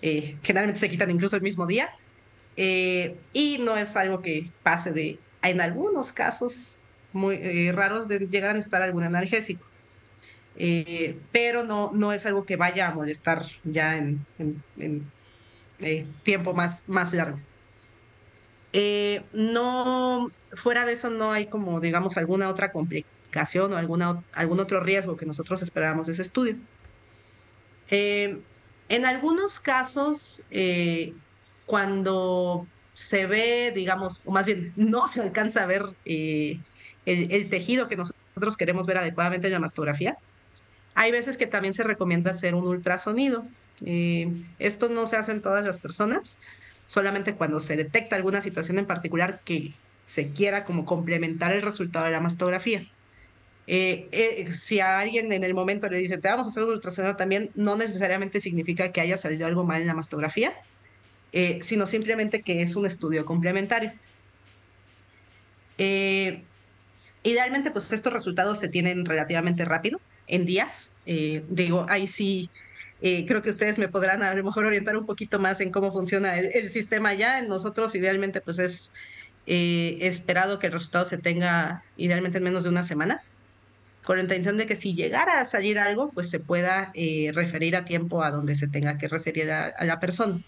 generalmente 0.00 0.78
se 0.78 0.88
quitan 0.90 1.10
incluso 1.10 1.36
el 1.36 1.42
mismo 1.42 1.66
día, 1.66 1.90
eh, 2.56 3.16
y 3.32 3.58
no 3.58 3.76
es 3.76 3.96
algo 3.96 4.22
que 4.22 4.50
pase 4.62 4.92
de, 4.92 5.18
en 5.42 5.60
algunos 5.60 6.12
casos 6.12 6.78
muy 7.12 7.36
eh, 7.36 7.72
raros, 7.72 8.08
de 8.08 8.20
llegar 8.20 8.50
a 8.50 8.54
necesitar 8.54 8.82
algún 8.82 9.04
analgésico. 9.04 9.64
Eh, 10.56 11.18
pero 11.32 11.64
no, 11.64 11.90
no 11.92 12.12
es 12.12 12.24
algo 12.24 12.44
que 12.44 12.56
vaya 12.56 12.88
a 12.88 12.94
molestar 12.94 13.44
ya 13.64 13.96
en, 13.96 14.24
tiempo 16.22 16.54
más, 16.54 16.84
más 16.86 17.12
largo. 17.12 17.38
no, 19.32 20.30
fuera 20.54 20.86
de 20.86 20.92
eso 20.92 21.10
no 21.10 21.32
hay 21.32 21.46
como, 21.46 21.80
digamos, 21.80 22.16
alguna 22.16 22.48
otra 22.48 22.72
complicación 22.72 23.74
o 23.74 23.76
alguna, 23.76 24.22
algún 24.32 24.60
otro 24.60 24.80
riesgo 24.80 25.16
que 25.16 25.26
nosotros 25.26 25.60
esperábamos 25.62 26.06
de 26.06 26.14
ese 26.14 26.22
estudio. 26.22 26.56
en 27.90 29.04
algunos 29.04 29.60
casos, 29.60 30.42
cuando 31.66 32.66
se 32.94 33.26
ve, 33.26 33.72
digamos, 33.74 34.20
o 34.24 34.32
más 34.32 34.46
bien 34.46 34.72
no 34.76 35.06
se 35.08 35.20
alcanza 35.20 35.62
a 35.62 35.66
ver 35.66 35.84
eh, 36.04 36.58
el, 37.04 37.48
tejido 37.50 37.88
que 37.88 37.96
nosotros 37.96 38.56
queremos 38.56 38.86
ver 38.86 38.98
adecuadamente 38.98 39.48
la 39.50 39.60
mastografía. 39.60 40.16
Hay 40.94 41.12
veces 41.12 41.36
que 41.36 41.46
también 41.46 41.74
se 41.74 41.82
recomienda 41.82 42.30
hacer 42.30 42.54
un 42.54 42.66
ultrasonido. 42.66 43.46
Eh, 43.84 44.32
esto 44.58 44.88
no 44.88 45.06
se 45.06 45.16
hace 45.16 45.32
en 45.32 45.42
todas 45.42 45.64
las 45.64 45.78
personas, 45.78 46.38
solamente 46.86 47.34
cuando 47.34 47.60
se 47.60 47.76
detecta 47.76 48.16
alguna 48.16 48.40
situación 48.40 48.78
en 48.78 48.86
particular 48.86 49.40
que 49.44 49.74
se 50.06 50.32
quiera 50.32 50.64
como 50.64 50.84
complementar 50.86 51.52
el 51.52 51.62
resultado 51.62 52.06
de 52.06 52.12
la 52.12 52.20
mastografía. 52.20 52.86
Eh, 53.66 54.08
eh, 54.12 54.52
si 54.52 54.78
a 54.78 55.00
alguien 55.00 55.32
en 55.32 55.42
el 55.42 55.52
momento 55.52 55.88
le 55.88 55.98
dice, 55.98 56.18
te 56.18 56.28
vamos 56.28 56.46
a 56.46 56.50
hacer 56.50 56.62
un 56.62 56.70
ultrasonido 56.70 57.16
también, 57.16 57.50
no 57.56 57.76
necesariamente 57.76 58.40
significa 58.40 58.92
que 58.92 59.00
haya 59.00 59.16
salido 59.16 59.46
algo 59.46 59.64
mal 59.64 59.80
en 59.80 59.88
la 59.88 59.94
mastografía, 59.94 60.54
eh, 61.32 61.58
sino 61.62 61.86
simplemente 61.86 62.42
que 62.42 62.62
es 62.62 62.76
un 62.76 62.86
estudio 62.86 63.24
complementario. 63.24 63.92
idealmente, 67.22 67.70
pues 67.70 67.92
estos 67.92 68.12
resultados 68.12 68.58
se 68.58 68.68
tienen 68.68 69.04
relativamente 69.04 69.64
rápido, 69.64 70.00
en 70.28 70.44
días. 70.44 70.92
digo, 71.48 71.86
ahí 71.88 72.06
sí, 72.06 72.50
creo 73.00 73.42
que 73.42 73.50
ustedes 73.50 73.78
me 73.78 73.88
podrán 73.88 74.22
a 74.22 74.34
lo 74.34 74.44
mejor 74.44 74.64
orientar 74.64 74.96
un 74.96 75.06
poquito 75.06 75.38
más 75.38 75.60
en 75.60 75.70
cómo 75.70 75.92
funciona 75.92 76.38
el, 76.38 76.70
sistema 76.70 77.14
ya. 77.14 77.38
En 77.38 77.48
nosotros, 77.48 77.94
idealmente, 77.94 78.40
pues 78.40 78.58
es 78.58 78.92
esperado 79.46 80.58
que 80.58 80.66
el 80.68 80.72
resultado 80.72 81.04
se 81.04 81.18
tenga 81.18 81.82
idealmente 81.96 82.38
en 82.38 82.44
menos 82.44 82.64
de 82.64 82.70
una 82.70 82.84
semana 82.84 83.22
con 84.06 84.16
la 84.16 84.22
intención 84.22 84.56
de 84.56 84.66
que 84.66 84.76
si 84.76 84.94
llegara 84.94 85.40
a 85.40 85.44
salir 85.44 85.80
algo, 85.80 86.10
pues 86.12 86.30
se 86.30 86.38
pueda 86.38 86.92
eh, 86.94 87.32
referir 87.34 87.74
a 87.74 87.84
tiempo 87.84 88.22
a 88.22 88.30
donde 88.30 88.54
se 88.54 88.68
tenga 88.68 88.98
que 88.98 89.08
referir 89.08 89.50
a, 89.50 89.84
la 89.84 89.98
persona. 89.98 90.40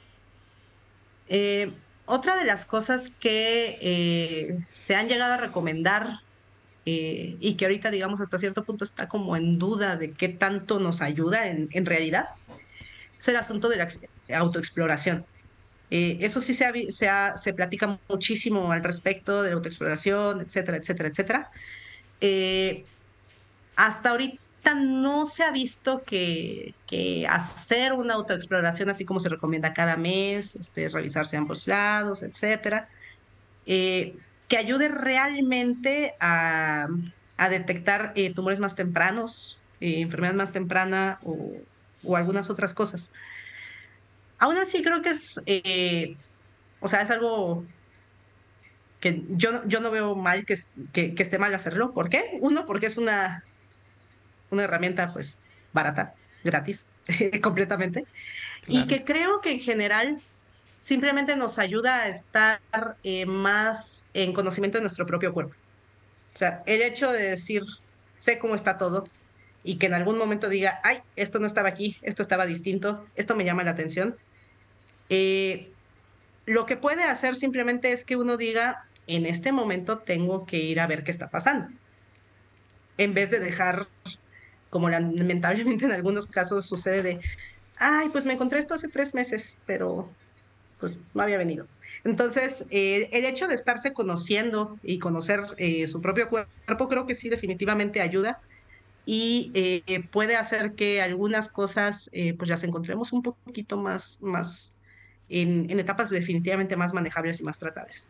Eh, 1.28 1.72
otra 2.06 2.36
de 2.36 2.44
las 2.44 2.64
cosas 2.64 3.12
que 3.20 3.78
eh, 3.80 4.58
se 4.70 4.94
han 4.94 5.08
llegado 5.08 5.34
a 5.34 5.36
recomendar 5.36 6.20
y 6.90 7.52
que 7.58 7.66
ahorita, 7.66 7.90
digamos, 7.90 8.18
hasta 8.22 8.38
cierto 8.38 8.64
punto 8.64 8.82
está 8.82 9.08
como 9.08 9.36
en 9.36 9.58
duda 9.58 9.98
de 9.98 10.10
qué 10.10 10.30
tanto 10.30 10.80
nos 10.80 11.02
ayuda 11.02 11.46
en, 11.46 11.84
realidad, 11.84 12.30
es 13.18 13.28
el 13.28 13.36
asunto 13.36 13.68
de 13.68 13.76
la 13.76 14.38
autoexploración. 14.38 15.26
eso 15.90 16.40
sí 16.40 16.54
se, 16.54 16.72
se, 16.90 17.52
platica 17.52 17.98
muchísimo 18.08 18.72
al 18.72 18.82
respecto 18.82 19.42
de 19.42 19.50
la 19.50 19.56
autoexploración, 19.56 20.40
etcétera, 20.40 20.78
etcétera, 20.78 21.10
etcétera 21.10 21.48
hasta 23.78 24.10
ahorita 24.10 24.47
no 24.74 25.26
se 25.26 25.42
ha 25.42 25.50
visto 25.50 26.02
que, 26.04 26.74
hacer 27.28 27.92
una 27.92 28.14
autoexploración 28.14 28.90
así 28.90 29.04
como 29.04 29.20
se 29.20 29.28
recomienda 29.28 29.72
cada 29.72 29.96
mes, 29.96 30.56
este, 30.56 30.88
revisarse 30.88 31.36
ambos 31.36 31.66
lados, 31.66 32.22
etcétera, 32.22 32.88
eh, 33.66 34.16
que 34.48 34.56
ayude 34.56 34.88
realmente 34.88 36.14
a, 36.20 36.88
detectar 37.50 38.12
eh, 38.16 38.32
tumores 38.34 38.58
más 38.58 38.74
tempranos, 38.74 39.60
eh, 39.80 40.00
enfermedad 40.00 40.34
más 40.34 40.52
temprana 40.52 41.18
o, 41.22 41.52
algunas 42.16 42.50
otras 42.50 42.74
cosas. 42.74 43.12
Aún 44.38 44.56
así 44.56 44.82
creo 44.82 45.02
que 45.02 45.10
es, 45.10 45.40
o 46.80 46.88
sea, 46.88 47.02
es 47.02 47.10
algo 47.10 47.64
que 49.00 49.24
yo, 49.30 49.64
yo 49.66 49.80
no 49.80 49.90
veo 49.90 50.14
mal 50.14 50.46
que, 50.46 50.56
que, 50.92 51.14
esté 51.18 51.38
mal 51.38 51.54
hacerlo. 51.54 51.92
¿Por 51.92 52.08
qué? 52.08 52.38
Uno, 52.40 52.66
porque 52.66 52.86
es 52.86 52.96
una 52.96 53.44
una 54.50 54.64
herramienta 54.64 55.12
pues 55.12 55.38
barata, 55.72 56.14
gratis, 56.44 56.86
completamente. 57.42 58.04
Y 58.66 58.86
que 58.86 59.04
creo 59.04 59.40
que 59.40 59.52
en 59.52 59.60
general 59.60 60.20
simplemente 60.78 61.36
nos 61.36 61.58
ayuda 61.58 62.02
a 62.02 62.08
estar 62.08 62.60
eh, 63.02 63.26
más 63.26 64.06
en 64.14 64.32
conocimiento 64.32 64.78
de 64.78 64.82
nuestro 64.82 65.06
propio 65.06 65.32
cuerpo. 65.32 65.54
O 66.34 66.38
sea, 66.38 66.62
el 66.66 66.82
hecho 66.82 67.10
de 67.10 67.30
decir, 67.30 67.64
sé 68.12 68.38
cómo 68.38 68.54
está 68.54 68.78
todo 68.78 69.04
y 69.64 69.76
que 69.76 69.86
en 69.86 69.94
algún 69.94 70.18
momento 70.18 70.48
diga, 70.48 70.80
ay, 70.84 70.98
esto 71.16 71.38
no 71.38 71.46
estaba 71.46 71.68
aquí, 71.68 71.98
esto 72.02 72.22
estaba 72.22 72.46
distinto, 72.46 73.06
esto 73.16 73.34
me 73.34 73.44
llama 73.44 73.64
la 73.64 73.72
atención. 73.72 74.16
Eh, 75.10 75.70
lo 76.46 76.64
que 76.64 76.76
puede 76.76 77.02
hacer 77.04 77.36
simplemente 77.36 77.92
es 77.92 78.04
que 78.04 78.16
uno 78.16 78.36
diga, 78.36 78.86
en 79.06 79.26
este 79.26 79.52
momento 79.52 79.98
tengo 79.98 80.46
que 80.46 80.58
ir 80.58 80.80
a 80.80 80.86
ver 80.86 81.02
qué 81.02 81.10
está 81.10 81.28
pasando, 81.28 81.68
en 82.98 83.14
vez 83.14 83.30
de 83.30 83.40
dejar 83.40 83.88
como 84.70 84.88
lamentablemente 84.90 85.84
en 85.84 85.92
algunos 85.92 86.26
casos 86.26 86.66
sucede 86.66 87.02
de, 87.02 87.20
ay, 87.78 88.08
pues 88.10 88.24
me 88.24 88.34
encontré 88.34 88.58
esto 88.58 88.74
hace 88.74 88.88
tres 88.88 89.14
meses, 89.14 89.56
pero 89.66 90.10
pues 90.78 90.98
no 91.14 91.22
había 91.22 91.38
venido. 91.38 91.66
Entonces, 92.04 92.64
eh, 92.70 93.08
el 93.12 93.24
hecho 93.24 93.48
de 93.48 93.54
estarse 93.54 93.92
conociendo 93.92 94.78
y 94.82 94.98
conocer 94.98 95.42
eh, 95.56 95.86
su 95.88 96.00
propio 96.00 96.28
cuerpo 96.28 96.88
creo 96.88 97.06
que 97.06 97.14
sí 97.14 97.28
definitivamente 97.28 98.00
ayuda 98.00 98.38
y 99.04 99.50
eh, 99.54 100.04
puede 100.10 100.36
hacer 100.36 100.72
que 100.72 101.00
algunas 101.00 101.48
cosas 101.48 102.10
pues 102.36 102.50
las 102.50 102.62
encontremos 102.62 103.12
un 103.12 103.22
poquito 103.22 103.78
más, 103.78 104.18
más 104.20 104.74
en 105.30 105.80
etapas 105.80 106.10
definitivamente 106.10 106.76
más 106.76 106.92
manejables 106.92 107.40
y 107.40 107.44
más 107.44 107.58
tratables. 107.58 108.06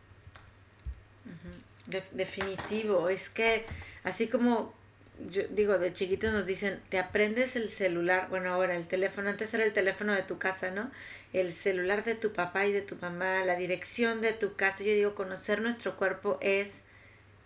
definitivo, 2.11 3.07
es 3.09 3.29
que 3.29 3.65
así 4.03 4.27
como 4.27 4.73
yo 5.27 5.43
digo, 5.49 5.77
de 5.77 5.93
chiquitos 5.93 6.31
nos 6.31 6.45
dicen, 6.45 6.79
te 6.89 6.97
aprendes 6.97 7.55
el 7.55 7.69
celular, 7.69 8.27
bueno, 8.29 8.51
ahora 8.51 8.75
el 8.75 8.87
teléfono, 8.87 9.29
antes 9.29 9.53
era 9.53 9.63
el 9.63 9.73
teléfono 9.73 10.13
de 10.13 10.23
tu 10.23 10.37
casa, 10.37 10.71
¿no? 10.71 10.89
El 11.33 11.51
celular 11.51 12.03
de 12.03 12.15
tu 12.15 12.31
papá 12.31 12.65
y 12.65 12.71
de 12.71 12.81
tu 12.81 12.95
mamá, 12.95 13.43
la 13.43 13.55
dirección 13.55 14.21
de 14.21 14.33
tu 14.33 14.55
casa. 14.55 14.83
Yo 14.83 14.91
digo, 14.91 15.15
conocer 15.15 15.61
nuestro 15.61 15.97
cuerpo 15.97 16.37
es, 16.41 16.83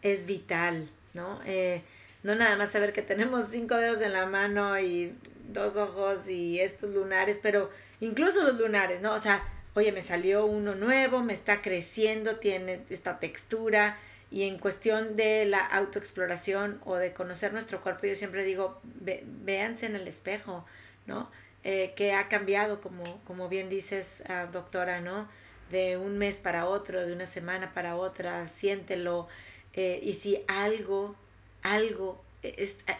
es 0.01 0.25
vital, 0.25 0.89
¿no? 1.13 1.41
Eh, 1.45 1.81
no 2.21 2.35
nada 2.35 2.55
más 2.55 2.71
saber 2.71 2.93
que 2.93 3.01
tenemos 3.01 3.49
cinco 3.49 3.75
dedos 3.75 4.01
en 4.01 4.13
la 4.13 4.25
mano 4.25 4.79
y 4.79 5.13
dos 5.49 5.75
ojos 5.75 6.29
y 6.29 6.59
estos 6.59 6.91
lunares, 6.91 7.39
pero 7.41 7.69
incluso 7.99 8.43
los 8.43 8.57
lunares, 8.57 9.01
¿no? 9.01 9.13
O 9.13 9.19
sea, 9.19 9.43
oye, 9.73 9.91
me 9.91 10.01
salió 10.01 10.45
uno 10.45 10.75
nuevo, 10.75 11.21
me 11.21 11.33
está 11.33 11.61
creciendo, 11.61 12.37
tiene 12.37 12.81
esta 12.89 13.19
textura, 13.19 13.97
y 14.33 14.47
en 14.47 14.57
cuestión 14.57 15.15
de 15.15 15.45
la 15.45 15.59
autoexploración 15.63 16.81
o 16.85 16.95
de 16.95 17.13
conocer 17.13 17.53
nuestro 17.53 17.81
cuerpo, 17.81 18.07
yo 18.07 18.15
siempre 18.15 18.43
digo, 18.43 18.81
véanse 18.83 19.85
en 19.85 19.95
el 19.95 20.07
espejo, 20.07 20.65
¿no? 21.05 21.29
Eh, 21.63 21.93
que 21.95 22.13
ha 22.13 22.29
cambiado, 22.29 22.81
como, 22.81 23.21
como 23.25 23.47
bien 23.47 23.69
dices, 23.69 24.23
ah, 24.27 24.47
doctora, 24.51 25.01
¿no? 25.01 25.29
De 25.69 25.97
un 25.97 26.17
mes 26.17 26.39
para 26.39 26.65
otro, 26.65 27.05
de 27.05 27.13
una 27.13 27.27
semana 27.27 27.75
para 27.75 27.95
otra, 27.95 28.47
siéntelo. 28.47 29.27
Eh, 29.73 29.99
y 30.01 30.13
si 30.13 30.43
algo, 30.47 31.15
algo, 31.61 32.19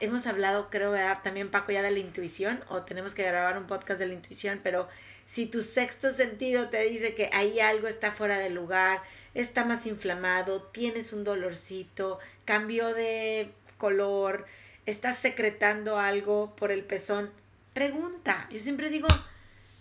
hemos 0.02 0.28
hablado, 0.28 0.70
creo, 0.70 0.94
también 1.24 1.50
Paco, 1.50 1.72
ya 1.72 1.82
de 1.82 1.90
la 1.90 2.00
intuición, 2.00 2.64
o 2.70 2.84
tenemos 2.84 3.16
que 3.16 3.24
grabar 3.24 3.58
un 3.58 3.66
podcast 3.66 4.00
de 4.00 4.06
la 4.06 4.14
intuición, 4.14 4.60
pero 4.62 4.88
si 5.26 5.48
tu 5.48 5.64
sexto 5.64 6.12
sentido 6.12 6.70
te 6.70 6.84
dice 6.84 7.16
que 7.16 7.32
ahí 7.34 7.60
algo 7.60 7.88
está 7.88 8.12
fuera 8.12 8.38
de 8.38 8.52
lugar, 8.52 9.02
está 9.34 9.66
más 9.66 9.86
inflamado, 9.86 10.62
tienes 10.62 11.14
un 11.14 11.24
dolorcito, 11.24 12.20
cambió 12.46 12.94
de 12.94 13.52
color, 13.78 14.46
estás 14.86 15.18
secretando 15.18 15.98
algo 15.98 16.56
por 16.56 16.72
el 16.72 16.84
pezón, 16.84 17.32
pregunta. 17.74 18.48
Yo 18.52 18.60
siempre 18.60 18.90
digo, 18.90 19.08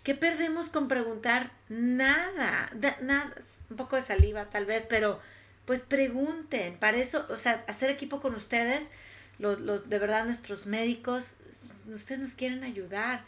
¿qué 0.03 0.15
perdemos 0.15 0.69
con 0.69 0.89
preguntar? 0.89 1.53
Nada, 1.69 2.71
nada, 3.01 3.35
un 3.71 3.77
poco 3.77 3.97
de 3.97 4.03
saliva 4.03 4.47
tal 4.47 4.65
vez, 4.65 4.87
pero 4.89 5.21
pues 5.65 5.81
pregunten. 5.81 6.77
Para 6.79 6.97
eso, 6.97 7.27
o 7.29 7.37
sea, 7.37 7.65
hacer 7.69 7.91
equipo 7.91 8.21
con 8.21 8.35
ustedes, 8.35 8.91
los, 9.39 9.61
los 9.61 9.89
de 9.89 9.99
verdad 9.99 10.25
nuestros 10.25 10.67
médicos, 10.67 11.35
ustedes 11.93 12.21
nos 12.21 12.35
quieren 12.35 12.65
ayudar. 12.65 13.25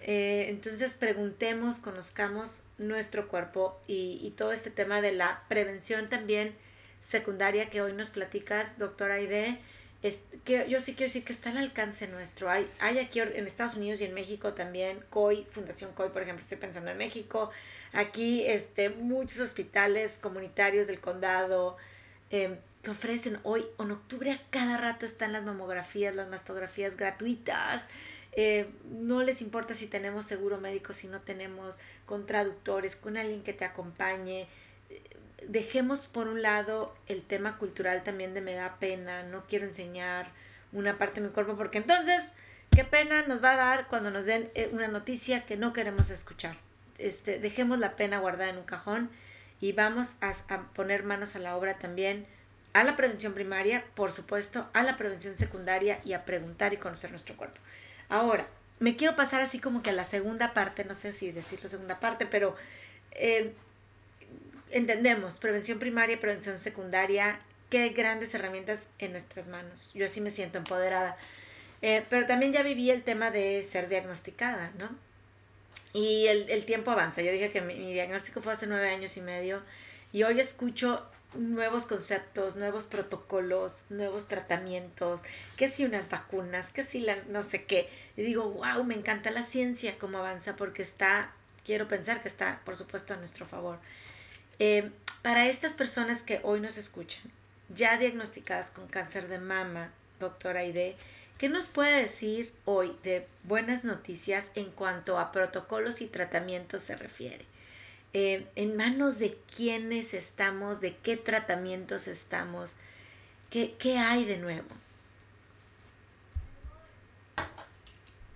Eh, 0.00 0.46
entonces 0.48 0.94
preguntemos, 0.94 1.78
conozcamos 1.78 2.64
nuestro 2.78 3.28
cuerpo 3.28 3.80
y, 3.86 4.32
todo 4.36 4.52
este 4.52 4.70
tema 4.70 5.00
de 5.00 5.12
la 5.12 5.42
prevención 5.48 6.08
también 6.08 6.54
secundaria 7.00 7.70
que 7.70 7.82
hoy 7.82 7.92
nos 7.92 8.10
platicas, 8.10 8.78
doctora 8.78 9.14
Aide, 9.14 9.58
es, 10.02 10.20
que 10.44 10.68
yo 10.68 10.80
sí 10.80 10.94
quiero 10.94 11.08
decir 11.08 11.24
que 11.24 11.32
está 11.32 11.50
al 11.50 11.56
alcance 11.56 12.06
nuestro. 12.06 12.48
Hay, 12.50 12.70
hay 12.78 12.98
aquí 12.98 13.18
en 13.20 13.46
Estados 13.46 13.74
Unidos 13.74 14.00
y 14.00 14.04
en 14.04 14.14
México 14.14 14.54
también, 14.54 15.00
COI, 15.10 15.46
Fundación 15.50 15.92
COI, 15.92 16.10
por 16.10 16.22
ejemplo, 16.22 16.42
estoy 16.42 16.58
pensando 16.58 16.90
en 16.90 16.98
México, 16.98 17.50
aquí 17.92 18.44
este, 18.46 18.90
muchos 18.90 19.40
hospitales 19.40 20.18
comunitarios 20.22 20.86
del 20.86 21.00
condado 21.00 21.76
em, 22.30 22.56
que 22.82 22.90
ofrecen 22.90 23.40
hoy, 23.42 23.66
en 23.80 23.90
octubre 23.90 24.30
a 24.30 24.38
cada 24.50 24.76
rato 24.76 25.04
están 25.04 25.32
las 25.32 25.42
mamografías, 25.42 26.14
las 26.14 26.28
mastografías 26.28 26.96
gratuitas. 26.96 27.88
Eh, 28.40 28.70
no 28.84 29.24
les 29.24 29.42
importa 29.42 29.74
si 29.74 29.88
tenemos 29.88 30.24
seguro 30.24 30.58
médico, 30.58 30.92
si 30.92 31.08
no 31.08 31.22
tenemos, 31.22 31.76
con 32.06 32.24
traductores, 32.24 32.94
con 32.94 33.16
alguien 33.16 33.42
que 33.42 33.52
te 33.52 33.64
acompañe. 33.64 34.46
Dejemos 35.48 36.06
por 36.06 36.28
un 36.28 36.40
lado 36.40 36.94
el 37.08 37.22
tema 37.22 37.58
cultural 37.58 38.04
también 38.04 38.34
de 38.34 38.40
me 38.40 38.54
da 38.54 38.76
pena, 38.78 39.24
no 39.24 39.42
quiero 39.48 39.64
enseñar 39.64 40.30
una 40.70 40.98
parte 40.98 41.20
de 41.20 41.26
mi 41.26 41.32
cuerpo, 41.32 41.56
porque 41.56 41.78
entonces, 41.78 42.32
qué 42.70 42.84
pena 42.84 43.26
nos 43.26 43.42
va 43.42 43.54
a 43.54 43.56
dar 43.56 43.88
cuando 43.88 44.12
nos 44.12 44.24
den 44.24 44.48
eh, 44.54 44.70
una 44.70 44.86
noticia 44.86 45.44
que 45.44 45.56
no 45.56 45.72
queremos 45.72 46.08
escuchar. 46.08 46.56
Este, 46.98 47.40
dejemos 47.40 47.80
la 47.80 47.96
pena 47.96 48.20
guardada 48.20 48.50
en 48.50 48.58
un 48.58 48.64
cajón 48.66 49.10
y 49.60 49.72
vamos 49.72 50.14
a 50.20 50.32
poner 50.74 51.02
manos 51.02 51.34
a 51.34 51.40
la 51.40 51.56
obra 51.56 51.76
también 51.78 52.24
a 52.72 52.84
la 52.84 52.94
prevención 52.94 53.34
primaria, 53.34 53.84
por 53.96 54.12
supuesto, 54.12 54.68
a 54.74 54.84
la 54.84 54.96
prevención 54.96 55.34
secundaria 55.34 55.98
y 56.04 56.12
a 56.12 56.24
preguntar 56.24 56.72
y 56.72 56.76
conocer 56.76 57.10
nuestro 57.10 57.36
cuerpo. 57.36 57.58
Ahora, 58.08 58.46
me 58.80 58.96
quiero 58.96 59.16
pasar 59.16 59.40
así 59.40 59.58
como 59.58 59.82
que 59.82 59.90
a 59.90 59.92
la 59.92 60.04
segunda 60.04 60.54
parte, 60.54 60.84
no 60.84 60.94
sé 60.94 61.12
si 61.12 61.32
decirlo 61.32 61.68
segunda 61.68 62.00
parte, 62.00 62.26
pero 62.26 62.56
eh, 63.12 63.52
entendemos, 64.70 65.38
prevención 65.38 65.78
primaria, 65.78 66.20
prevención 66.20 66.58
secundaria, 66.58 67.38
qué 67.70 67.88
grandes 67.90 68.34
herramientas 68.34 68.86
en 68.98 69.12
nuestras 69.12 69.48
manos. 69.48 69.92
Yo 69.94 70.06
así 70.06 70.20
me 70.20 70.30
siento 70.30 70.58
empoderada. 70.58 71.16
Eh, 71.82 72.04
pero 72.08 72.26
también 72.26 72.52
ya 72.52 72.62
viví 72.62 72.90
el 72.90 73.02
tema 73.02 73.30
de 73.30 73.62
ser 73.62 73.88
diagnosticada, 73.88 74.72
¿no? 74.78 74.88
Y 75.92 76.26
el, 76.26 76.50
el 76.50 76.64
tiempo 76.64 76.90
avanza. 76.90 77.22
Yo 77.22 77.32
dije 77.32 77.50
que 77.50 77.60
mi, 77.60 77.74
mi, 77.76 77.92
diagnóstico 77.92 78.40
fue 78.40 78.52
hace 78.52 78.66
nueve 78.66 78.88
años 78.90 79.16
y 79.16 79.20
medio 79.20 79.62
y 80.12 80.22
hoy 80.22 80.40
escucho 80.40 81.06
nuevos 81.34 81.86
conceptos, 81.86 82.56
nuevos 82.56 82.86
protocolos, 82.86 83.84
nuevos 83.90 84.28
tratamientos, 84.28 85.22
que 85.56 85.68
si 85.68 85.84
unas 85.84 86.08
vacunas, 86.08 86.68
que 86.68 86.84
si 86.84 87.00
la 87.00 87.16
no 87.28 87.42
sé 87.42 87.64
qué. 87.64 87.88
Y 88.16 88.22
digo, 88.22 88.50
wow, 88.50 88.84
me 88.84 88.94
encanta 88.94 89.30
la 89.30 89.42
ciencia, 89.42 89.98
cómo 89.98 90.18
avanza, 90.18 90.56
porque 90.56 90.82
está, 90.82 91.32
quiero 91.64 91.88
pensar 91.88 92.22
que 92.22 92.28
está, 92.28 92.60
por 92.64 92.76
supuesto, 92.76 93.14
a 93.14 93.18
nuestro 93.18 93.46
favor. 93.46 93.78
Eh, 94.58 94.90
para 95.22 95.46
estas 95.46 95.74
personas 95.74 96.22
que 96.22 96.40
hoy 96.42 96.60
nos 96.60 96.78
escuchan, 96.78 97.22
ya 97.68 97.98
diagnosticadas 97.98 98.70
con 98.70 98.88
cáncer 98.88 99.28
de 99.28 99.38
mama, 99.38 99.92
doctora 100.18 100.60
Aide, 100.60 100.96
¿qué 101.36 101.48
nos 101.48 101.68
puede 101.68 102.00
decir 102.00 102.52
hoy 102.64 102.96
de 103.02 103.26
buenas 103.44 103.84
noticias 103.84 104.50
en 104.54 104.70
cuanto 104.70 105.18
a 105.18 105.30
protocolos 105.30 106.00
y 106.00 106.06
tratamientos 106.06 106.82
se 106.82 106.96
refiere? 106.96 107.44
Eh, 108.14 108.46
en 108.56 108.76
manos 108.76 109.18
de 109.18 109.38
quiénes 109.54 110.14
estamos, 110.14 110.80
de 110.80 110.96
qué 110.96 111.16
tratamientos 111.16 112.08
estamos, 112.08 112.76
qué, 113.50 113.74
qué 113.78 113.98
hay 113.98 114.24
de 114.24 114.38
nuevo. 114.38 114.68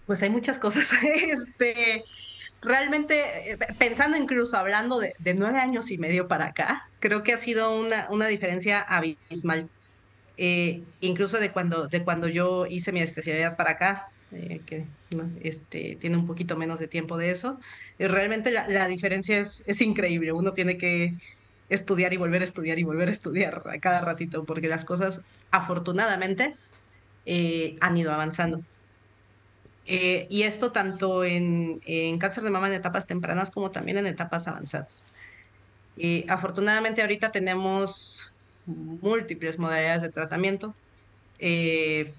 Pues 0.07 0.23
hay 0.23 0.31
muchas 0.31 0.59
cosas. 0.59 0.93
Este, 1.03 2.05
realmente, 2.61 3.53
eh, 3.53 3.59
pensando 3.79 4.17
incluso 4.17 4.57
hablando 4.57 4.99
de, 5.01 5.15
de, 5.19 5.35
nueve 5.35 5.59
años 5.59 5.91
y 5.91 5.99
medio 5.99 6.29
para 6.29 6.47
acá, 6.47 6.89
creo 7.01 7.23
que 7.23 7.33
ha 7.33 7.39
sido 7.39 7.79
una, 7.79 8.07
una 8.11 8.27
diferencia 8.27 8.81
abismal. 8.81 9.69
Eh, 10.39 10.83
incluso 11.01 11.39
de 11.39 11.53
cuando, 11.53 11.89
de 11.89 12.03
cuando 12.05 12.29
yo 12.29 12.67
hice 12.67 12.93
mi 12.93 13.03
especialidad 13.03 13.57
para 13.57 13.73
acá, 13.73 14.09
eh, 14.33 14.61
que 14.67 14.87
este, 15.43 15.97
tiene 16.01 16.17
un 16.17 16.27
poquito 16.27 16.57
menos 16.57 16.79
de 16.79 16.89
tiempo 16.89 17.17
de 17.17 17.31
eso. 17.31 17.59
Realmente 17.99 18.51
la, 18.51 18.69
la, 18.69 18.87
diferencia 18.87 19.39
es, 19.39 19.65
es 19.67 19.81
increíble. 19.81 20.33
Uno 20.33 20.53
tiene 20.53 20.79
que 20.79 21.15
estudiar 21.69 22.13
y 22.13 22.17
volver 22.17 22.43
a 22.43 22.45
estudiar 22.45 22.79
y 22.79 22.85
volver 22.85 23.09
a 23.09 23.13
estudiar 23.13 23.63
a 23.67 23.79
cada 23.79 24.01
ratito, 24.01 24.45
porque 24.45 24.69
las 24.69 24.85
cosas 24.85 25.23
afortunadamente 25.51 26.55
eh, 27.27 27.77
han 27.81 27.97
ido 27.97 28.13
avanzando. 28.13 28.63
Eh, 29.87 30.27
y 30.31 30.43
esto 30.43 30.71
tanto 30.73 31.25
en, 31.25 31.81
en, 31.85 32.19
cáncer 32.19 32.45
de 32.45 32.51
mama 32.51 32.69
en 32.69 32.75
etapas 32.75 33.07
tempranas 33.07 33.51
como 33.51 33.71
también 33.71 33.99
en 33.99 34.07
etapas 34.07 34.49
avanzadas. 34.49 35.03
Afortunadamente 36.29 37.03
ahorita 37.03 37.33
tenemos 37.33 38.33
múltiples 38.67 39.59
modalidades 39.59 40.03
de 40.03 40.11
tratamiento. 40.11 40.75
Eh, 41.39 42.13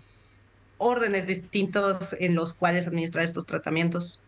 órdenes 0.84 1.28
distintos 1.28 2.15
en 2.19 2.36
los 2.36 2.54
cuales 2.54 2.88
administrar 2.88 3.24
estos 3.24 3.46
tratamientos, 3.46 4.22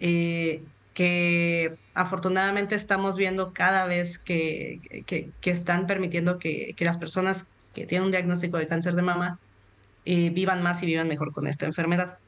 eh, 0.00 0.62
que 0.94 1.76
afortunadamente 1.94 2.74
estamos 2.74 3.16
viendo 3.16 3.52
cada 3.52 3.86
vez 3.86 4.18
que, 4.18 4.80
que, 5.06 5.30
que 5.40 5.50
están 5.50 5.86
permitiendo 5.86 6.38
que, 6.38 6.74
que, 6.76 6.84
las 6.84 6.98
personas 6.98 7.46
que 7.74 7.86
tienen 7.86 8.06
un 8.06 8.10
diagnóstico 8.10 8.58
de 8.58 8.66
cáncer 8.66 8.94
de 8.94 9.02
mama 9.02 9.38
eh, 10.04 10.30
vivan 10.30 10.62
más 10.62 10.82
y 10.82 10.86
vivan 10.86 11.06
mejor 11.06 11.32
con 11.32 11.46
esta 11.46 11.66
enfermedad. 11.66 12.18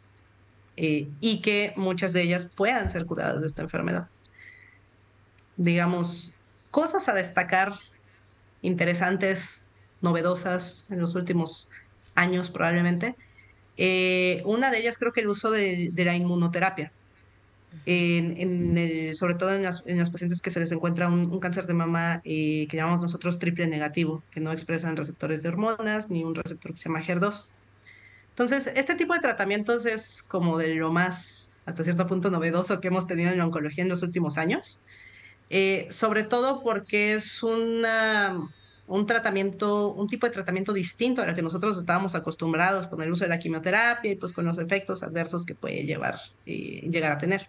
Eh, 0.77 1.09
y 1.21 1.41
que 1.41 1.73
muchas 1.77 2.13
de 2.13 2.23
ellas 2.23 2.45
puedan 2.45 2.91
ser 2.91 3.07
curadas 3.07 3.41
de 3.41 3.49
esta 3.49 3.63
enfermedad. 3.63 4.09
Digamos, 5.57 6.33
cosas 6.71 7.09
a 7.09 7.15
destacar 7.15 7.75
interesantes, 8.63 9.65
novedosas 10.01 10.87
en 10.91 11.01
los 11.01 11.15
últimos 11.17 11.71
años 12.15 12.51
probablemente. 12.51 13.17
Eh, 13.83 14.43
una 14.45 14.71
de 14.71 14.79
ellas 14.79 14.99
creo 14.99 15.11
que 15.11 15.23
el 15.23 15.29
uso 15.29 15.51
de, 15.51 15.89
de 15.91 16.05
la 16.05 16.15
inmunoterapia, 16.15 16.93
en, 17.87 18.37
en 18.37 18.77
el, 18.77 19.15
sobre 19.15 19.37
todo 19.37 19.55
en 19.55 19.63
las, 19.63 19.83
en 19.87 19.99
los 19.99 20.11
pacientes 20.11 20.43
que 20.43 20.51
se 20.51 20.61
les 20.61 20.71
encuentra 20.71 21.09
un, 21.09 21.31
un 21.31 21.41
cáncer 21.41 21.67
de 21.67 21.73
mama 21.73 22.21
eh, 22.25 22.67
que 22.69 22.77
llamamos 22.77 23.01
nosotros 23.01 23.39
triple 23.39 23.67
negativo, 23.69 24.23
que 24.33 24.41
no 24.41 24.53
expresan 24.53 24.99
receptores 24.99 25.41
de 25.41 25.49
hormonas 25.49 26.11
ni 26.11 26.25
un 26.25 26.35
receptor 26.35 26.73
que 26.73 26.77
se 26.77 26.91
llama 26.91 27.03
HER2. 27.03 27.47
Entonces, 28.29 28.71
este 28.77 28.97
tipo 28.97 29.15
de 29.15 29.21
tratamientos 29.21 29.87
es 29.87 30.23
como 30.23 30.59
de 30.59 30.75
lo 30.75 30.93
más, 30.93 31.51
hasta 31.65 31.83
cierto 31.83 32.07
punto, 32.07 32.31
novedoso 32.31 32.83
que 32.83 32.89
hemos 32.89 33.07
tenido 33.07 33.31
en 33.31 33.39
la 33.39 33.47
oncología 33.47 33.83
en 33.83 33.89
los 33.89 34.03
últimos 34.03 34.37
años, 34.37 34.79
eh, 35.49 35.87
sobre 35.89 36.25
todo 36.25 36.63
porque 36.63 37.15
es 37.15 37.43
una 37.43 38.47
un 38.91 39.07
tratamiento, 39.07 39.93
un 39.93 40.09
tipo 40.09 40.27
de 40.27 40.33
tratamiento 40.33 40.73
distinto 40.73 41.23
al 41.23 41.33
que 41.33 41.43
nosotros 41.43 41.79
estábamos 41.79 42.17
acostumbrados 42.17 42.89
con 42.89 43.01
el 43.01 43.11
uso 43.13 43.25
de 43.25 43.29
la 43.29 43.39
quimioterapia 43.39 44.11
y 44.11 44.17
pues 44.17 44.33
con 44.33 44.45
los 44.45 44.59
efectos 44.59 45.05
adversos 45.05 45.47
que 45.47 45.55
puede 45.55 45.85
llevar, 45.85 46.17
eh, 46.45 46.89
llegar 46.91 47.13
a 47.13 47.19
tener. 47.19 47.49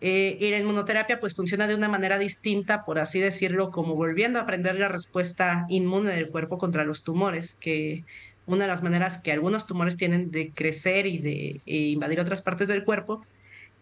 Eh, 0.00 0.38
y 0.40 0.50
la 0.50 0.58
inmunoterapia 0.58 1.18
pues 1.18 1.34
funciona 1.34 1.66
de 1.66 1.74
una 1.74 1.88
manera 1.88 2.18
distinta, 2.18 2.84
por 2.84 3.00
así 3.00 3.18
decirlo, 3.18 3.72
como 3.72 3.96
volviendo 3.96 4.38
a 4.38 4.42
aprender 4.42 4.78
la 4.78 4.86
respuesta 4.86 5.66
inmune 5.68 6.12
del 6.12 6.28
cuerpo 6.28 6.56
contra 6.56 6.84
los 6.84 7.02
tumores, 7.02 7.56
que 7.56 8.04
una 8.46 8.64
de 8.64 8.68
las 8.68 8.84
maneras 8.84 9.18
que 9.18 9.32
algunos 9.32 9.66
tumores 9.66 9.96
tienen 9.96 10.30
de 10.30 10.52
crecer 10.52 11.06
y 11.06 11.18
de 11.18 11.60
e 11.66 11.76
invadir 11.88 12.20
otras 12.20 12.42
partes 12.42 12.68
del 12.68 12.84
cuerpo 12.84 13.22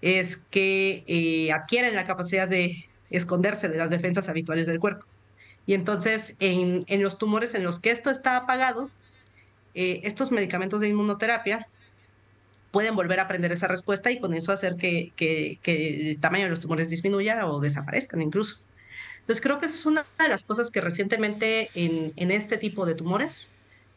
es 0.00 0.38
que 0.38 1.04
eh, 1.06 1.52
adquieren 1.52 1.94
la 1.94 2.04
capacidad 2.04 2.48
de 2.48 2.88
esconderse 3.10 3.68
de 3.68 3.76
las 3.76 3.90
defensas 3.90 4.30
habituales 4.30 4.66
del 4.66 4.80
cuerpo. 4.80 5.04
Y 5.66 5.74
entonces, 5.74 6.36
en, 6.40 6.84
en 6.86 7.02
los 7.02 7.18
tumores 7.18 7.54
en 7.54 7.64
los 7.64 7.78
que 7.78 7.90
esto 7.90 8.10
está 8.10 8.36
apagado, 8.36 8.90
eh, 9.74 10.00
estos 10.04 10.30
medicamentos 10.30 10.80
de 10.80 10.88
inmunoterapia 10.88 11.68
pueden 12.70 12.94
volver 12.94 13.20
a 13.20 13.24
aprender 13.24 13.52
esa 13.52 13.68
respuesta 13.68 14.10
y 14.10 14.20
con 14.20 14.34
eso 14.34 14.52
hacer 14.52 14.76
que, 14.76 15.12
que, 15.16 15.58
que, 15.62 16.10
el 16.10 16.20
tamaño 16.20 16.44
de 16.44 16.50
los 16.50 16.60
tumores 16.60 16.88
disminuya 16.88 17.46
o 17.46 17.60
desaparezcan 17.60 18.22
incluso. 18.22 18.58
Entonces, 19.20 19.42
creo 19.42 19.58
que 19.58 19.66
esa 19.66 19.74
es 19.74 19.86
una 19.86 20.06
de 20.18 20.28
las 20.28 20.44
cosas 20.44 20.70
que 20.70 20.80
recientemente 20.80 21.70
en, 21.74 22.12
en 22.16 22.30
este 22.30 22.58
tipo 22.58 22.86
de 22.86 22.94
tumores, 22.94 23.50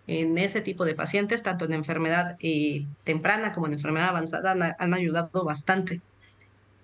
en 0.07 0.37
ese 0.39 0.61
tipo 0.61 0.85
de 0.85 0.95
pacientes, 0.95 1.43
tanto 1.43 1.65
en 1.65 1.73
enfermedad 1.73 2.35
eh, 2.39 2.85
temprana 3.03 3.53
como 3.53 3.67
en 3.67 3.73
enfermedad 3.73 4.09
avanzada, 4.09 4.51
han, 4.51 4.75
han 4.77 4.93
ayudado 4.93 5.43
bastante. 5.43 6.01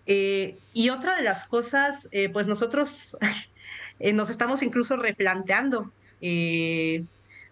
Eh, 0.06 0.58
y 0.74 0.90
otra 0.90 1.16
de 1.16 1.24
las 1.24 1.46
cosas, 1.46 2.08
eh, 2.12 2.30
pues 2.30 2.46
nosotros 2.46 3.18
eh, 4.00 4.14
nos 4.14 4.30
estamos 4.30 4.62
incluso 4.62 4.98
replanteando 4.98 5.92
eh, 6.22 7.04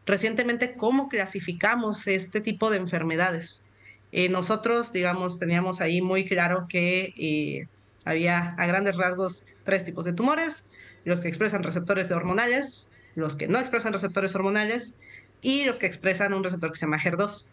recientemente 0.05 0.73
cómo 0.73 1.09
clasificamos 1.09 2.07
este 2.07 2.41
tipo 2.41 2.69
de 2.69 2.77
enfermedades. 2.77 3.63
Eh, 4.11 4.29
nosotros, 4.29 4.93
digamos, 4.93 5.39
teníamos 5.39 5.81
ahí 5.81 6.01
muy 6.01 6.25
claro 6.25 6.67
que 6.69 7.13
eh, 7.17 7.67
había 8.05 8.55
a 8.57 8.67
grandes 8.67 8.97
rasgos 8.97 9.45
tres 9.63 9.85
tipos 9.85 10.05
de 10.05 10.13
tumores, 10.13 10.67
los 11.03 11.21
que 11.21 11.27
expresan 11.27 11.63
receptores 11.63 12.11
hormonales, 12.11 12.91
los 13.15 13.35
que 13.35 13.47
no 13.47 13.59
expresan 13.59 13.93
receptores 13.93 14.35
hormonales 14.35 14.95
y 15.41 15.65
los 15.65 15.79
que 15.79 15.87
expresan 15.87 16.33
un 16.33 16.43
receptor 16.43 16.71
que 16.71 16.77
se 16.79 16.85
llama 16.85 16.99
HER2. 16.99 17.45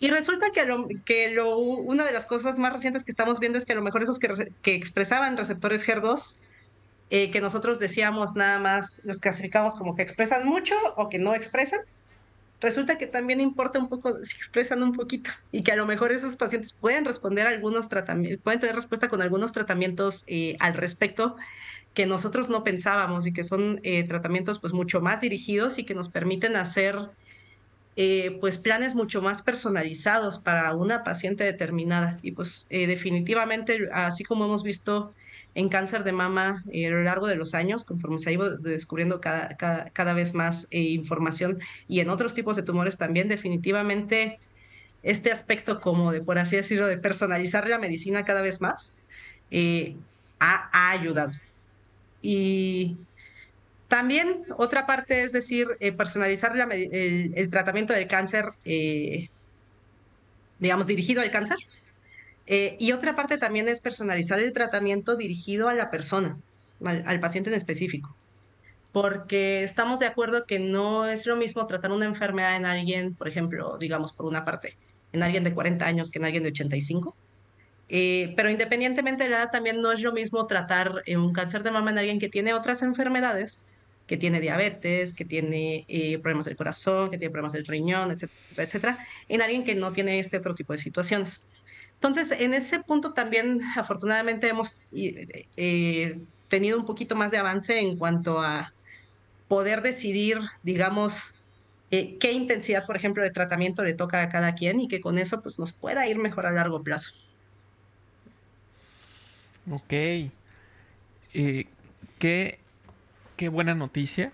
Y 0.00 0.08
resulta 0.08 0.50
que, 0.50 0.64
lo, 0.64 0.88
que 1.04 1.30
lo, 1.30 1.58
una 1.58 2.04
de 2.04 2.12
las 2.12 2.24
cosas 2.24 2.58
más 2.58 2.72
recientes 2.72 3.04
que 3.04 3.10
estamos 3.10 3.38
viendo 3.38 3.58
es 3.58 3.64
que 3.64 3.72
a 3.72 3.76
lo 3.76 3.82
mejor 3.82 4.02
esos 4.02 4.18
que, 4.18 4.52
que 4.62 4.74
expresaban 4.74 5.36
receptores 5.36 5.86
HER2 5.86 6.38
eh, 7.10 7.30
que 7.30 7.40
nosotros 7.40 7.78
decíamos 7.78 8.34
nada 8.34 8.58
más, 8.58 9.02
los 9.04 9.18
clasificamos 9.18 9.74
como 9.74 9.94
que 9.94 10.02
expresan 10.02 10.46
mucho 10.46 10.74
o 10.96 11.08
que 11.08 11.18
no 11.18 11.34
expresan, 11.34 11.80
resulta 12.60 12.98
que 12.98 13.06
también 13.06 13.40
importa 13.40 13.78
un 13.78 13.88
poco 13.88 14.22
si 14.22 14.36
expresan 14.36 14.82
un 14.82 14.92
poquito 14.92 15.30
y 15.50 15.62
que 15.62 15.72
a 15.72 15.76
lo 15.76 15.86
mejor 15.86 16.12
esos 16.12 16.36
pacientes 16.36 16.72
pueden 16.72 17.04
responder 17.04 17.46
a 17.46 17.50
algunos 17.50 17.88
tratamientos, 17.88 18.42
pueden 18.42 18.60
tener 18.60 18.76
respuesta 18.76 19.08
con 19.08 19.22
algunos 19.22 19.52
tratamientos 19.52 20.24
eh, 20.26 20.56
al 20.60 20.74
respecto 20.74 21.36
que 21.94 22.06
nosotros 22.06 22.48
no 22.48 22.62
pensábamos 22.64 23.26
y 23.26 23.32
que 23.32 23.44
son 23.44 23.80
eh, 23.82 24.04
tratamientos 24.04 24.58
pues 24.58 24.72
mucho 24.72 25.00
más 25.00 25.20
dirigidos 25.20 25.78
y 25.78 25.84
que 25.84 25.94
nos 25.94 26.08
permiten 26.08 26.56
hacer 26.56 26.96
eh, 27.96 28.38
pues 28.40 28.58
planes 28.58 28.94
mucho 28.94 29.20
más 29.20 29.42
personalizados 29.42 30.38
para 30.38 30.74
una 30.74 31.02
paciente 31.02 31.44
determinada. 31.44 32.18
Y 32.22 32.32
pues 32.32 32.66
eh, 32.70 32.86
definitivamente 32.86 33.88
así 33.92 34.24
como 34.24 34.44
hemos 34.44 34.62
visto 34.62 35.12
en 35.54 35.68
cáncer 35.68 36.04
de 36.04 36.12
mama 36.12 36.64
eh, 36.72 36.86
a 36.86 36.90
lo 36.90 37.02
largo 37.02 37.26
de 37.26 37.34
los 37.34 37.54
años, 37.54 37.84
conforme 37.84 38.18
se 38.18 38.30
ha 38.30 38.32
ido 38.32 38.56
descubriendo 38.56 39.20
cada, 39.20 39.56
cada, 39.56 39.90
cada 39.90 40.12
vez 40.12 40.34
más 40.34 40.68
eh, 40.70 40.80
información 40.80 41.60
y 41.88 42.00
en 42.00 42.10
otros 42.10 42.34
tipos 42.34 42.56
de 42.56 42.62
tumores 42.62 42.96
también, 42.96 43.28
definitivamente 43.28 44.38
este 45.02 45.32
aspecto 45.32 45.80
como 45.80 46.12
de, 46.12 46.20
por 46.20 46.38
así 46.38 46.56
decirlo, 46.56 46.86
de 46.86 46.98
personalizar 46.98 47.68
la 47.68 47.78
medicina 47.78 48.24
cada 48.24 48.42
vez 48.42 48.60
más, 48.60 48.94
eh, 49.50 49.96
ha, 50.38 50.70
ha, 50.72 50.90
ayudado. 50.92 51.32
Y 52.22 52.96
También 53.88 54.42
otra 54.56 54.86
parte 54.86 55.24
es 55.24 55.32
decir, 55.32 55.68
personalizar 55.96 56.52
el, 56.70 57.50
tratamiento 57.50 57.92
del 57.92 58.06
cáncer, 58.06 58.44
digamos, 60.60 60.86
dirigido 60.86 61.22
al 61.22 61.30
cáncer. 61.30 61.56
Eh, 62.52 62.76
y 62.80 62.90
otra 62.90 63.14
parte 63.14 63.38
también 63.38 63.68
es 63.68 63.80
personalizar 63.80 64.40
el 64.40 64.50
tratamiento 64.52 65.14
dirigido 65.14 65.68
a 65.68 65.74
la 65.74 65.88
persona, 65.88 66.36
al, 66.84 67.20
paciente 67.20 67.48
en 67.48 67.54
específico. 67.54 68.16
Porque 68.90 69.62
estamos 69.62 70.00
de 70.00 70.06
acuerdo 70.06 70.46
que 70.46 70.58
no 70.58 71.06
es 71.06 71.28
lo 71.28 71.36
mismo 71.36 71.64
tratar 71.64 71.92
una 71.92 72.06
enfermedad 72.06 72.56
en 72.56 72.66
alguien, 72.66 73.14
por 73.14 73.28
ejemplo, 73.28 73.78
digamos, 73.78 74.12
por 74.12 74.26
una 74.26 74.44
parte, 74.44 74.76
en 75.12 75.22
alguien 75.22 75.44
de 75.44 75.54
40 75.54 75.86
años 75.86 76.10
que 76.10 76.18
en 76.18 76.24
alguien 76.24 76.42
de 76.42 76.48
85. 76.48 77.14
pero 77.88 78.50
independientemente 78.50 79.22
de 79.22 79.30
la 79.30 79.36
edad, 79.36 79.50
también 79.52 79.80
no 79.80 79.92
es 79.92 80.02
lo 80.02 80.12
mismo 80.12 80.44
tratar 80.48 81.04
un 81.06 81.32
cáncer 81.32 81.62
de 81.62 81.70
mama 81.70 81.92
en 81.92 81.98
alguien 81.98 82.18
que 82.18 82.28
tiene 82.28 82.52
otras 82.52 82.82
enfermedades 82.82 83.64
que 84.10 84.16
tiene 84.16 84.40
diabetes, 84.40 85.14
que 85.14 85.24
tiene 85.24 85.84
eh, 85.86 86.18
problemas 86.18 86.46
del 86.46 86.56
corazón, 86.56 87.10
que 87.12 87.16
tiene 87.16 87.30
problemas 87.30 87.52
del 87.52 87.64
riñón, 87.64 88.10
etcétera, 88.10 88.64
etcétera, 88.64 89.06
en 89.28 89.40
alguien 89.40 89.62
que 89.62 89.76
no 89.76 89.92
tiene 89.92 90.18
este 90.18 90.36
otro 90.36 90.52
tipo 90.52 90.72
de 90.72 90.80
situaciones. 90.80 91.42
Entonces, 92.00 92.32
en 92.32 92.54
ese 92.54 92.80
punto 92.80 93.12
también, 93.12 93.60
afortunadamente, 93.76 94.48
hemos 94.48 94.76
eh, 94.92 95.46
eh, 95.56 96.18
tenido 96.48 96.78
un 96.78 96.86
poquito 96.86 97.14
más 97.14 97.30
de 97.30 97.38
avance 97.38 97.78
en 97.78 97.98
cuanto 97.98 98.40
a 98.40 98.72
poder 99.48 99.82
decidir, 99.82 100.38
digamos, 100.62 101.36
qué 101.90 102.32
intensidad, 102.32 102.86
por 102.86 102.96
ejemplo, 102.96 103.22
de 103.22 103.30
tratamiento 103.30 103.82
le 103.82 103.94
toca 103.94 104.22
a 104.22 104.28
cada 104.28 104.54
quien 104.54 104.80
y 104.80 104.88
que 104.88 105.00
con 105.00 105.18
eso 105.18 105.42
pues, 105.42 105.58
nos 105.58 105.72
pueda 105.72 106.06
ir 106.06 106.18
mejor 106.18 106.46
a 106.46 106.52
largo 106.52 106.82
plazo. 106.82 107.12
Ok. 109.70 109.90
¿Qué 112.18 112.60
qué 113.40 113.48
buena 113.48 113.74
noticia 113.74 114.32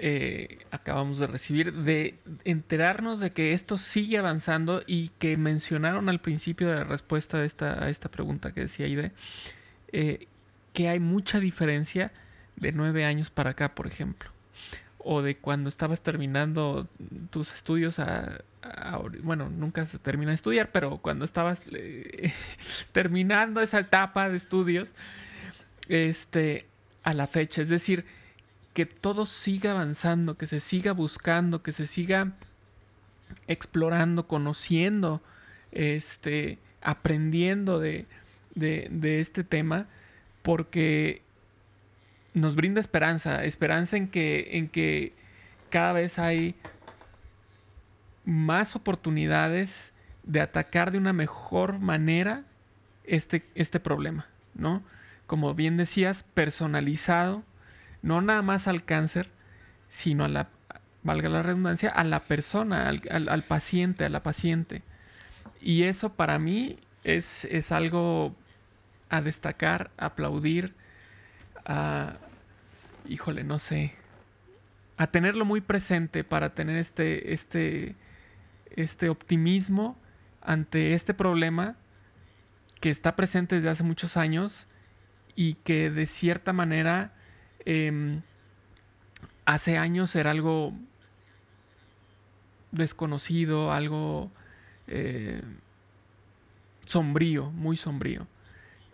eh, 0.00 0.58
acabamos 0.70 1.18
de 1.18 1.26
recibir 1.26 1.72
de 1.72 2.14
enterarnos 2.44 3.20
de 3.20 3.32
que 3.32 3.52
esto 3.52 3.78
sigue 3.78 4.18
avanzando 4.18 4.82
y 4.86 5.08
que 5.18 5.36
mencionaron 5.36 6.08
al 6.08 6.20
principio 6.20 6.68
de 6.68 6.76
la 6.76 6.84
respuesta 6.84 7.38
de 7.38 7.46
esta, 7.46 7.84
a 7.84 7.90
esta 7.90 8.08
pregunta 8.08 8.52
que 8.52 8.60
decía 8.60 8.86
Ide, 8.86 9.12
eh, 9.92 10.28
que 10.72 10.88
hay 10.88 11.00
mucha 11.00 11.40
diferencia 11.40 12.12
de 12.56 12.72
nueve 12.72 13.04
años 13.04 13.30
para 13.30 13.50
acá, 13.50 13.74
por 13.74 13.86
ejemplo, 13.86 14.30
o 14.98 15.22
de 15.22 15.36
cuando 15.36 15.68
estabas 15.68 16.02
terminando 16.02 16.88
tus 17.30 17.52
estudios 17.52 17.98
a, 17.98 18.42
bueno, 19.22 19.48
nunca 19.48 19.84
se 19.86 19.98
termina 19.98 20.30
de 20.30 20.36
estudiar, 20.36 20.70
pero 20.70 20.98
cuando 20.98 21.24
estabas 21.24 21.60
eh, 21.72 22.32
terminando 22.92 23.60
esa 23.60 23.80
etapa 23.80 24.28
de 24.28 24.36
estudios, 24.36 24.90
este, 25.88 26.66
a 27.02 27.14
la 27.14 27.26
fecha, 27.26 27.62
es 27.62 27.68
decir, 27.68 28.04
que 28.78 28.86
todo 28.86 29.26
siga 29.26 29.72
avanzando, 29.72 30.36
que 30.36 30.46
se 30.46 30.60
siga 30.60 30.92
buscando, 30.92 31.64
que 31.64 31.72
se 31.72 31.84
siga 31.84 32.34
explorando, 33.48 34.28
conociendo, 34.28 35.20
este, 35.72 36.58
aprendiendo 36.80 37.80
de, 37.80 38.06
de, 38.54 39.18
este 39.18 39.42
tema, 39.42 39.88
porque 40.42 41.22
nos 42.34 42.54
brinda 42.54 42.78
esperanza, 42.78 43.44
esperanza 43.44 43.96
en 43.96 44.06
que, 44.06 44.50
en 44.52 44.68
que 44.68 45.12
cada 45.70 45.92
vez 45.92 46.20
hay 46.20 46.54
más 48.24 48.76
oportunidades 48.76 49.92
de 50.22 50.40
atacar 50.40 50.92
de 50.92 50.98
una 50.98 51.12
mejor 51.12 51.80
manera 51.80 52.44
este, 53.02 53.44
este 53.56 53.80
problema, 53.80 54.28
¿no? 54.54 54.84
Como 55.26 55.52
bien 55.54 55.76
decías, 55.76 56.22
personalizado, 56.22 57.42
no 58.02 58.20
nada 58.20 58.42
más 58.42 58.68
al 58.68 58.84
cáncer, 58.84 59.30
sino 59.88 60.24
a 60.24 60.28
la, 60.28 60.50
valga 61.02 61.28
la 61.28 61.42
redundancia, 61.42 61.90
a 61.90 62.04
la 62.04 62.20
persona, 62.20 62.88
al, 62.88 63.42
paciente, 63.44 64.04
a 64.04 64.08
la 64.08 64.22
paciente. 64.22 64.82
Y 65.60 65.84
eso 65.84 66.12
para 66.12 66.38
mí 66.38 66.78
es, 67.04 67.44
es 67.46 67.72
algo 67.72 68.34
a 69.08 69.20
destacar, 69.22 69.90
a 69.96 70.06
aplaudir, 70.06 70.74
a, 71.64 72.14
híjole, 73.08 73.44
no 73.44 73.58
sé, 73.58 73.94
a 74.96 75.06
tenerlo 75.06 75.44
muy 75.44 75.60
presente 75.60 76.24
para 76.24 76.54
tener 76.54 76.76
este, 76.76 77.32
este, 77.32 77.94
este 78.70 79.08
optimismo 79.08 79.96
ante 80.40 80.94
este 80.94 81.14
problema 81.14 81.76
que 82.80 82.90
está 82.90 83.16
presente 83.16 83.56
desde 83.56 83.70
hace 83.70 83.84
muchos 83.84 84.16
años 84.16 84.66
y 85.34 85.54
que 85.54 85.90
de 85.90 86.06
cierta 86.06 86.52
manera 86.52 87.12
Em, 87.70 88.22
hace 89.44 89.76
años 89.76 90.16
era 90.16 90.30
algo 90.30 90.72
desconocido, 92.70 93.72
algo 93.72 94.30
eh, 94.86 95.42
sombrío, 96.86 97.50
muy 97.50 97.76
sombrío. 97.76 98.26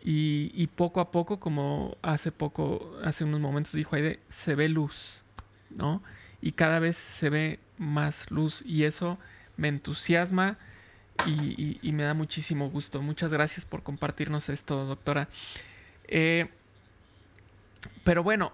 Y, 0.02 0.66
poco 0.74 1.00
a 1.00 1.12
poco, 1.12 1.38
como 1.38 1.96
hace 2.02 2.32
poco, 2.32 2.98
hace 3.04 3.22
unos 3.22 3.40
momentos 3.40 3.74
dijo 3.74 3.94
Aide, 3.94 4.18
se 4.28 4.56
ve 4.56 4.68
luz, 4.68 5.22
¿no? 5.70 6.02
Y 6.42 6.50
cada 6.52 6.80
vez 6.80 6.96
se 6.96 7.30
ve 7.30 7.60
más 7.78 8.32
luz 8.32 8.60
y 8.66 8.82
eso 8.82 9.18
me 9.56 9.68
entusiasma 9.68 10.58
y, 11.26 11.92
me 11.92 12.02
da 12.02 12.14
muchísimo 12.14 12.70
gusto. 12.70 13.00
Muchas 13.00 13.32
gracias 13.32 13.64
por 13.66 13.84
compartirnos 13.84 14.48
esto, 14.48 14.84
doctora. 14.84 15.28
Eh, 16.08 16.48
pero 18.02 18.24
bueno, 18.24 18.52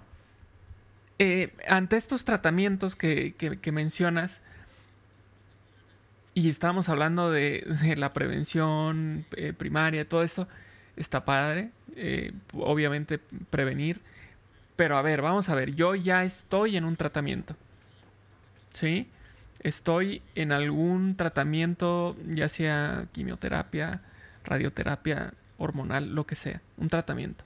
eh, 1.23 1.53
ante 1.69 1.99
estos 1.99 2.25
tratamientos 2.25 2.97
que, 2.97 3.61
mencionas, 3.75 4.41
y 6.33 6.49
estábamos 6.49 6.89
hablando 6.89 7.31
de, 7.31 7.63
la 7.99 8.15
prevención 8.15 9.27
eh, 9.37 9.53
primaria, 9.53 10.09
todo 10.09 10.23
esto, 10.23 10.49
está 10.97 11.27
padre, 11.27 11.73
eh, 11.95 12.33
obviamente 12.55 13.19
prevenir, 13.19 14.01
pero 14.77 14.97
a 14.97 15.03
ver, 15.03 15.21
vamos 15.21 15.51
a 15.51 15.55
ver, 15.55 15.75
yo 15.75 15.95
ya 15.95 16.25
estoy 16.25 16.79
en 16.79 16.87
un 16.87 16.97
tratamiento, 16.97 17.55
¿sí? 18.73 19.07
Estoy 19.63 20.23
en 20.35 20.53
algún 20.53 21.17
tratamiento, 21.17 22.17
ya 22.29 22.49
sea 22.49 23.09
quimioterapia, 23.13 24.01
radioterapia, 24.43 25.35
hormonal, 25.59 26.15
lo 26.15 26.25
que 26.25 26.35
sea, 26.35 26.63
un 26.79 26.89
tratamiento. 26.89 27.45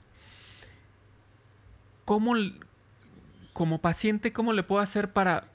¿Cómo, 2.05 2.35
como 3.55 3.79
paciente, 3.79 4.33
¿cómo 4.33 4.51
le 4.51 4.63
puedo 4.63 4.81
hacer 4.81 5.11
para, 5.11 5.45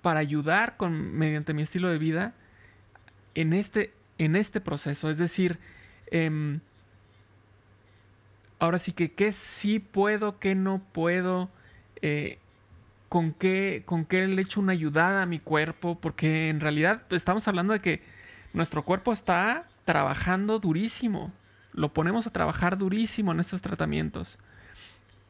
para 0.00 0.18
ayudar 0.18 0.76
con, 0.76 1.16
mediante 1.16 1.54
mi 1.54 1.62
estilo 1.62 1.88
de 1.88 1.96
vida 1.96 2.34
en 3.36 3.52
este, 3.52 3.94
en 4.18 4.34
este 4.34 4.60
proceso? 4.60 5.08
Es 5.08 5.16
decir, 5.16 5.60
em, 6.10 6.58
ahora 8.58 8.80
sí 8.80 8.90
que 8.90 9.12
qué 9.12 9.32
sí 9.32 9.78
puedo, 9.78 10.40
qué 10.40 10.56
no 10.56 10.82
puedo, 10.90 11.48
eh, 12.00 12.40
con, 13.08 13.32
qué, 13.32 13.84
con 13.86 14.04
qué 14.04 14.26
le 14.26 14.42
echo 14.42 14.58
una 14.58 14.72
ayudada 14.72 15.22
a 15.22 15.26
mi 15.26 15.38
cuerpo, 15.38 16.00
porque 16.00 16.48
en 16.48 16.58
realidad 16.58 17.04
estamos 17.10 17.46
hablando 17.46 17.74
de 17.74 17.80
que 17.80 18.02
nuestro 18.54 18.84
cuerpo 18.84 19.12
está 19.12 19.68
trabajando 19.84 20.58
durísimo, 20.58 21.32
lo 21.74 21.94
ponemos 21.94 22.26
a 22.26 22.32
trabajar 22.32 22.76
durísimo 22.76 23.30
en 23.30 23.38
estos 23.38 23.62
tratamientos 23.62 24.36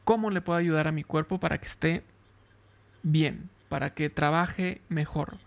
cómo 0.03 0.29
le 0.29 0.41
puedo 0.41 0.59
ayudar 0.59 0.87
a 0.87 0.91
mi 0.91 1.03
cuerpo 1.03 1.39
para 1.39 1.57
que 1.57 1.67
esté 1.67 2.03
bien, 3.03 3.49
para 3.69 3.93
que 3.93 4.09
trabaje 4.09 4.81
mejor. 4.89 5.37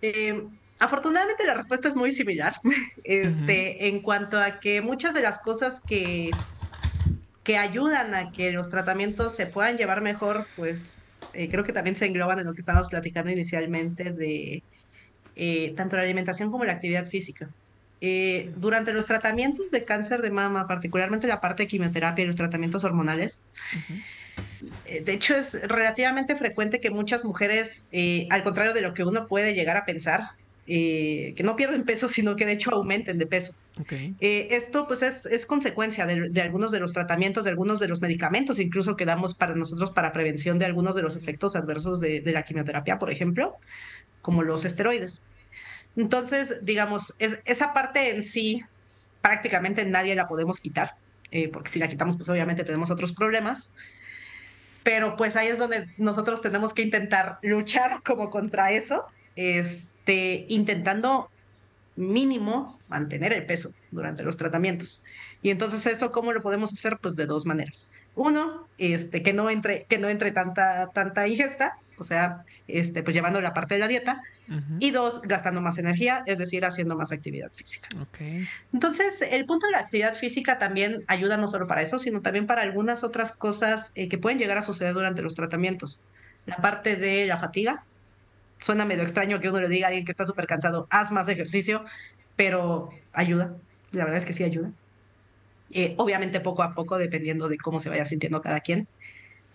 Eh, 0.00 0.46
afortunadamente 0.78 1.44
la 1.44 1.54
respuesta 1.54 1.88
es 1.88 1.96
muy 1.96 2.10
similar. 2.10 2.56
Este, 3.04 3.88
en 3.88 4.02
cuanto 4.02 4.38
a 4.38 4.60
que 4.60 4.82
muchas 4.82 5.14
de 5.14 5.22
las 5.22 5.38
cosas 5.38 5.80
que, 5.80 6.30
que 7.42 7.56
ayudan 7.56 8.14
a 8.14 8.32
que 8.32 8.52
los 8.52 8.68
tratamientos 8.68 9.34
se 9.34 9.46
puedan 9.46 9.78
llevar 9.78 10.02
mejor, 10.02 10.46
pues 10.56 11.04
eh, 11.32 11.48
creo 11.48 11.64
que 11.64 11.72
también 11.72 11.96
se 11.96 12.04
engloban 12.04 12.38
en 12.38 12.46
lo 12.46 12.52
que 12.52 12.60
estábamos 12.60 12.88
platicando 12.88 13.30
inicialmente 13.30 14.12
de 14.12 14.62
eh, 15.36 15.72
tanto 15.74 15.96
la 15.96 16.02
alimentación 16.02 16.50
como 16.50 16.64
la 16.64 16.72
actividad 16.72 17.06
física. 17.06 17.48
Eh, 18.00 18.52
durante 18.56 18.92
los 18.92 19.06
tratamientos 19.06 19.70
de 19.72 19.84
cáncer 19.84 20.22
de 20.22 20.30
mama, 20.30 20.68
particularmente 20.68 21.26
la 21.26 21.40
parte 21.40 21.64
de 21.64 21.66
quimioterapia 21.66 22.22
y 22.22 22.26
los 22.26 22.36
tratamientos 22.36 22.84
hormonales, 22.84 23.42
eh, 24.86 25.02
de 25.02 25.12
hecho 25.12 25.34
es 25.34 25.66
relativamente 25.68 26.36
frecuente 26.36 26.80
que 26.80 26.90
muchas 26.90 27.24
mujeres, 27.24 27.88
eh, 27.90 28.28
al 28.30 28.44
contrario 28.44 28.72
de 28.72 28.82
lo 28.82 28.94
que 28.94 29.02
uno 29.02 29.26
puede 29.26 29.54
llegar 29.54 29.76
a 29.76 29.84
pensar, 29.84 30.30
que 30.66 31.40
no 31.42 31.56
pierden 31.56 31.84
peso, 31.84 32.08
sino 32.08 32.36
que 32.36 32.44
de 32.44 32.52
hecho 32.52 32.70
aumenten 32.70 33.16
de 33.16 33.24
peso. 33.24 33.54
esto 34.20 34.86
pues 34.86 35.00
es, 35.00 35.24
es 35.24 35.46
consecuencia 35.46 36.04
de, 36.04 36.42
algunos 36.42 36.70
de 36.70 36.78
los 36.78 36.92
tratamientos, 36.92 37.44
de 37.44 37.50
algunos 37.50 37.80
de 37.80 37.88
los 37.88 38.02
medicamentos, 38.02 38.58
incluso 38.58 38.94
que 38.94 39.06
damos 39.06 39.34
para 39.34 39.54
nosotros 39.54 39.92
para 39.92 40.12
prevención 40.12 40.58
de 40.58 40.66
algunos 40.66 40.94
de 40.94 41.00
los 41.00 41.16
efectos 41.16 41.56
adversos 41.56 42.00
de, 42.00 42.20
de 42.20 42.32
la 42.32 42.42
quimioterapia, 42.42 42.98
por 42.98 43.10
ejemplo, 43.10 43.56
como 44.20 44.42
los 44.42 44.66
esteroides. 44.66 45.22
Entonces, 45.96 46.60
digamos, 46.62 47.14
es, 47.18 47.40
esa 47.44 47.72
parte 47.72 48.10
en 48.10 48.22
sí 48.22 48.62
prácticamente 49.22 49.84
nadie 49.84 50.14
la 50.14 50.28
podemos 50.28 50.60
quitar. 50.60 50.94
eh, 51.30 51.48
porque 51.48 51.70
si 51.70 51.78
la 51.78 51.88
quitamos, 51.88 52.16
pues 52.16 52.28
obviamente 52.28 52.64
tenemos 52.64 52.90
otros 52.90 53.12
problemas. 53.12 53.70
Pero 54.82 55.16
pues 55.16 55.36
ahí 55.36 55.48
es 55.48 55.58
donde 55.58 55.86
nosotros 55.98 56.40
tenemos 56.40 56.72
que 56.72 56.82
intentar 56.82 57.38
luchar 57.42 58.02
como 58.02 58.30
contra 58.30 58.72
eso, 58.72 59.04
este, 59.36 60.46
intentando 60.48 61.30
mínimo 61.96 62.78
mantener 62.88 63.32
el 63.32 63.44
peso 63.44 63.74
durante 63.90 64.22
los 64.22 64.36
tratamientos. 64.36 65.02
Y 65.42 65.50
entonces 65.50 65.84
eso, 65.86 66.10
¿cómo 66.10 66.32
lo 66.32 66.40
podemos 66.42 66.72
hacer? 66.72 66.98
Pues 67.02 67.16
de 67.16 67.26
dos 67.26 67.44
maneras. 67.44 67.92
Uno, 68.14 68.66
este, 68.78 69.22
que 69.22 69.32
no 69.32 69.50
entre, 69.50 69.84
que 69.84 69.98
no 69.98 70.08
entre 70.08 70.32
tanta, 70.32 70.88
tanta 70.94 71.28
ingesta, 71.28 71.76
o 71.98 72.04
sea, 72.04 72.44
este, 72.66 73.02
pues 73.02 73.14
llevando 73.14 73.40
la 73.40 73.54
parte 73.54 73.74
de 73.74 73.80
la 73.80 73.88
dieta. 73.88 74.22
Y 74.78 74.92
dos, 74.92 75.20
gastando 75.22 75.60
más 75.60 75.76
energía, 75.76 76.22
es 76.24 76.38
decir, 76.38 76.64
haciendo 76.64 76.96
más 76.96 77.12
actividad 77.12 77.52
física. 77.52 77.88
Okay. 78.08 78.48
Entonces, 78.72 79.20
el 79.20 79.44
punto 79.44 79.66
de 79.66 79.72
la 79.72 79.80
actividad 79.80 80.14
física 80.14 80.56
también 80.56 81.04
ayuda 81.06 81.36
no 81.36 81.48
solo 81.48 81.66
para 81.66 81.82
eso, 81.82 81.98
sino 81.98 82.22
también 82.22 82.46
para 82.46 82.62
algunas 82.62 83.04
otras 83.04 83.32
cosas 83.32 83.92
eh, 83.94 84.08
que 84.08 84.16
pueden 84.16 84.38
llegar 84.38 84.56
a 84.56 84.62
suceder 84.62 84.94
durante 84.94 85.20
los 85.20 85.34
tratamientos. 85.34 86.02
La 86.46 86.56
parte 86.56 86.96
de 86.96 87.26
la 87.26 87.36
fatiga. 87.36 87.84
Suena 88.60 88.86
medio 88.86 89.02
extraño 89.02 89.38
que 89.38 89.50
uno 89.50 89.60
le 89.60 89.68
diga 89.68 89.86
a 89.86 89.88
alguien 89.88 90.06
que 90.06 90.12
está 90.12 90.24
súper 90.24 90.46
cansado, 90.46 90.86
haz 90.90 91.12
más 91.12 91.28
ejercicio, 91.28 91.84
pero 92.34 92.88
ayuda. 93.12 93.54
La 93.92 94.04
verdad 94.04 94.16
es 94.16 94.24
que 94.24 94.32
sí 94.32 94.44
ayuda. 94.44 94.70
Eh, 95.70 95.94
obviamente 95.98 96.40
poco 96.40 96.62
a 96.62 96.72
poco, 96.72 96.96
dependiendo 96.96 97.48
de 97.48 97.58
cómo 97.58 97.80
se 97.80 97.90
vaya 97.90 98.06
sintiendo 98.06 98.40
cada 98.40 98.60
quien 98.60 98.88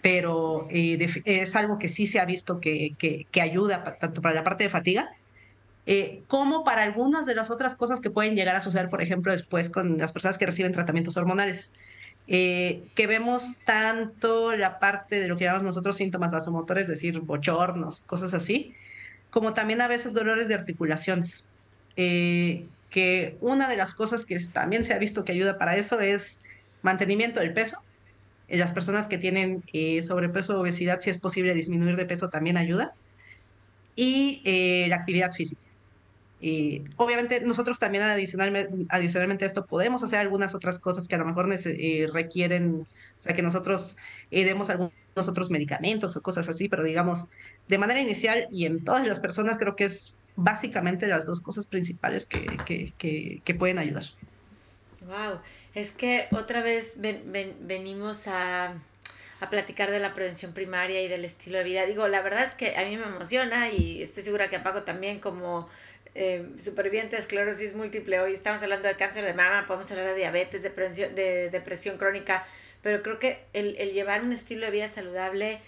pero 0.03 0.67
eh, 0.69 1.07
es 1.23 1.55
algo 1.55 1.79
que 1.79 1.87
sí 1.87 2.07
se 2.07 2.19
ha 2.19 2.25
visto 2.25 2.59
que, 2.59 2.93
que, 2.99 3.41
ayuda 3.41 3.97
tanto 3.99 4.21
para 4.21 4.35
la 4.35 4.43
parte 4.43 4.65
de 4.65 4.69
fatiga 4.69 5.09
eh, 5.85 6.23
como 6.27 6.65
para 6.65 6.83
algunas 6.83 7.25
de 7.25 7.33
las 7.33 7.49
otras 7.49 7.73
cosas 7.73 8.01
que 8.01 8.09
pueden 8.09 8.35
llegar 8.35 8.57
a 8.57 8.59
suceder, 8.59 8.89
por 8.89 9.01
ejemplo, 9.01 9.31
después 9.31 9.69
con 9.69 9.97
las 9.97 10.11
personas 10.11 10.37
que 10.37 10.45
reciben 10.45 10.73
tratamientos 10.73 11.15
hormonales. 11.15 11.73
Eh, 12.27 12.83
que 12.95 13.07
vemos 13.07 13.55
tanto 13.65 14.55
la 14.55 14.79
parte 14.79 15.19
de 15.19 15.27
lo 15.27 15.35
que 15.37 15.45
llamamos 15.45 15.63
nosotros 15.63 15.95
síntomas 15.95 16.31
vasomotores, 16.31 16.83
es 16.83 16.89
decir, 16.89 17.19
bochornos, 17.21 18.01
cosas 18.05 18.33
así, 18.33 18.73
como 19.29 19.53
también 19.53 19.81
a 19.81 19.87
veces 19.87 20.13
dolores 20.13 20.49
de 20.49 20.55
articulaciones. 20.55 21.45
que 21.95 23.37
una 23.41 23.69
de 23.69 23.77
las 23.77 23.93
cosas 23.93 24.25
que 24.25 24.37
también 24.51 24.83
se 24.83 24.93
ha 24.93 24.99
visto 24.99 25.23
que 25.23 25.31
ayuda 25.31 25.57
para 25.57 25.77
eso 25.77 25.99
es 26.01 26.41
mantenimiento 26.81 27.39
del 27.39 27.53
peso, 27.53 27.81
las 28.57 28.71
personas 28.71 29.07
que 29.07 29.17
tienen 29.17 29.63
eh, 29.73 30.01
sobrepeso 30.03 30.57
o 30.57 30.61
obesidad, 30.61 30.99
si 30.99 31.09
es 31.09 31.17
posible 31.17 31.53
disminuir 31.53 31.95
de 31.95 32.05
peso, 32.05 32.29
también 32.29 32.57
ayuda. 32.57 32.93
Y 33.95 34.41
eh, 34.45 34.87
la 34.89 34.97
actividad 34.97 35.31
física. 35.31 35.63
Eh, 36.41 36.83
obviamente 36.97 37.39
nosotros 37.39 37.79
también 37.79 38.03
adicionalmente, 38.03 38.73
adicionalmente 38.89 39.45
a 39.45 39.47
esto 39.47 39.65
podemos 39.65 40.03
hacer 40.03 40.19
algunas 40.19 40.53
otras 40.53 40.77
cosas 40.77 41.07
que 41.07 41.15
a 41.15 41.17
lo 41.17 41.25
mejor 41.25 41.47
requieren, 42.11 42.81
o 42.81 43.21
sea, 43.21 43.33
que 43.33 43.41
nosotros 43.41 43.95
demos 44.29 44.69
algunos 44.69 44.91
otros 45.15 45.49
medicamentos 45.49 46.17
o 46.17 46.21
cosas 46.21 46.49
así, 46.49 46.67
pero 46.67 46.83
digamos, 46.83 47.27
de 47.69 47.77
manera 47.77 48.01
inicial 48.01 48.47
y 48.51 48.65
en 48.65 48.83
todas 48.83 49.07
las 49.07 49.21
personas 49.21 49.57
creo 49.57 49.77
que 49.77 49.85
es 49.85 50.17
básicamente 50.35 51.07
las 51.07 51.25
dos 51.25 51.39
cosas 51.39 51.65
principales 51.65 52.25
que, 52.25 52.45
que, 52.65 52.91
que, 52.97 53.41
que 53.45 53.55
pueden 53.55 53.77
ayudar. 53.79 54.03
Wow. 55.05 55.39
Es 55.75 55.91
que 55.91 56.27
otra 56.31 56.61
vez 56.61 56.99
venimos 56.99 58.27
a, 58.27 58.75
platicar 59.49 59.91
de 59.91 59.99
la 59.99 60.13
prevención 60.13 60.53
primaria 60.53 61.01
y 61.01 61.09
del 61.09 61.25
estilo 61.25 61.57
de 61.57 61.65
vida. 61.65 61.85
Digo, 61.85 62.07
la 62.07 62.21
verdad 62.21 62.45
es 62.45 62.53
que 62.53 62.77
a 62.77 62.85
mí 62.85 62.95
me 62.95 63.03
emociona 63.03 63.69
y 63.69 64.01
estoy 64.01 64.23
segura 64.23 64.49
que 64.49 64.55
a 64.55 64.63
Paco 64.63 64.83
también 64.83 65.19
como 65.19 65.67
eh, 66.15 66.47
superviviente 66.59 67.17
de 67.17 67.21
esclerosis 67.23 67.75
múltiple. 67.75 68.21
Hoy 68.21 68.31
estamos 68.31 68.61
hablando 68.61 68.87
de 68.87 68.95
cáncer 68.95 69.25
de 69.25 69.33
mama, 69.33 69.65
podemos 69.67 69.91
hablar 69.91 70.07
de 70.07 70.15
diabetes, 70.15 70.63
de, 70.63 70.69
prevención, 70.69 71.13
de 71.13 71.49
depresión 71.49 71.97
crónica, 71.97 72.45
pero 72.81 73.03
creo 73.03 73.19
que 73.19 73.43
el, 73.51 73.75
llevar 73.91 74.23
un 74.23 74.31
estilo 74.31 74.65
de 74.65 74.71
vida 74.71 74.87
saludable 74.87 75.59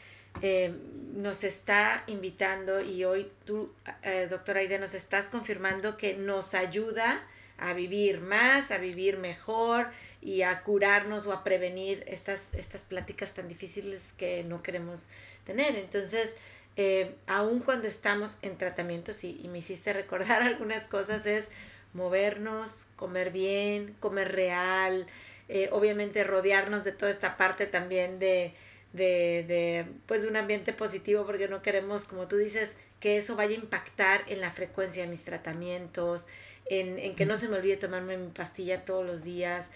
eh, 0.41 0.72
nos 1.16 1.43
está 1.43 2.06
invitando 2.08 2.80
y 2.80 3.03
hoy 3.03 3.30
tú, 3.43 3.74
eh, 4.03 4.28
doctora 4.30 4.62
Aide, 4.62 4.80
nos 4.80 4.93
estás 4.93 5.28
confirmando 5.28 5.97
que 5.97 6.14
nos 6.14 6.53
ayuda 6.53 7.28
a 7.58 7.74
vivir 7.74 8.22
más, 8.22 8.72
a 8.72 8.78
vivir 8.78 9.18
mejor 9.18 9.88
y 10.22 10.41
a 10.41 10.62
curarnos 10.64 11.28
o 11.28 11.34
a 11.34 11.43
prevenir 11.43 12.03
estas, 12.08 12.53
estas 12.53 12.84
pláticas 12.84 13.34
tan 13.34 13.47
difíciles 13.47 14.14
que 14.18 14.43
no 14.43 14.62
queremos 14.62 15.10
tener. 15.45 15.76
Entonces, 15.76 16.38
eh, 16.78 17.16
aun 17.28 17.60
cuando 17.60 17.88
estamos 17.88 18.38
en 18.41 18.58
tratamientos, 18.58 19.24
y, 19.24 19.47
me 19.49 19.60
hiciste 19.60 19.93
recordar 19.93 20.41
algunas 20.43 20.88
cosas, 20.88 21.26
es 21.26 21.49
movernos, 21.93 22.88
comer 22.95 23.32
bien, 23.32 23.95
comer 23.99 24.34
real, 24.34 25.08
eh, 25.47 25.70
obviamente 25.72 26.24
rodearnos 26.24 26.84
de 26.84 26.91
toda 26.91 27.12
esta 27.12 27.38
parte 27.38 27.68
también 27.68 28.20
de, 28.20 28.53
de, 28.91 29.45
de, 29.47 29.86
pues 30.06 30.26
un 30.26 30.36
ambiente 30.36 30.74
positivo 30.74 31.26
porque 31.26 31.47
no 31.47 31.62
queremos, 31.62 32.03
como 32.03 32.28
tú 32.28 32.36
dices, 32.38 32.76
que 32.99 33.18
eso 33.18 33.36
vaya 33.36 33.56
a 33.56 33.60
impactar 33.60 34.24
en 34.28 34.41
la 34.41 34.51
frecuencia 34.51 35.03
de 35.03 35.10
mis 35.10 35.24
tratamientos, 35.24 36.26
en, 36.66 36.99
en 36.99 37.16
que 37.16 37.26
no 37.26 37.38
se 37.38 37.47
me 37.47 37.57
olvide 37.57 37.78
tomarme 37.78 38.18
mi 38.18 38.30
pastilla 38.30 38.86
todos 38.86 39.05
los 39.05 39.24
días. 39.24 39.72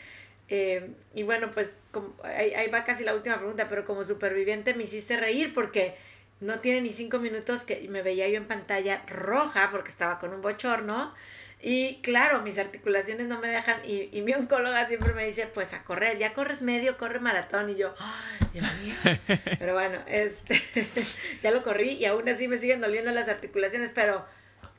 Eh, 0.50 0.92
y 1.14 1.24
bueno, 1.24 1.52
pues 1.52 1.78
como, 1.92 2.14
ahí, 2.24 2.54
ahí, 2.54 2.70
va 2.70 2.84
casi 2.84 3.04
la 3.04 3.14
última 3.14 3.38
pregunta, 3.38 3.68
pero 3.70 3.86
como 3.86 4.04
superviviente 4.04 4.74
me 4.74 4.84
hiciste 4.84 5.16
reír 5.16 5.54
porque 5.54 5.96
no 6.40 6.60
tiene 6.60 6.82
ni 6.82 6.92
cinco 6.92 7.20
minutos 7.20 7.66
que 7.66 7.88
me 7.90 8.02
veía 8.02 8.28
yo 8.30 8.38
en 8.38 8.48
pantalla 8.48 9.04
roja 9.08 9.70
porque 9.72 9.90
estaba 9.90 10.20
con 10.20 10.34
un 10.34 10.42
bochorno. 10.42 11.14
Y 11.62 11.96
claro, 12.02 12.42
mis 12.42 12.58
articulaciones 12.58 13.28
no 13.28 13.40
me 13.40 13.50
dejan. 13.50 13.82
Y, 13.86 14.10
y 14.18 14.22
mi 14.22 14.34
oncóloga 14.34 14.88
siempre 14.88 15.14
me 15.14 15.26
dice, 15.26 15.46
pues 15.48 15.74
a 15.74 15.84
correr, 15.84 16.18
ya 16.18 16.34
corres 16.34 16.62
medio, 16.62 16.98
corre 16.98 17.20
maratón. 17.20 17.70
Y 17.70 17.76
yo, 17.76 17.94
ay, 18.00 18.48
Dios 18.54 18.78
mío. 18.80 18.96
Pero 19.60 19.74
bueno, 19.74 20.00
este, 20.08 20.62
ya 21.44 21.52
lo 21.52 21.62
corrí 21.62 21.92
y 21.92 22.06
aún 22.06 22.28
así 22.30 22.48
me 22.48 22.58
siguen 22.58 22.80
doliendo 22.80 23.12
las 23.12 23.28
articulaciones. 23.28 23.92
Pero 23.94 24.26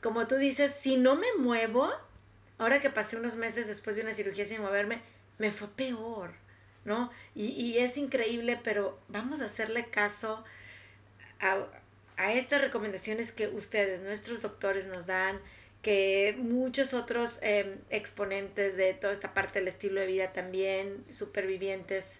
como 0.01 0.27
tú 0.27 0.35
dices, 0.35 0.73
si 0.73 0.97
no 0.97 1.15
me 1.15 1.33
muevo, 1.37 1.91
ahora 2.57 2.79
que 2.79 2.89
pasé 2.89 3.17
unos 3.17 3.35
meses 3.35 3.67
después 3.67 3.95
de 3.95 4.01
una 4.01 4.13
cirugía 4.13 4.45
sin 4.45 4.61
moverme, 4.61 5.01
me 5.37 5.51
fue 5.51 5.67
peor, 5.69 6.31
¿no? 6.85 7.11
Y, 7.35 7.47
y 7.49 7.77
es 7.79 7.97
increíble, 7.97 8.59
pero 8.63 8.99
vamos 9.07 9.41
a 9.41 9.45
hacerle 9.45 9.85
caso 9.85 10.43
a, 11.39 11.65
a 12.17 12.33
estas 12.33 12.61
recomendaciones 12.61 13.31
que 13.31 13.47
ustedes, 13.47 14.01
nuestros 14.01 14.41
doctores, 14.41 14.87
nos 14.87 15.07
dan, 15.07 15.39
que 15.81 16.35
muchos 16.37 16.93
otros 16.93 17.39
em, 17.41 17.79
exponentes 17.89 18.77
de 18.77 18.93
toda 18.93 19.13
esta 19.13 19.33
parte 19.33 19.59
del 19.59 19.67
estilo 19.67 19.99
de 19.99 20.07
vida 20.07 20.31
también, 20.31 21.03
supervivientes, 21.09 22.19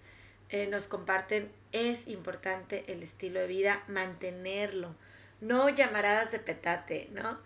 eh, 0.50 0.68
nos 0.68 0.88
comparten, 0.88 1.50
es 1.72 2.08
importante 2.08 2.84
el 2.88 3.04
estilo 3.04 3.40
de 3.40 3.48
vida, 3.48 3.84
mantenerlo, 3.88 4.96
no 5.40 5.70
llamaradas 5.70 6.32
de 6.32 6.40
petate, 6.40 7.08
¿no? 7.12 7.40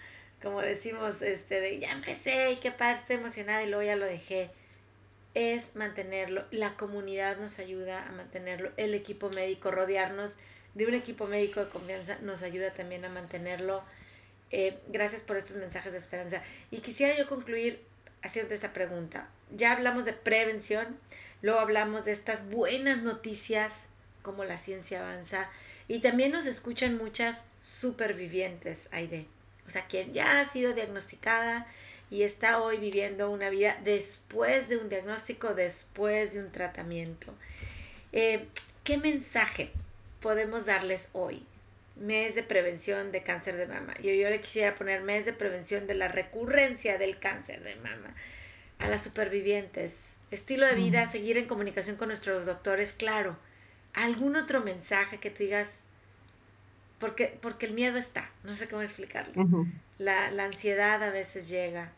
Como 0.46 0.62
decimos, 0.62 1.24
este, 1.24 1.60
de 1.60 1.80
ya 1.80 1.92
empecé 1.92 2.52
y 2.52 2.58
qué 2.58 2.70
padre, 2.70 3.00
estoy 3.00 3.16
emocionada 3.16 3.64
y 3.64 3.66
luego 3.66 3.82
ya 3.82 3.96
lo 3.96 4.06
dejé. 4.06 4.52
Es 5.34 5.76
mantenerlo. 5.76 6.46
La 6.52 6.78
comunidad 6.78 7.38
nos 7.38 7.58
ayuda 7.58 8.08
a 8.08 8.12
mantenerlo. 8.12 8.72
El 8.78 8.94
equipo 8.94 9.32
médico, 9.32 9.72
rodearnos 9.72 10.38
de 10.76 10.86
un 10.86 10.94
equipo 10.94 11.26
médico 11.26 11.62
de 11.66 11.72
confianza 11.72 12.20
nos 12.22 12.44
ayuda 12.44 12.72
también 12.74 13.04
a 13.06 13.10
mantenerlo. 13.10 13.82
Eh, 14.52 14.78
gracias 14.90 15.24
por 15.24 15.36
estos 15.36 15.58
mensajes 15.58 15.94
de 15.94 15.98
esperanza. 15.98 16.44
Y 16.70 16.78
quisiera 16.78 17.18
yo 17.18 17.28
concluir 17.28 17.82
haciendo 18.22 18.54
esta 18.54 18.72
pregunta. 18.72 19.28
Ya 19.50 19.72
hablamos 19.72 20.06
de 20.06 20.14
prevención, 20.14 21.00
luego 21.42 21.60
hablamos 21.60 22.06
de 22.06 22.12
estas 22.12 22.52
buenas 22.52 23.02
noticias, 23.02 23.90
como 24.22 24.44
la 24.44 24.60
ciencia 24.60 25.00
avanza, 25.00 25.50
y 25.88 26.02
también 26.02 26.32
nos 26.32 26.46
escuchan 26.46 27.00
muchas 27.00 27.48
supervivientes, 27.62 28.90
Aide 28.92 29.26
o 29.68 29.72
sea, 29.72 29.86
quien 29.88 30.14
ya 30.14 30.40
ha 30.40 30.46
sido 30.46 30.74
diagnosticada 30.74 31.68
y 32.10 32.24
está 32.24 32.62
hoy 32.62 32.78
viviendo 32.78 33.32
una 33.32 33.50
vida 33.50 33.78
después 33.84 34.70
de 34.70 34.78
un 34.78 34.90
diagnóstico, 34.90 35.54
después 35.54 36.34
de 36.34 36.40
un 36.40 36.52
tratamiento. 36.52 37.34
Eh, 38.12 38.46
¿Qué 38.84 38.98
mensaje 38.98 39.72
podemos 40.22 40.66
darles 40.66 41.10
hoy? 41.14 41.44
Mes 41.96 42.36
de 42.36 42.44
prevención 42.44 43.12
de 43.12 43.24
cáncer 43.24 43.56
de 43.56 43.68
mama. 43.68 43.96
Yo, 44.02 44.12
yo 44.12 44.30
le 44.30 44.42
quisiera 44.42 44.76
poner 44.76 45.02
mes 45.02 45.26
de 45.26 45.34
prevención 45.34 45.88
de 45.88 45.96
la 45.96 46.08
recurrencia 46.08 46.98
del 46.98 47.20
cáncer 47.20 47.64
de 47.64 47.76
mama. 47.78 48.14
A 48.78 48.88
las 48.88 49.04
supervivientes. 49.04 50.16
Estilo 50.32 50.66
de 50.66 50.76
vida, 50.76 51.08
seguir 51.08 51.38
en 51.38 51.48
comunicación 51.48 51.96
con 51.96 52.10
nuestros 52.10 52.46
doctores, 52.46 52.92
claro. 52.92 53.38
¿Algún 53.94 54.36
otro 54.36 54.62
mensaje 54.62 55.18
que 55.18 55.30
tú 55.30 55.44
digas, 55.44 55.80
porque, 57.00 57.38
porque 57.42 57.66
el 57.68 57.74
miedo 57.74 57.98
está, 57.98 58.32
no 58.44 58.56
sé 58.56 58.70
cómo 58.70 58.82
explicarlo. 58.82 59.38
la, 59.98 60.32
la 60.32 60.46
ansiedad 60.46 61.02
a 61.04 61.10
veces 61.10 61.48
llega. 61.50 61.92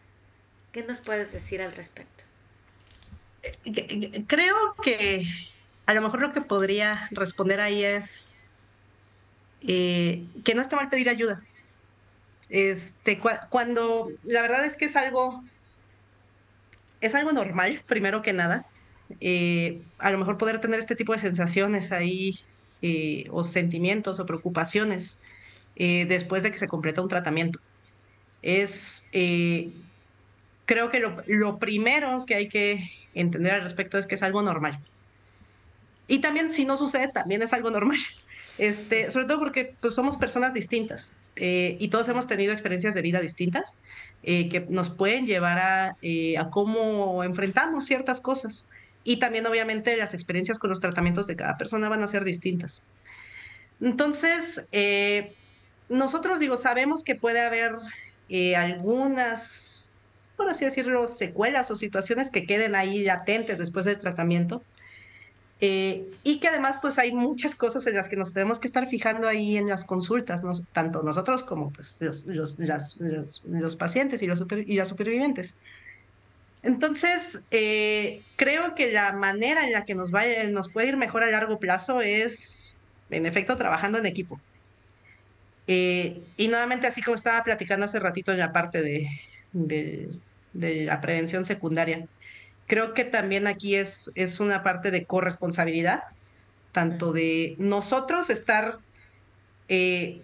¿Qué 0.71 0.83
nos 0.83 1.01
puedes 1.01 1.31
decir 1.31 1.61
al 1.61 1.73
respecto? 1.73 2.23
Eh, 3.43 4.25
creo 4.27 4.55
que 4.83 5.25
a 5.85 5.93
lo 5.93 6.01
mejor 6.01 6.21
lo 6.21 6.31
que 6.33 6.41
podría 6.41 7.07
responder 7.11 7.59
ahí 7.61 7.83
es 7.83 8.31
eh, 9.61 10.27
que 10.43 10.55
no 10.55 10.61
está 10.61 10.75
mal 10.75 10.89
pedir 10.89 11.09
ayuda. 11.09 11.41
Este, 12.49 13.19
cuando 13.49 14.09
la 14.23 14.41
verdad 14.41 14.65
es 14.65 14.77
que 14.77 14.85
es 14.85 14.95
algo, 14.95 15.43
es 17.01 17.15
algo 17.15 17.31
normal, 17.31 17.83
primero 17.87 18.21
que 18.21 18.33
nada. 18.33 18.65
eh, 19.21 19.81
a 19.99 20.11
lo 20.11 20.17
mejor 20.17 20.37
poder 20.37 20.59
tener 20.61 20.79
este 20.79 20.95
tipo 20.95 21.13
de 21.13 21.19
sensaciones 21.19 21.91
ahí 21.93 22.39
eh, 22.81 23.25
o 23.31 23.43
sentimientos 23.43 24.19
o 24.19 24.25
preocupaciones 24.25 25.17
eh, 25.75 26.05
después 26.07 26.43
de 26.43 26.51
que 26.51 26.59
se 26.59 26.67
completa 26.67 27.01
un 27.01 27.09
tratamiento. 27.09 27.59
Es, 28.41 29.07
creo 29.11 30.89
que 30.89 30.99
lo, 30.99 31.15
lo, 31.25 31.57
primero 31.57 32.25
que 32.25 32.35
hay 32.35 32.49
que 32.49 32.87
entender 33.13 33.53
al 33.53 33.63
respecto 33.63 33.97
es 33.97 34.05
que 34.05 34.15
es 34.15 34.23
algo 34.23 34.41
normal. 34.41 34.79
Y 36.07 36.19
también 36.19 36.51
si 36.51 36.65
no 36.65 36.77
sucede, 36.77 37.07
también 37.09 37.41
es 37.41 37.53
algo 37.53 37.71
normal. 37.71 37.99
Este, 38.57 39.11
sobre 39.11 39.25
todo 39.25 39.39
porque 39.39 39.75
pues, 39.81 39.93
somos 39.93 40.17
personas 40.17 40.53
distintas 40.53 41.13
y 41.35 41.89
todos 41.89 42.09
hemos 42.09 42.25
tenido 42.25 42.51
experiencias 42.51 42.95
de 42.95 43.03
vida 43.03 43.21
distintas 43.21 43.79
que 44.23 44.65
nos 44.69 44.89
pueden 44.89 45.27
llevar 45.27 45.59
a, 45.59 45.97
a 46.39 46.49
cómo 46.49 47.23
enfrentamos 47.23 47.85
ciertas 47.85 48.21
cosas 48.21 48.65
y 49.07 49.17
también 49.17 49.47
obviamente 49.47 49.95
las 49.95 50.13
experiencias 50.13 50.59
con 50.59 50.69
los 50.69 50.81
tratamientos 50.81 51.27
de 51.27 51.37
cada 51.37 51.57
persona 51.57 51.87
van 51.87 52.03
a 52.03 52.07
ser 52.07 52.25
distintas. 52.25 52.83
Entonces, 53.79 54.67
eh, 54.73 55.33
nosotros 55.87 56.39
digo, 56.39 56.57
sabemos 56.57 57.05
que 57.05 57.15
puede 57.15 57.39
haber 57.39 57.77
eh, 58.27 58.57
algunas, 58.57 59.87
por 60.35 60.49
así 60.49 60.65
decirlo, 60.65 61.07
secuelas 61.07 61.71
o 61.71 61.77
situaciones 61.77 62.29
que 62.29 62.45
queden 62.45 62.75
ahí 62.75 63.01
latentes 63.01 63.57
después 63.57 63.85
del 63.85 63.97
tratamiento. 63.97 64.61
Eh, 65.61 66.09
y 66.23 66.41
que 66.41 66.49
además 66.49 66.77
pues 66.81 66.99
hay 66.99 67.13
muchas 67.13 67.55
cosas 67.55 67.87
en 67.87 67.95
las 67.95 68.09
que 68.09 68.17
nos 68.17 68.33
tenemos 68.33 68.59
que 68.59 68.67
estar 68.67 68.87
fijando 68.87 69.29
ahí 69.29 69.57
en 69.57 69.69
las 69.69 69.85
consultas, 69.85 70.43
tanto 70.73 71.01
nosotros 71.01 71.43
como 71.43 71.71
pues, 71.71 72.01
los, 72.01 72.25
los, 72.25 72.57
los, 73.45 73.75
pacientes 73.77 74.21
y 74.21 74.27
los, 74.27 74.43
y 74.51 74.75
las 74.75 74.89
supervivientes. 74.89 75.55
Entonces, 76.67 77.45
eh, 77.51 78.23
creo 78.35 78.75
que 78.75 78.91
la 78.91 79.13
manera 79.13 79.65
en 79.65 79.71
la 79.71 79.85
que 79.85 79.95
nos, 79.95 80.11
nos 80.11 80.69
puede 80.69 80.89
ir 80.89 80.97
mejor 80.97 81.23
a 81.23 81.31
largo 81.31 81.59
plazo 81.59 82.01
es, 82.01 82.77
en 83.09 83.25
efecto, 83.25 83.55
trabajando 83.55 83.97
en 83.99 84.05
equipo. 84.05 84.37
Eh, 85.65 86.21
y 86.35 86.49
nuevamente, 86.49 86.85
así 86.85 87.01
como 87.01 87.15
estaba 87.15 87.41
platicando 87.45 87.85
hace 87.85 88.01
ratito 88.01 88.33
en 88.33 88.39
la 88.39 88.51
parte 88.51 88.81
de, 88.81 89.07
de, 89.53 90.83
la 90.83 90.99
prevención 90.99 91.45
secundaria, 91.45 92.05
creo 92.65 92.93
que 92.93 93.05
también 93.05 93.47
aquí 93.47 93.75
es, 93.75 94.11
es 94.15 94.41
una 94.41 94.61
parte 94.61 94.91
de 94.91 95.05
corresponsabilidad, 95.05 96.03
tanto 96.73 97.13
de 97.13 97.55
nosotros 97.59 98.29
estar 98.29 98.75
eh, 99.69 100.21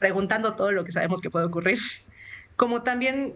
preguntando 0.00 0.56
todo 0.56 0.72
lo 0.72 0.84
que 0.84 0.90
sabemos 0.90 1.20
que 1.20 1.30
puede 1.30 1.46
ocurrir, 1.46 1.78
como 2.56 2.82
también 2.82 3.34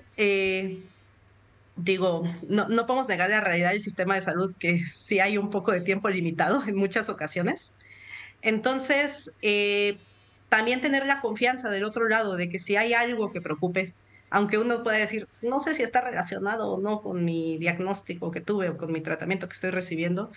digo, 1.77 2.25
no, 2.49 2.69
no 2.69 2.87
podemos 2.87 3.09
negar 3.09 3.31
la 3.31 3.41
realidad 3.41 3.71
del 3.71 3.81
sistema 3.81 4.15
de 4.15 4.23
salud, 4.23 4.55
que 4.59 4.85
sí 4.85 5.21
hay 5.21 5.39
un 5.39 5.51
poco 5.51 5.73
de 5.73 5.81
tiempo 5.81 6.09
limitado 6.09 6.63
en 6.67 6.77
muchas 6.77 7.09
ocasiones. 7.09 7.73
Entonces, 8.43 9.33
eh, 9.43 9.99
también 10.49 10.81
tener 10.81 11.07
la 11.07 11.21
confianza 11.21 11.71
del 11.71 11.85
otro 11.85 12.09
lado 12.09 12.37
de 12.37 12.49
que 12.49 12.59
si 12.59 12.77
hay 12.77 12.95
algo 12.95 13.31
que 13.31 13.41
preocupe, 13.41 13.95
aunque 14.31 14.59
uno 14.59 14.83
pueda 14.83 14.99
decir, 14.99 15.29
no 15.43 15.61
sé 15.61 15.75
si 15.75 15.83
está 15.83 16.01
relacionado 16.01 16.71
o 16.71 16.81
no 16.81 17.01
con 17.01 17.25
mi 17.25 17.59
diagnóstico 17.59 18.31
que 18.31 18.41
tuve 18.41 18.71
o 18.71 18.77
con 18.77 18.93
mi 18.93 19.01
tratamiento 19.01 19.49
que 19.49 19.55
estoy 19.55 19.71
recibiendo, 19.71 20.33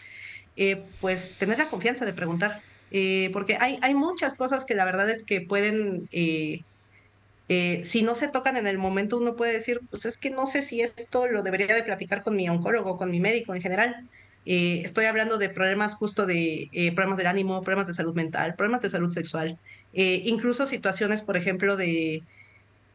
eh, 0.55 0.83
pues 1.01 1.35
tener 1.35 1.57
la 1.57 1.69
confianza 1.69 2.05
de 2.05 2.13
preguntar. 2.13 2.61
Eh, 2.91 3.29
porque 3.33 3.57
hay, 3.59 3.77
hay 3.81 3.93
muchas 3.93 4.33
cosas 4.33 4.65
que 4.65 4.73
la 4.73 4.85
verdad 4.85 5.09
es 5.09 5.23
que 5.23 5.41
pueden 5.41 6.09
eh, 6.11 6.63
si 7.83 8.03
no 8.03 8.13
se 8.13 8.27
tocan 8.27 8.57
en 8.57 8.67
el 8.67 8.77
momento, 8.77 9.17
uno 9.17 9.35
puede 9.35 9.53
decir, 9.53 9.79
pues 9.89 10.05
es 10.05 10.17
que 10.19 10.29
no 10.29 10.45
sé 10.45 10.61
si 10.61 10.81
esto 10.81 11.27
lo 11.27 11.41
debería 11.41 11.73
de 11.73 11.83
platicar 11.83 12.21
con 12.21 12.35
mi 12.35 12.47
oncólogo, 12.47 12.95
con 12.97 13.09
mi 13.09 13.19
médico 13.19 13.55
en 13.55 13.61
general. 13.61 14.07
Eh, 14.45 14.81
estoy 14.85 15.05
hablando 15.05 15.37
de 15.37 15.49
problemas 15.49 15.95
justo 15.95 16.25
de 16.27 16.69
eh, 16.71 16.91
problemas 16.93 17.17
del 17.17 17.27
ánimo, 17.27 17.61
problemas 17.61 17.87
de 17.87 17.95
salud 17.95 18.15
mental, 18.15 18.55
problemas 18.55 18.81
de 18.81 18.89
salud 18.91 19.11
sexual, 19.11 19.57
incluso 19.93 20.67
situaciones, 20.67 21.23
por 21.23 21.37
ejemplo, 21.37 21.75
de, 21.75 22.21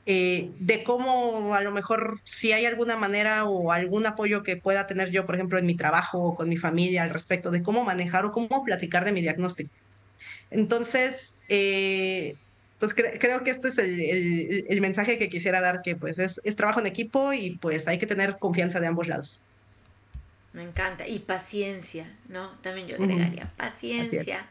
de 0.07 0.84
cómo 0.84 1.55
a 1.55 1.61
lo 1.62 1.72
mejor 1.72 2.20
si 2.24 2.52
hay 2.52 2.66
alguna 2.66 2.96
manera 2.96 3.44
o 3.46 3.72
algún 3.72 4.07
apoyo 4.07 4.44
que 4.44 4.57
pueda 4.57 4.86
tener 4.86 5.11
yo, 5.11 5.26
por 5.26 5.34
ejemplo, 5.34 5.59
en 5.59 5.66
mi 5.66 5.76
trabajo 5.76 6.18
o 6.22 6.34
con 6.36 6.48
mi 6.48 6.57
familia 6.57 7.02
al 7.02 7.11
respecto 7.11 7.50
de 7.50 7.62
cómo 7.62 7.84
manejar 7.84 8.24
o 8.24 8.30
cómo 8.30 8.62
platicar 8.64 9.05
de 9.05 9.12
mi 9.12 9.20
diagnóstico. 9.22 9.74
Entonces, 10.50 11.34
pues 12.93 13.18
creo 13.18 13.45
que 13.45 13.51
este 13.51 13.68
es 13.68 13.78
el, 13.78 14.80
mensaje 14.80 15.16
que 15.16 15.30
quisiera 15.30 15.61
dar, 15.61 15.80
que 15.82 15.97
pues 15.97 16.18
es, 16.18 16.41
trabajo 16.57 16.80
en 16.80 16.87
equipo 16.87 17.32
y 17.32 17.57
pues 17.57 17.89
hay 17.89 17.99
que 17.99 18.07
tener 18.07 18.37
confianza 18.39 18.80
de 18.80 18.87
ambos 18.87 19.09
lados. 19.09 19.41
Me 20.53 20.62
encanta. 20.62 21.09
Y 21.09 21.20
paciencia, 21.20 22.07
¿no? 22.28 22.51
También 22.62 22.87
yo 22.87 22.97
agregaría 22.97 23.51
paciencia. 23.57 24.51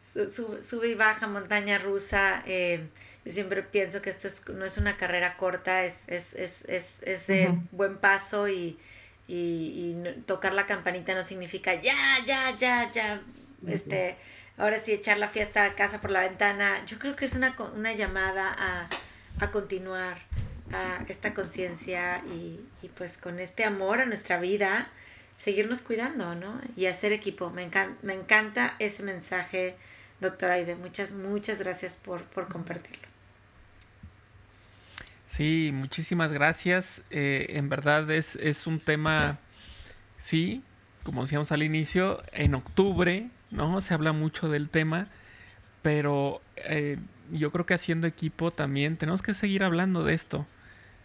sube 0.00 0.88
y 0.88 0.94
baja, 0.94 1.26
montaña 1.26 1.78
rusa. 1.78 2.42
Eh, 2.46 2.80
yo 3.24 3.32
siempre 3.32 3.62
pienso 3.62 4.02
que 4.02 4.10
esto 4.10 4.28
es, 4.28 4.46
no 4.48 4.66
es 4.66 4.76
una 4.76 4.96
carrera 4.98 5.36
corta, 5.38 5.84
es, 5.84 6.08
es, 6.08 6.34
es, 6.34 6.66
es, 7.00 7.26
de 7.26 7.50
buen 7.72 7.96
paso 7.96 8.48
y, 8.48 8.78
y, 9.26 9.96
tocar 10.26 10.52
la 10.52 10.66
campanita 10.66 11.14
no 11.14 11.22
significa 11.22 11.74
ya, 11.74 11.96
ya, 12.26 12.54
ya, 12.56 12.92
ya. 12.92 13.22
Este, 13.66 14.16
ahora 14.56 14.78
sí 14.78 14.92
echar 14.92 15.18
la 15.18 15.28
fiesta 15.28 15.64
a 15.64 15.74
casa 15.74 16.00
por 16.00 16.10
la 16.10 16.20
ventana. 16.20 16.84
Yo 16.86 16.98
creo 16.98 17.16
que 17.16 17.24
es 17.24 17.34
una, 17.34 17.56
una 17.74 17.92
llamada 17.92 18.54
a, 18.56 18.88
a 19.40 19.50
continuar 19.50 20.18
a 20.72 21.04
esta 21.08 21.34
conciencia 21.34 22.22
y, 22.26 22.60
y, 22.82 22.88
pues 22.88 23.16
con 23.16 23.38
este 23.38 23.64
amor 23.64 24.00
a 24.00 24.06
nuestra 24.06 24.40
vida, 24.40 24.88
seguirnos 25.38 25.82
cuidando, 25.82 26.34
¿no? 26.34 26.60
Y 26.76 26.86
hacer 26.86 27.12
equipo. 27.12 27.50
Me, 27.50 27.62
encanta, 27.62 27.98
me 28.02 28.14
encanta 28.14 28.74
ese 28.78 29.02
mensaje, 29.02 29.76
doctora 30.20 30.54
Aide. 30.54 30.74
Muchas, 30.74 31.12
muchas 31.12 31.58
gracias 31.58 31.96
por, 31.96 32.24
por 32.24 32.48
compartirlo. 32.48 33.08
Sí, 35.26 35.70
muchísimas 35.72 36.32
gracias. 36.32 37.02
Eh, 37.10 37.46
en 37.50 37.68
verdad 37.68 38.10
es, 38.10 38.36
es 38.36 38.66
un 38.66 38.80
tema, 38.80 39.38
sí, 40.16 40.62
como 41.02 41.22
decíamos 41.22 41.52
al 41.52 41.62
inicio, 41.62 42.22
en 42.32 42.54
octubre 42.54 43.30
¿no? 43.54 43.80
Se 43.80 43.94
habla 43.94 44.12
mucho 44.12 44.48
del 44.48 44.68
tema, 44.68 45.06
pero 45.82 46.42
eh, 46.56 46.98
yo 47.32 47.50
creo 47.52 47.64
que 47.64 47.74
haciendo 47.74 48.06
equipo 48.06 48.50
también 48.50 48.96
tenemos 48.96 49.22
que 49.22 49.34
seguir 49.34 49.64
hablando 49.64 50.04
de 50.04 50.14
esto. 50.14 50.46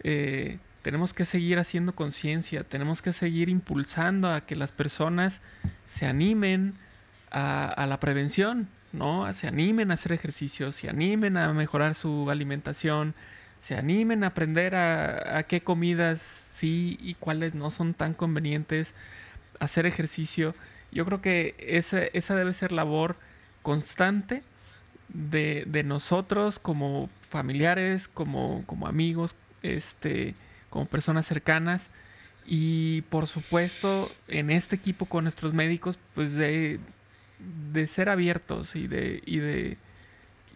Eh, 0.03 0.57
tenemos 0.81 1.13
que 1.13 1.25
seguir 1.25 1.59
haciendo 1.59 1.93
conciencia, 1.93 2.63
tenemos 2.63 3.01
que 3.01 3.13
seguir 3.13 3.49
impulsando 3.49 4.33
a 4.33 4.41
que 4.41 4.55
las 4.55 4.71
personas 4.71 5.41
se 5.85 6.05
animen 6.05 6.75
a, 7.31 7.85
la 7.87 7.99
prevención, 7.99 8.67
¿no? 8.91 9.31
Se 9.33 9.47
animen 9.47 9.91
a 9.91 9.95
hacer 9.95 10.13
ejercicios, 10.13 10.75
se 10.75 10.89
animen 10.89 11.37
a 11.37 11.53
mejorar 11.53 11.93
su 11.93 12.29
alimentación, 12.31 13.13
se 13.61 13.75
animen 13.75 14.23
a 14.23 14.27
aprender 14.27 14.73
a, 14.73 15.37
a 15.37 15.43
qué 15.43 15.61
comidas 15.61 16.21
sí 16.21 16.97
y 17.01 17.13
cuáles 17.15 17.53
no 17.53 17.69
son 17.69 17.93
tan 17.93 18.13
convenientes, 18.13 18.95
hacer 19.59 19.85
ejercicio 19.85 20.55
yo 20.91 21.05
creo 21.05 21.21
que 21.21 21.55
esa, 21.59 22.03
esa 22.03 22.35
debe 22.35 22.53
ser 22.53 22.71
labor 22.71 23.15
constante 23.61 24.43
de, 25.09 25.65
de 25.67 25.83
nosotros 25.83 26.59
como 26.59 27.09
familiares, 27.19 28.07
como, 28.07 28.63
como 28.65 28.87
amigos, 28.87 29.35
este, 29.63 30.35
como 30.69 30.85
personas 30.85 31.25
cercanas. 31.25 31.89
Y 32.45 33.01
por 33.03 33.27
supuesto, 33.27 34.11
en 34.27 34.49
este 34.49 34.75
equipo 34.75 35.05
con 35.05 35.25
nuestros 35.25 35.53
médicos, 35.53 35.99
pues 36.15 36.35
de, 36.35 36.79
de 37.71 37.87
ser 37.87 38.09
abiertos 38.09 38.75
y 38.75 38.87
de, 38.87 39.21
y 39.25 39.37
de, 39.37 39.77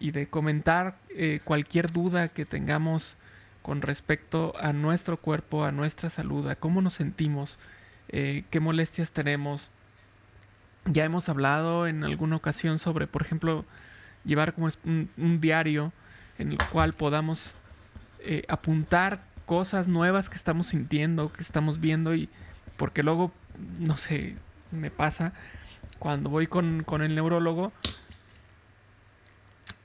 y 0.00 0.10
de 0.10 0.26
comentar 0.26 0.96
eh, 1.10 1.40
cualquier 1.44 1.92
duda 1.92 2.28
que 2.28 2.44
tengamos 2.44 3.16
con 3.62 3.80
respecto 3.80 4.54
a 4.58 4.72
nuestro 4.72 5.16
cuerpo, 5.16 5.64
a 5.64 5.72
nuestra 5.72 6.10
salud, 6.10 6.46
a 6.48 6.56
cómo 6.56 6.82
nos 6.82 6.94
sentimos, 6.94 7.58
eh, 8.08 8.44
qué 8.50 8.60
molestias 8.60 9.10
tenemos, 9.12 9.70
ya 10.86 11.04
hemos 11.04 11.28
hablado 11.28 11.86
en 11.86 12.04
alguna 12.04 12.36
ocasión 12.36 12.78
sobre, 12.78 13.06
por 13.06 13.22
ejemplo, 13.22 13.64
llevar 14.24 14.54
como 14.54 14.68
un, 14.84 15.40
diario 15.40 15.92
en 16.38 16.52
el 16.52 16.58
cual 16.70 16.92
podamos 16.92 17.54
eh, 18.20 18.44
apuntar 18.48 19.24
cosas 19.46 19.88
nuevas 19.88 20.30
que 20.30 20.36
estamos 20.36 20.68
sintiendo, 20.68 21.32
que 21.32 21.42
estamos 21.42 21.80
viendo 21.80 22.14
y 22.14 22.28
porque 22.76 23.02
luego, 23.02 23.32
no 23.78 23.96
sé, 23.96 24.36
me 24.70 24.90
pasa 24.90 25.32
cuando 25.98 26.28
voy 26.28 26.46
con, 26.46 26.84
el 27.00 27.14
neurólogo, 27.14 27.72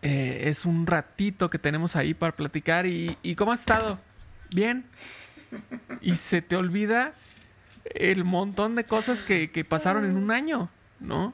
eh, 0.02 0.43
es 0.45 0.66
un 0.66 0.88
ratito 0.88 1.50
que 1.50 1.60
tenemos 1.60 1.95
ahí 1.95 2.14
para 2.14 2.34
platicar 2.34 2.86
y, 2.86 3.18
y 3.22 3.36
¿cómo 3.36 3.52
has 3.52 3.62
estado? 3.62 4.00
Bien. 4.54 4.86
Y 6.02 6.16
se 6.16 6.41
te 6.41 6.56
olvida 6.56 7.14
el 7.86 8.24
montón 8.24 8.76
de 8.76 8.84
cosas 8.84 9.22
que, 9.22 9.52
que 9.52 9.66
pasaron 9.66 10.06
en 10.06 10.18
un 10.18 10.32
año. 10.32 10.70
¿No? 11.00 11.34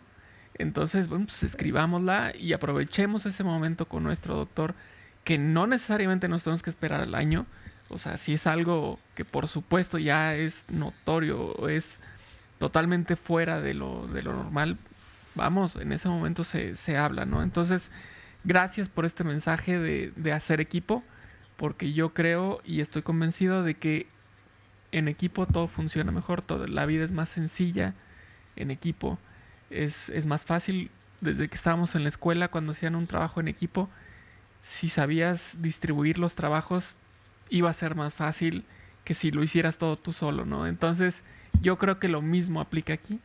Entonces, 0.57 1.07
bueno, 1.07 1.25
pues 1.25 1.43
escribámosla 1.43 2.33
y 2.37 2.53
aprovechemos 2.53 3.25
ese 3.25 3.43
momento 3.43 3.85
con 3.87 4.03
nuestro 4.03 4.35
doctor, 4.35 4.73
que 5.23 5.37
no 5.37 5.67
necesariamente 5.67 6.27
nos 6.27 6.43
tenemos 6.43 6.63
que 6.63 6.69
esperar 6.69 7.01
al 7.01 7.15
año. 7.15 7.45
O 7.89 7.97
sea, 7.97 8.17
si 8.17 8.33
es 8.33 8.47
algo 8.47 8.99
que 9.15 9.25
por 9.25 9.47
supuesto 9.47 9.97
ya 9.97 10.35
es 10.35 10.65
notorio, 10.69 11.67
es 11.67 11.99
totalmente 12.57 13.15
fuera 13.15 13.59
de 13.61 13.73
lo, 13.73 14.07
de 14.07 14.23
lo 14.23 14.33
normal, 14.33 14.77
vamos, 15.35 15.75
en 15.75 15.91
ese 15.91 16.07
momento 16.07 16.43
se, 16.43 16.77
se 16.77 16.97
habla, 16.97 17.25
¿no? 17.25 17.43
Entonces, 17.43 17.91
gracias 18.43 18.89
por 18.89 19.05
este 19.05 19.23
mensaje 19.23 19.77
de, 19.77 20.11
de 20.15 20.31
hacer 20.31 20.61
equipo, 20.61 21.03
porque 21.57 21.93
yo 21.93 22.13
creo 22.13 22.61
y 22.63 22.81
estoy 22.81 23.01
convencido 23.01 23.63
de 23.63 23.75
que 23.75 24.07
en 24.91 25.07
equipo 25.07 25.45
todo 25.45 25.67
funciona 25.67 26.11
mejor, 26.11 26.41
todo, 26.41 26.65
la 26.67 26.85
vida 26.85 27.03
es 27.03 27.11
más 27.11 27.29
sencilla 27.29 27.93
en 28.55 28.71
equipo, 28.71 29.19
es, 29.69 30.09
es 30.09 30.25
más 30.25 30.45
fácil 30.45 30.89
desde 31.21 31.47
que 31.47 31.55
estábamos 31.55 31.95
en 31.95 32.03
la 32.03 32.09
escuela 32.09 32.47
cuando 32.47 32.71
hacían 32.71 32.95
un 32.95 33.07
trabajo 33.07 33.39
en 33.39 33.47
equipo, 33.47 33.89
si 34.63 34.89
sabías 34.89 35.61
distribuir 35.61 36.19
los 36.19 36.35
trabajos, 36.35 36.95
iba 37.49 37.69
a 37.69 37.73
ser 37.73 37.95
más 37.95 38.15
fácil 38.15 38.65
que 39.03 39.13
si 39.13 39.31
lo 39.31 39.43
hicieras 39.43 39.77
todo 39.77 39.97
tú 39.97 40.11
solo, 40.11 40.45
¿no? 40.45 40.67
Entonces, 40.67 41.23
yo 41.61 41.77
creo 41.77 41.99
que 41.99 42.07
lo 42.07 42.21
mismo 42.21 42.59
aplica 42.59 42.93
aquí. 42.93 43.19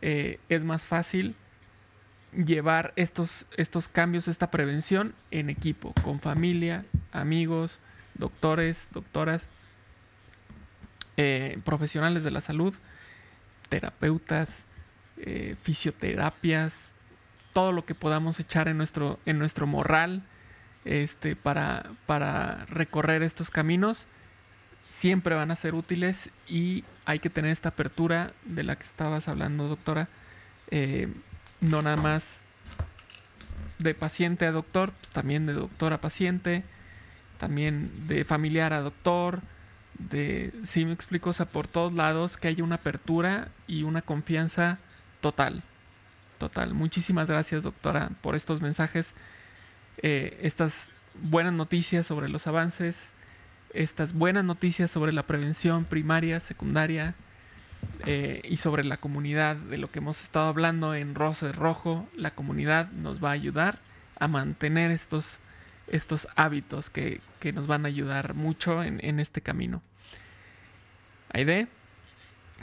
Eh, 0.00 0.40
es 0.48 0.64
más 0.64 0.84
fácil 0.84 1.36
llevar 2.32 2.92
estos, 2.96 3.46
estos 3.56 3.88
cambios, 3.88 4.26
esta 4.26 4.50
prevención 4.50 5.14
en 5.30 5.50
equipo, 5.50 5.92
con 6.02 6.18
familia, 6.18 6.84
amigos, 7.12 7.78
doctores, 8.14 8.88
doctoras, 8.92 9.50
eh, 11.18 11.58
profesionales 11.64 12.24
de 12.24 12.30
la 12.30 12.40
salud, 12.40 12.74
terapeutas, 13.68 14.64
eh, 15.22 15.56
fisioterapias, 15.62 16.92
todo 17.52 17.72
lo 17.72 17.84
que 17.84 17.94
podamos 17.94 18.40
echar 18.40 18.68
en 18.68 18.76
nuestro, 18.76 19.18
en 19.26 19.38
nuestro 19.38 19.66
morral 19.66 20.22
este, 20.84 21.36
para, 21.36 21.92
para 22.06 22.64
recorrer 22.66 23.22
estos 23.22 23.50
caminos, 23.50 24.06
siempre 24.84 25.34
van 25.34 25.50
a 25.50 25.56
ser 25.56 25.74
útiles 25.74 26.30
y 26.48 26.84
hay 27.04 27.18
que 27.18 27.30
tener 27.30 27.50
esta 27.50 27.70
apertura 27.70 28.32
de 28.44 28.64
la 28.64 28.76
que 28.76 28.84
estabas 28.84 29.28
hablando, 29.28 29.68
doctora. 29.68 30.08
Eh, 30.70 31.08
no 31.60 31.82
nada 31.82 31.96
más 31.96 32.40
de 33.78 33.94
paciente 33.94 34.46
a 34.46 34.52
doctor, 34.52 34.92
pues 35.00 35.12
también 35.12 35.46
de 35.46 35.52
doctor 35.52 35.92
a 35.92 36.00
paciente, 36.00 36.64
también 37.38 38.08
de 38.08 38.24
familiar 38.24 38.72
a 38.72 38.80
doctor, 38.80 39.40
de, 39.98 40.52
si 40.64 40.84
me 40.84 40.92
explico, 40.92 41.30
o 41.30 41.32
sea, 41.32 41.46
por 41.46 41.68
todos 41.68 41.92
lados 41.92 42.36
que 42.36 42.48
haya 42.48 42.64
una 42.64 42.76
apertura 42.76 43.48
y 43.66 43.84
una 43.84 44.02
confianza 44.02 44.78
total 45.22 45.62
total. 46.42 46.74
Muchísimas 46.74 47.28
gracias, 47.28 47.62
doctora, 47.62 48.10
por 48.20 48.34
estos 48.34 48.60
mensajes, 48.60 49.14
eh, 49.98 50.40
estas 50.42 50.90
buenas 51.22 51.52
noticias 51.52 52.04
sobre 52.04 52.28
los 52.28 52.48
avances, 52.48 53.12
estas 53.72 54.12
buenas 54.12 54.44
noticias 54.44 54.90
sobre 54.90 55.12
la 55.12 55.22
prevención 55.22 55.84
primaria, 55.84 56.40
secundaria 56.40 57.14
eh, 58.06 58.42
y 58.42 58.56
sobre 58.56 58.82
la 58.82 58.96
comunidad, 58.96 59.54
de 59.54 59.78
lo 59.78 59.88
que 59.88 60.00
hemos 60.00 60.20
estado 60.20 60.48
hablando 60.48 60.96
en 60.96 61.14
Rosa 61.14 61.52
Rojo. 61.52 62.08
La 62.16 62.32
comunidad 62.32 62.90
nos 62.90 63.22
va 63.22 63.28
a 63.28 63.34
ayudar 63.34 63.78
a 64.18 64.26
mantener 64.26 64.90
estos, 64.90 65.38
estos 65.86 66.26
hábitos 66.34 66.90
que, 66.90 67.20
nos 67.54 67.68
van 67.68 67.84
a 67.84 67.88
ayudar 67.88 68.34
mucho 68.34 68.82
en, 68.82 69.20
este 69.20 69.42
camino. 69.42 69.80
Aide, 71.32 71.68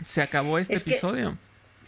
se 0.03 0.21
acabó 0.21 0.59
este 0.59 0.75
episodio. 0.75 1.37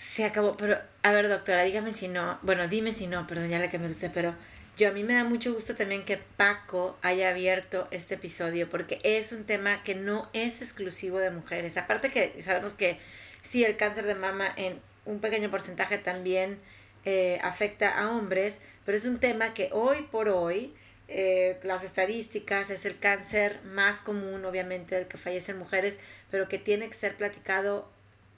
Se 0.01 0.25
acabó, 0.25 0.57
pero 0.57 0.79
a 1.03 1.11
ver, 1.11 1.29
doctora, 1.29 1.61
dígame 1.61 1.91
si 1.91 2.07
no, 2.07 2.39
bueno, 2.41 2.67
dime 2.67 2.91
si 2.91 3.05
no, 3.05 3.27
perdón, 3.27 3.49
ya 3.49 3.59
la 3.59 3.67
me 3.67 3.87
usted, 3.87 4.09
pero 4.11 4.33
yo 4.75 4.89
a 4.89 4.91
mí 4.93 5.03
me 5.03 5.13
da 5.13 5.23
mucho 5.23 5.53
gusto 5.53 5.75
también 5.75 6.05
que 6.05 6.17
Paco 6.17 6.97
haya 7.03 7.29
abierto 7.29 7.87
este 7.91 8.15
episodio 8.15 8.67
porque 8.67 8.99
es 9.03 9.31
un 9.31 9.43
tema 9.43 9.83
que 9.83 9.93
no 9.93 10.27
es 10.33 10.63
exclusivo 10.63 11.19
de 11.19 11.29
mujeres. 11.29 11.77
Aparte 11.77 12.09
que 12.09 12.41
sabemos 12.41 12.73
que 12.73 12.97
sí, 13.43 13.63
el 13.63 13.77
cáncer 13.77 14.07
de 14.07 14.15
mama 14.15 14.51
en 14.55 14.79
un 15.05 15.19
pequeño 15.19 15.51
porcentaje 15.51 15.99
también 15.99 16.57
eh, 17.05 17.39
afecta 17.43 17.91
a 17.91 18.09
hombres, 18.09 18.63
pero 18.87 18.97
es 18.97 19.05
un 19.05 19.19
tema 19.19 19.53
que 19.53 19.69
hoy 19.71 20.07
por 20.11 20.29
hoy, 20.29 20.73
eh, 21.09 21.59
las 21.61 21.83
estadísticas, 21.83 22.71
es 22.71 22.87
el 22.87 22.97
cáncer 22.97 23.59
más 23.65 24.01
común, 24.01 24.45
obviamente, 24.45 24.95
del 24.95 25.07
que 25.07 25.19
fallecen 25.19 25.59
mujeres, 25.59 25.99
pero 26.31 26.49
que 26.49 26.57
tiene 26.57 26.87
que 26.87 26.95
ser 26.95 27.15
platicado 27.17 27.87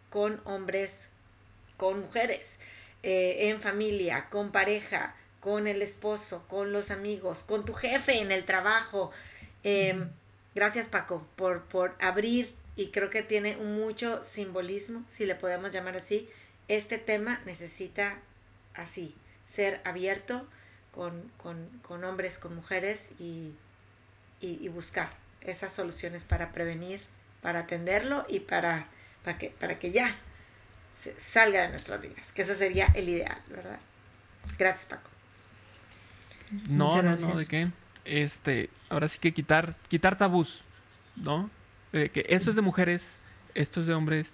con 0.09 0.41
hombres 0.43 1.12
con 1.84 2.00
mujeres, 2.00 2.60
eh, 3.04 3.50
en 3.50 3.60
familia, 3.60 4.30
con 4.30 4.54
pareja, 4.54 5.18
con 5.42 5.68
el 5.68 5.82
esposo, 5.82 6.46
con 6.48 6.72
los 6.72 6.92
amigos, 6.92 7.44
con 7.44 7.66
tu 7.66 7.74
jefe 7.74 8.22
en 8.22 8.32
el 8.32 8.46
trabajo. 8.46 9.12
Em, 9.66 10.10
gracias 10.56 10.88
Paco 10.88 11.28
por, 11.36 11.64
por 11.64 11.94
abrir 12.00 12.56
y 12.78 12.88
creo 12.92 13.10
que 13.10 13.22
tiene 13.22 13.58
mucho 13.58 14.24
simbolismo, 14.24 15.04
si 15.10 15.26
le 15.26 15.36
podemos 15.36 15.74
llamar 15.74 15.98
así. 15.98 16.30
Este 16.70 16.98
tema 16.98 17.42
necesita 17.46 18.18
así, 18.76 19.14
ser 19.46 19.82
abierto 19.84 20.48
con, 20.94 21.30
con, 21.36 22.04
hombres, 22.06 22.40
con 22.40 22.56
mujeres 22.56 23.10
y, 23.20 23.52
y, 24.40 24.70
buscar 24.70 25.10
esas 25.42 25.74
soluciones 25.74 26.24
para 26.24 26.54
prevenir, 26.54 27.02
para 27.42 27.60
atenderlo 27.60 28.26
y 28.30 28.40
para, 28.40 28.88
para, 29.26 29.38
que, 29.38 29.50
para 29.50 29.80
que 29.80 29.92
ya 29.92 30.16
salga 31.18 31.64
de 31.64 31.70
nuestras 31.70 32.02
vidas, 32.02 32.32
que 32.32 32.44
ese 32.44 32.56
sería 32.56 32.88
el 32.94 33.10
ideal, 33.10 33.41
¿verdad? 33.50 33.80
Gracias, 34.58 34.86
Paco. 34.86 35.10
No, 36.70 37.02
no, 37.02 37.16
no, 37.16 37.36
¿de 37.36 37.48
qué? 37.48 37.72
Este, 38.06 38.70
ahora 38.89 39.08
sí 39.08 39.20
que 39.20 39.34
quitar, 39.34 39.76
quitar 39.88 40.18
tabús, 40.18 40.62
¿no? 41.16 41.50
De 41.91 42.10
que 42.10 42.26
esto 42.30 42.50
es 42.50 42.56
de 42.56 42.62
mujeres, 42.62 43.20
esto 43.56 43.82
es 43.82 43.88
de 43.88 43.94
hombres, 43.94 44.32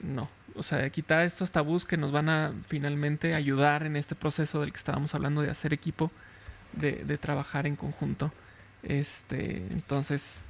no. 0.00 0.28
O 0.54 0.62
sea, 0.62 0.88
quitar 0.90 1.24
estos 1.26 1.50
tabús 1.50 1.84
que 1.84 1.96
nos 1.96 2.12
van 2.12 2.28
a 2.28 2.52
finalmente 2.66 3.34
ayudar 3.34 3.84
en 3.84 3.96
este 3.96 4.14
proceso 4.14 4.60
del 4.60 4.72
que 4.72 4.78
estábamos 4.78 5.14
hablando 5.14 5.42
de 5.42 5.50
hacer 5.50 5.72
equipo, 5.72 6.10
de, 6.72 7.04
de 7.04 7.18
trabajar 7.18 7.66
en 7.66 7.76
conjunto. 7.76 8.32
Este, 8.82 9.66
entonces, 9.70 10.42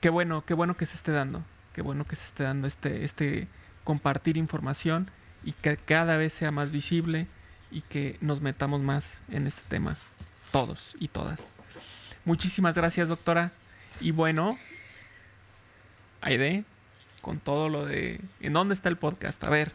qué 0.00 0.08
bueno, 0.08 0.44
qué 0.44 0.54
bueno 0.54 0.76
que 0.76 0.86
se 0.86 0.94
esté 0.94 1.12
dando, 1.12 1.42
qué 1.74 1.82
bueno 1.82 2.06
que 2.06 2.16
se 2.16 2.24
esté 2.24 2.44
dando 2.44 2.68
este, 2.68 3.04
este, 3.04 3.48
compartir 3.88 4.36
información 4.36 5.10
y 5.42 5.52
que 5.52 5.78
cada 5.78 6.18
vez 6.18 6.34
sea 6.34 6.50
más 6.50 6.70
visible 6.70 7.26
y 7.70 7.80
que 7.80 8.18
nos 8.20 8.42
metamos 8.42 8.82
más 8.82 9.22
en 9.30 9.46
este 9.46 9.62
tema, 9.66 9.96
todos 10.52 10.94
y 11.00 11.08
todas. 11.08 11.40
Muchísimas 12.26 12.74
gracias, 12.74 13.08
doctora. 13.08 13.50
Y 13.98 14.10
bueno, 14.10 14.58
Aide, 16.20 16.64
con 17.22 17.40
todo 17.40 17.70
lo 17.70 17.86
de... 17.86 18.20
¿En 18.40 18.52
dónde 18.52 18.74
está 18.74 18.90
el 18.90 18.98
podcast? 18.98 19.42
A 19.44 19.48
ver. 19.48 19.72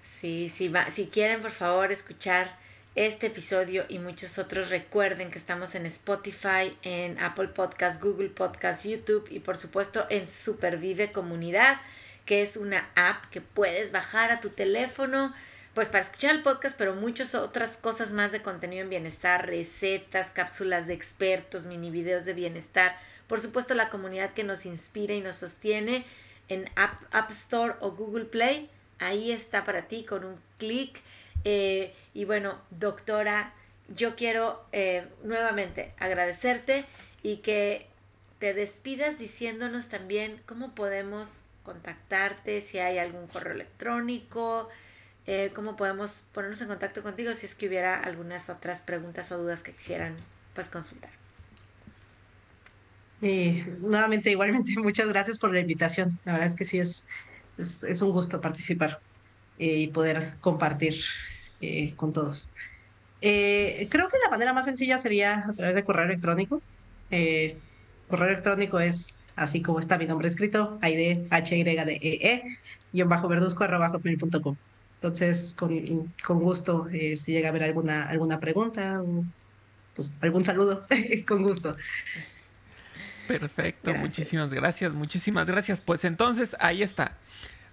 Sí, 0.00 0.48
sí, 0.48 0.68
va. 0.68 0.90
si 0.90 1.08
quieren, 1.08 1.42
por 1.42 1.50
favor, 1.50 1.92
escuchar 1.92 2.56
este 2.94 3.26
episodio 3.26 3.84
y 3.90 3.98
muchos 3.98 4.38
otros, 4.38 4.70
recuerden 4.70 5.30
que 5.30 5.36
estamos 5.36 5.74
en 5.74 5.84
Spotify, 5.84 6.78
en 6.82 7.18
Apple 7.18 7.48
Podcast, 7.48 8.02
Google 8.02 8.30
Podcast, 8.30 8.86
YouTube 8.86 9.28
y 9.30 9.40
por 9.40 9.58
supuesto 9.58 10.06
en 10.08 10.28
Supervive 10.28 11.12
Comunidad 11.12 11.82
que 12.24 12.42
es 12.42 12.56
una 12.56 12.88
app 12.94 13.26
que 13.26 13.40
puedes 13.40 13.92
bajar 13.92 14.32
a 14.32 14.40
tu 14.40 14.50
teléfono, 14.50 15.34
pues 15.74 15.88
para 15.88 16.04
escuchar 16.04 16.34
el 16.34 16.42
podcast, 16.42 16.78
pero 16.78 16.94
muchas 16.94 17.34
otras 17.34 17.76
cosas 17.76 18.12
más 18.12 18.32
de 18.32 18.42
contenido 18.42 18.82
en 18.82 18.90
bienestar, 18.90 19.46
recetas, 19.46 20.30
cápsulas 20.30 20.86
de 20.86 20.94
expertos, 20.94 21.64
mini 21.64 21.90
videos 21.90 22.24
de 22.24 22.32
bienestar. 22.32 22.96
Por 23.26 23.40
supuesto, 23.40 23.74
la 23.74 23.90
comunidad 23.90 24.32
que 24.34 24.44
nos 24.44 24.66
inspira 24.66 25.14
y 25.14 25.20
nos 25.20 25.36
sostiene 25.36 26.04
en 26.48 26.70
App, 26.76 27.00
App 27.10 27.30
Store 27.30 27.74
o 27.80 27.92
Google 27.92 28.26
Play. 28.26 28.70
Ahí 28.98 29.32
está 29.32 29.64
para 29.64 29.82
ti 29.82 30.04
con 30.04 30.24
un 30.24 30.38
clic. 30.58 31.00
Eh, 31.44 31.92
y 32.14 32.24
bueno, 32.24 32.58
doctora, 32.70 33.52
yo 33.88 34.16
quiero 34.16 34.64
eh, 34.72 35.06
nuevamente 35.24 35.92
agradecerte 35.98 36.84
y 37.22 37.38
que 37.38 37.86
te 38.38 38.54
despidas 38.54 39.18
diciéndonos 39.18 39.88
también 39.88 40.40
cómo 40.46 40.74
podemos 40.74 41.43
contactarte, 41.64 42.60
si 42.60 42.78
hay 42.78 42.98
algún 42.98 43.26
correo 43.26 43.54
electrónico, 43.54 44.68
eh, 45.26 45.50
cómo 45.54 45.74
podemos 45.74 46.26
ponernos 46.32 46.60
en 46.60 46.68
contacto 46.68 47.02
contigo 47.02 47.34
si 47.34 47.46
es 47.46 47.54
que 47.54 47.66
hubiera 47.66 47.98
algunas 47.98 48.50
otras 48.50 48.82
preguntas 48.82 49.32
o 49.32 49.38
dudas 49.38 49.62
que 49.62 49.72
quisieran 49.72 50.16
pues 50.54 50.68
consultar. 50.68 51.10
nuevamente, 53.20 54.30
igualmente, 54.30 54.72
muchas 54.76 55.08
gracias 55.08 55.38
por 55.38 55.52
la 55.52 55.60
invitación. 55.60 56.18
La 56.24 56.32
verdad 56.32 56.48
es 56.48 56.56
que 56.56 56.64
sí 56.64 56.78
es, 56.78 57.06
es, 57.58 58.02
un 58.02 58.12
gusto 58.12 58.40
participar 58.40 59.00
eh, 59.58 59.78
y 59.78 59.86
poder 59.88 60.34
compartir 60.40 61.00
eh, 61.60 61.94
con 61.96 62.12
todos. 62.12 62.50
creo 63.20 64.08
que 64.08 64.18
la 64.22 64.30
manera 64.30 64.52
más 64.52 64.66
sencilla 64.66 64.98
sería 64.98 65.38
a 65.48 65.52
través 65.54 65.74
de 65.74 65.84
correo 65.84 66.04
electrónico. 66.04 66.60
correo 67.08 68.28
electrónico 68.28 68.78
es 68.78 69.23
así 69.36 69.62
como 69.62 69.80
está 69.80 69.98
mi 69.98 70.06
nombre 70.06 70.28
escrito, 70.28 70.78
Aide, 70.82 71.26
H 71.30 71.56
Y 71.56 71.64
D 71.64 71.98
E 72.00 72.28
E, 72.28 72.58
guion 72.92 73.08
bajo 73.08 73.28
verduzco 73.28 73.64
arroba 73.64 73.90
hotmail.com. 73.90 74.56
Entonces, 74.96 75.54
con, 75.54 76.12
con 76.24 76.38
gusto, 76.40 76.88
eh, 76.90 77.16
si 77.16 77.32
llega 77.32 77.48
a 77.48 77.50
haber 77.50 77.64
alguna, 77.64 78.08
alguna 78.08 78.40
pregunta, 78.40 79.02
pues 79.94 80.10
algún 80.20 80.44
saludo, 80.44 80.86
con 81.26 81.42
gusto. 81.42 81.76
Perfecto, 83.28 83.94
muchísimas 83.94 84.52
gracias, 84.52 84.92
muchísimas 84.92 85.46
gracias. 85.46 85.80
Pues 85.80 86.04
entonces, 86.04 86.56
ahí 86.60 86.82
está. 86.82 87.12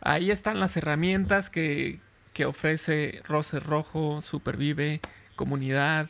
ahí 0.01 0.32
están 0.32 0.59
las 0.59 0.76
herramientas 0.78 1.49
que, 1.49 1.99
que 2.34 2.45
ofrece 2.45 3.22
Rose 3.28 3.59
Rojo, 3.59 4.22
Supervive, 4.22 5.01
Comunidad, 5.36 6.09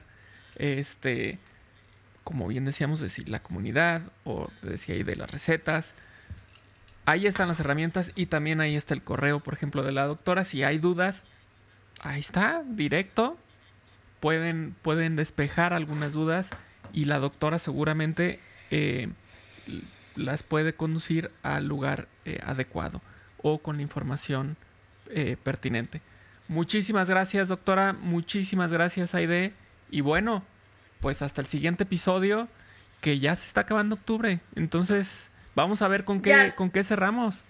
este, 0.56 1.40
como 2.24 2.48
bien 2.48 2.66
decíamos, 2.66 3.00
decir, 3.00 3.30
la 3.30 3.40
comunidad, 3.40 4.02
o 4.24 4.50
decía 4.62 4.96
ahí 4.96 5.04
de 5.04 5.16
las 5.16 5.30
recetas. 5.30 5.96
Ahí 7.06 7.26
están 7.26 7.48
las 7.48 7.60
herramientas 7.60 8.12
y 8.16 8.28
también 8.28 8.62
ahí 8.62 8.76
está 8.76 8.94
el 8.94 9.02
correo, 9.02 9.40
por 9.40 9.54
ejemplo, 9.54 9.84
de 9.84 9.92
la 9.92 10.06
doctora. 10.06 10.44
Si 10.44 10.64
hay 10.64 10.78
dudas, 10.78 11.24
ahí 12.02 12.20
está, 12.20 12.64
directo. 12.66 13.38
Pueden, 14.20 14.76
pueden 14.84 15.16
despejar 15.16 15.74
algunas 15.74 16.14
dudas 16.14 16.52
y 16.94 17.06
la 17.06 17.18
doctora 17.18 17.58
seguramente 17.58 18.40
eh, 18.70 19.10
las 20.16 20.44
puede 20.44 20.74
conducir 20.74 21.32
al 21.42 21.68
lugar 21.68 22.08
eh, 22.26 22.40
adecuado 22.46 23.02
o 23.42 23.60
con 23.60 23.78
la 23.78 23.82
información 23.82 24.58
eh, 25.10 25.38
pertinente. 25.42 26.02
Muchísimas 26.48 27.10
gracias, 27.10 27.48
doctora. 27.48 27.94
Muchísimas 27.94 28.72
gracias, 28.72 29.16
Aide. 29.16 29.54
Y 29.90 30.02
bueno, 30.02 30.44
pues 31.02 31.22
hasta 31.22 31.42
el 31.42 31.48
siguiente 31.48 31.84
episodio, 31.84 32.48
que 33.02 33.20
ya 33.20 33.36
se 33.36 33.48
está 33.48 33.62
acabando 33.62 33.96
octubre. 33.96 34.40
Entonces, 34.56 35.30
vamos 35.56 35.82
a 35.82 35.88
ver 35.88 36.06
con 36.06 36.22
qué, 36.22 36.54
con 36.56 36.70
qué 36.70 36.84
cerramos. 36.84 37.44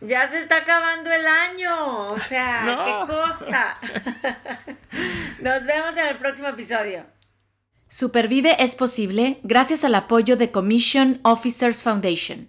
Ya 0.00 0.28
se 0.30 0.40
está 0.40 0.58
acabando 0.58 1.10
el 1.12 1.26
año. 1.26 2.04
O 2.04 2.20
sea, 2.20 2.62
qué 3.06 3.12
cosa. 3.12 3.76
Nos 5.40 5.66
vemos 5.66 5.96
en 5.96 6.06
el 6.06 6.16
próximo 6.16 6.48
episodio. 6.48 7.04
Supervive 7.88 8.56
es 8.58 8.74
posible 8.74 9.38
gracias 9.42 9.84
al 9.84 9.94
apoyo 9.94 10.36
de 10.36 10.50
Commission 10.50 11.20
Officers 11.24 11.82
Foundation. 11.82 12.48